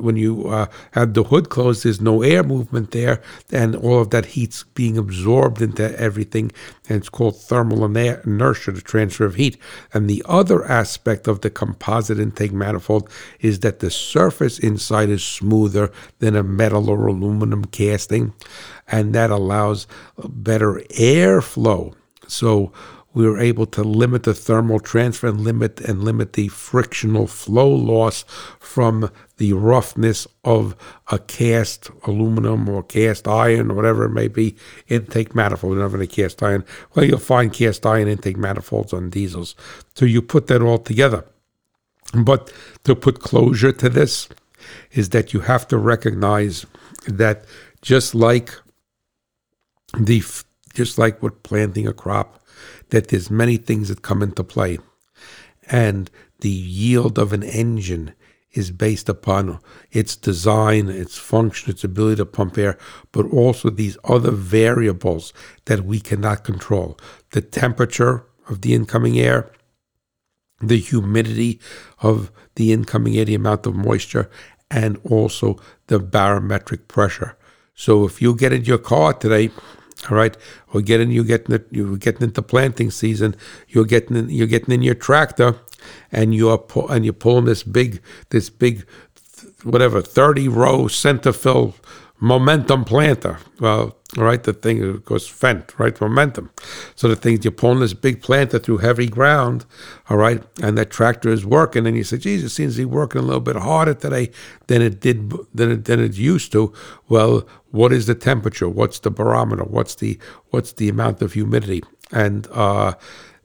when 0.00 0.16
you 0.16 0.48
uh, 0.48 0.66
have 0.92 1.12
the 1.12 1.24
hood 1.24 1.50
closed, 1.50 1.84
there's 1.84 2.00
no 2.00 2.22
air 2.22 2.42
movement 2.42 2.92
there, 2.92 3.20
and 3.52 3.76
all 3.76 4.00
of 4.00 4.08
that 4.10 4.24
heat's 4.24 4.64
being 4.74 4.96
absorbed 4.96 5.60
into 5.60 5.94
everything, 6.00 6.50
and 6.88 6.96
it's 6.96 7.10
called 7.10 7.36
thermal 7.36 7.84
inertia, 7.84 8.72
the 8.72 8.80
transfer 8.80 9.26
of 9.26 9.34
heat. 9.34 9.58
And 9.92 10.08
the 10.08 10.22
other 10.26 10.64
aspect 10.64 11.28
of 11.28 11.42
the 11.42 11.50
composite 11.50 12.18
intake 12.18 12.52
manifold 12.52 13.10
is 13.40 13.60
that 13.60 13.80
the 13.80 13.90
surface 13.90 14.58
inside 14.58 15.10
is 15.10 15.22
smoother 15.22 15.92
than 16.20 16.34
a 16.34 16.42
metal 16.42 16.88
or 16.88 17.08
aluminum 17.08 17.66
casting, 17.66 18.32
and 18.86 19.14
that 19.14 19.30
allows 19.30 19.86
better 20.16 20.80
airflow 20.96 21.94
so 22.28 22.72
we 23.14 23.26
were 23.26 23.40
able 23.40 23.66
to 23.66 23.82
limit 23.82 24.22
the 24.22 24.34
thermal 24.34 24.78
transfer 24.78 25.26
and 25.26 25.40
limit 25.40 25.80
and 25.80 26.04
limit 26.04 26.34
the 26.34 26.48
frictional 26.48 27.26
flow 27.26 27.68
loss 27.68 28.24
from 28.60 29.10
the 29.38 29.54
roughness 29.54 30.26
of 30.44 30.76
a 31.10 31.18
cast 31.18 31.90
aluminum 32.06 32.68
or 32.68 32.82
cast 32.82 33.26
iron 33.26 33.70
or 33.70 33.74
whatever 33.74 34.04
it 34.04 34.10
may 34.10 34.28
be 34.28 34.54
intake 34.88 35.34
manifold. 35.34 35.78
Never 35.78 36.00
a 36.00 36.06
cast 36.06 36.42
iron. 36.42 36.64
Well, 36.94 37.06
you'll 37.06 37.18
find 37.18 37.52
cast 37.52 37.86
iron 37.86 38.08
intake 38.08 38.36
manifolds 38.36 38.92
on 38.92 39.10
diesels. 39.10 39.56
So 39.94 40.04
you 40.04 40.22
put 40.22 40.46
that 40.48 40.62
all 40.62 40.78
together. 40.78 41.24
But 42.14 42.52
to 42.84 42.94
put 42.94 43.20
closure 43.20 43.72
to 43.72 43.88
this 43.88 44.28
is 44.92 45.08
that 45.10 45.32
you 45.32 45.40
have 45.40 45.66
to 45.68 45.78
recognize 45.78 46.66
that 47.06 47.44
just 47.82 48.14
like 48.14 48.54
the 49.96 50.22
just 50.78 50.96
like 50.96 51.20
with 51.20 51.42
planting 51.42 51.88
a 51.88 51.92
crop, 51.92 52.40
that 52.90 53.08
there's 53.08 53.32
many 53.32 53.56
things 53.56 53.88
that 53.88 54.00
come 54.00 54.22
into 54.22 54.44
play. 54.44 54.78
And 55.68 56.08
the 56.38 56.48
yield 56.48 57.18
of 57.18 57.32
an 57.32 57.42
engine 57.42 58.14
is 58.52 58.70
based 58.70 59.08
upon 59.08 59.58
its 59.90 60.14
design, 60.14 60.88
its 60.88 61.18
function, 61.18 61.68
its 61.68 61.82
ability 61.82 62.18
to 62.18 62.24
pump 62.24 62.56
air, 62.56 62.78
but 63.10 63.26
also 63.26 63.70
these 63.70 63.98
other 64.04 64.30
variables 64.30 65.32
that 65.64 65.84
we 65.84 65.98
cannot 65.98 66.44
control. 66.44 66.96
The 67.32 67.42
temperature 67.42 68.24
of 68.48 68.60
the 68.60 68.72
incoming 68.72 69.18
air, 69.18 69.50
the 70.60 70.78
humidity 70.78 71.58
of 72.02 72.30
the 72.54 72.72
incoming 72.72 73.16
air, 73.18 73.24
the 73.24 73.34
amount 73.34 73.66
of 73.66 73.74
moisture, 73.74 74.30
and 74.70 74.96
also 75.10 75.58
the 75.88 75.98
barometric 75.98 76.86
pressure. 76.86 77.36
So 77.74 78.04
if 78.04 78.22
you 78.22 78.36
get 78.36 78.52
in 78.52 78.64
your 78.64 78.78
car 78.78 79.12
today, 79.12 79.50
all 80.10 80.16
right, 80.16 80.36
or 80.72 80.80
getting 80.80 81.10
you 81.10 81.24
getting 81.24 81.58
you're 81.70 81.96
getting 81.96 82.22
into 82.22 82.42
planting 82.42 82.90
season, 82.90 83.34
you're 83.68 83.84
getting 83.84 84.16
in, 84.16 84.30
you're 84.30 84.46
getting 84.46 84.72
in 84.74 84.82
your 84.82 84.94
tractor, 84.94 85.56
and 86.12 86.34
you're 86.34 86.64
and 86.88 87.04
you're 87.04 87.12
pulling 87.12 87.44
this 87.44 87.62
big 87.62 88.00
this 88.30 88.48
big 88.48 88.86
whatever 89.64 90.00
thirty 90.00 90.48
row 90.48 90.88
center 90.88 91.32
fill 91.32 91.74
momentum 92.20 92.84
planter. 92.84 93.38
Well, 93.60 93.97
right, 94.16 94.42
the 94.42 94.54
thing 94.54 94.96
goes 95.04 95.28
Fendt, 95.28 95.78
right? 95.78 96.00
Momentum. 96.00 96.50
So 96.94 97.08
the 97.08 97.16
thing 97.16 97.40
you're 97.42 97.52
pulling 97.52 97.80
this 97.80 97.92
big 97.92 98.22
planter 98.22 98.58
through 98.58 98.78
heavy 98.78 99.06
ground, 99.06 99.66
all 100.08 100.16
right, 100.16 100.42
and 100.62 100.78
that 100.78 100.90
tractor 100.90 101.28
is 101.28 101.44
working, 101.44 101.86
and 101.86 101.96
you 101.96 102.04
say, 102.04 102.16
"Geez, 102.16 102.42
it 102.42 102.48
seems 102.48 102.76
to 102.76 102.82
be 102.82 102.84
working 102.86 103.20
a 103.20 103.24
little 103.24 103.40
bit 103.40 103.56
harder 103.56 103.92
today 103.94 104.30
than 104.66 104.80
it 104.80 105.00
did 105.00 105.32
than 105.54 105.70
it 105.70 105.84
than 105.84 106.00
it 106.00 106.14
used 106.14 106.52
to." 106.52 106.72
Well, 107.08 107.46
what 107.70 107.92
is 107.92 108.06
the 108.06 108.14
temperature? 108.14 108.68
What's 108.68 108.98
the 109.00 109.10
barometer? 109.10 109.64
What's 109.64 109.96
the 109.96 110.18
what's 110.50 110.72
the 110.72 110.88
amount 110.88 111.20
of 111.20 111.34
humidity? 111.34 111.82
And 112.10 112.46
uh, 112.52 112.94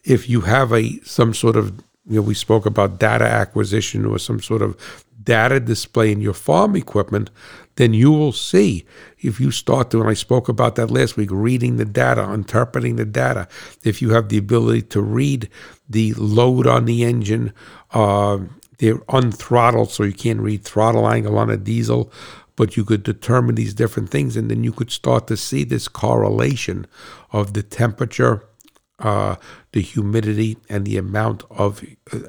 if 0.05 0.29
you 0.29 0.41
have 0.41 0.71
a 0.71 0.99
some 1.03 1.33
sort 1.33 1.57
of 1.57 1.73
you 2.07 2.17
know, 2.17 2.21
we 2.21 2.33
spoke 2.33 2.65
about 2.65 2.99
data 2.99 3.25
acquisition 3.25 4.05
or 4.05 4.19
some 4.19 4.41
sort 4.41 4.61
of 4.61 5.05
data 5.23 5.59
display 5.59 6.11
in 6.11 6.21
your 6.21 6.33
farm 6.33 6.75
equipment, 6.75 7.29
then 7.75 7.93
you 7.93 8.11
will 8.11 8.31
see 8.31 8.85
if 9.19 9.39
you 9.39 9.51
start 9.51 9.89
to, 9.91 10.01
and 10.01 10.09
I 10.09 10.13
spoke 10.13 10.47
about 10.47 10.75
that 10.75 10.91
last 10.91 11.17
week, 11.17 11.29
reading 11.31 11.77
the 11.77 11.85
data, 11.85 12.31
interpreting 12.31 12.97
the 12.97 13.05
data, 13.05 13.47
if 13.83 14.01
you 14.01 14.11
have 14.11 14.29
the 14.29 14.37
ability 14.37 14.83
to 14.83 15.01
read 15.01 15.49
the 15.89 16.13
load 16.13 16.67
on 16.67 16.85
the 16.85 17.03
engine, 17.03 17.53
uh, 17.91 18.39
they're 18.77 18.97
unthrottled, 19.09 19.89
so 19.89 20.03
you 20.03 20.13
can't 20.13 20.39
read 20.39 20.63
throttle 20.63 21.07
angle 21.07 21.37
on 21.37 21.49
a 21.49 21.57
diesel, 21.57 22.11
but 22.55 22.77
you 22.77 22.85
could 22.85 23.03
determine 23.03 23.55
these 23.55 23.73
different 23.73 24.09
things, 24.09 24.35
and 24.35 24.51
then 24.51 24.63
you 24.63 24.71
could 24.71 24.91
start 24.91 25.27
to 25.27 25.37
see 25.37 25.63
this 25.63 25.87
correlation 25.87 26.85
of 27.31 27.53
the 27.53 27.63
temperature 27.63 28.45
uh, 28.99 29.35
the 29.71 29.81
humidity 29.81 30.57
and 30.69 30.85
the 30.85 30.97
amount 30.97 31.43
of 31.49 31.83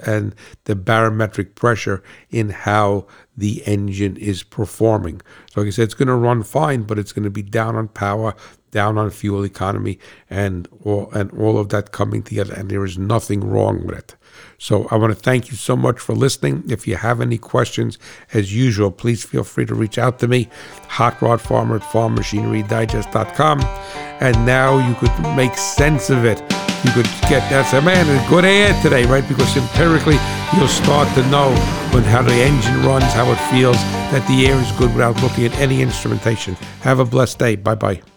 and 0.07 0.35
the 0.65 0.75
barometric 0.75 1.55
pressure 1.55 2.03
in 2.31 2.51
how 2.51 3.07
the 3.37 3.63
engine 3.67 4.17
is 4.17 4.43
performing. 4.43 5.21
So, 5.53 5.61
like 5.61 5.69
I 5.69 5.71
said, 5.71 5.85
it's 5.85 5.95
going 5.95 6.09
to 6.09 6.15
run 6.15 6.43
fine, 6.43 6.83
but 6.83 6.99
it's 6.99 7.13
going 7.13 7.25
to 7.25 7.31
be 7.31 7.43
down 7.43 7.77
on 7.77 7.89
power, 7.89 8.35
down 8.71 8.97
on 8.99 9.11
fuel 9.11 9.45
economy, 9.45 9.99
and 10.31 10.67
all 10.83 11.11
and 11.13 11.31
all 11.33 11.59
of 11.59 11.69
that 11.69 11.93
coming 11.93 12.23
together. 12.23 12.55
And 12.55 12.71
there 12.71 12.85
is 12.85 12.97
nothing 12.99 13.49
wrong 13.49 13.87
with 13.87 13.99
it. 13.99 14.17
So 14.59 14.89
I 14.91 14.97
want 14.97 15.13
to 15.13 15.19
thank 15.19 15.51
you 15.51 15.57
so 15.57 15.77
much 15.77 15.99
for 16.01 16.15
listening. 16.15 16.65
If 16.69 16.87
you 16.87 16.97
have 16.97 17.21
any 17.21 17.39
questions, 17.39 17.99
as 18.33 18.55
usual, 18.55 18.91
please 18.91 19.25
feel 19.25 19.45
free 19.45 19.67
to 19.67 19.75
reach 19.75 19.99
out 19.99 20.19
to 20.21 20.29
me, 20.29 20.49
Hot 20.89 21.21
Rod 21.21 21.41
Farmer 21.41 21.77
at 21.77 21.83
farmmachinerydigest.com. 21.83 23.61
And 24.21 24.47
now 24.47 24.79
you 24.79 24.95
could 24.95 25.37
make 25.37 25.57
sense 25.57 26.11
of 26.11 26.25
it 26.25 26.41
you 26.85 26.91
could 26.93 27.07
get 27.29 27.49
that's 27.49 27.73
a 27.73 27.81
man 27.81 28.05
a 28.09 28.29
good 28.29 28.45
air 28.45 28.79
today, 28.83 29.05
right? 29.07 29.27
Because 29.27 29.57
empirically 29.57 30.19
you'll 30.55 30.69
start 30.69 31.09
to 31.15 31.27
know 31.29 31.51
when 31.93 32.05
how 32.05 32.23
the 32.23 32.35
engine 32.35 32.85
runs, 32.85 33.05
how 33.05 33.31
it 33.33 33.41
feels, 33.51 33.77
that 34.13 34.27
the 34.29 34.47
air 34.47 34.57
is 34.57 34.71
good 34.73 34.93
without 34.93 35.21
looking 35.23 35.47
at 35.47 35.55
any 35.59 35.81
instrumentation. 35.81 36.55
Have 36.83 37.01
a 37.01 37.05
blessed 37.05 37.39
day. 37.39 37.57
Bye 37.57 37.75
bye. 37.75 38.14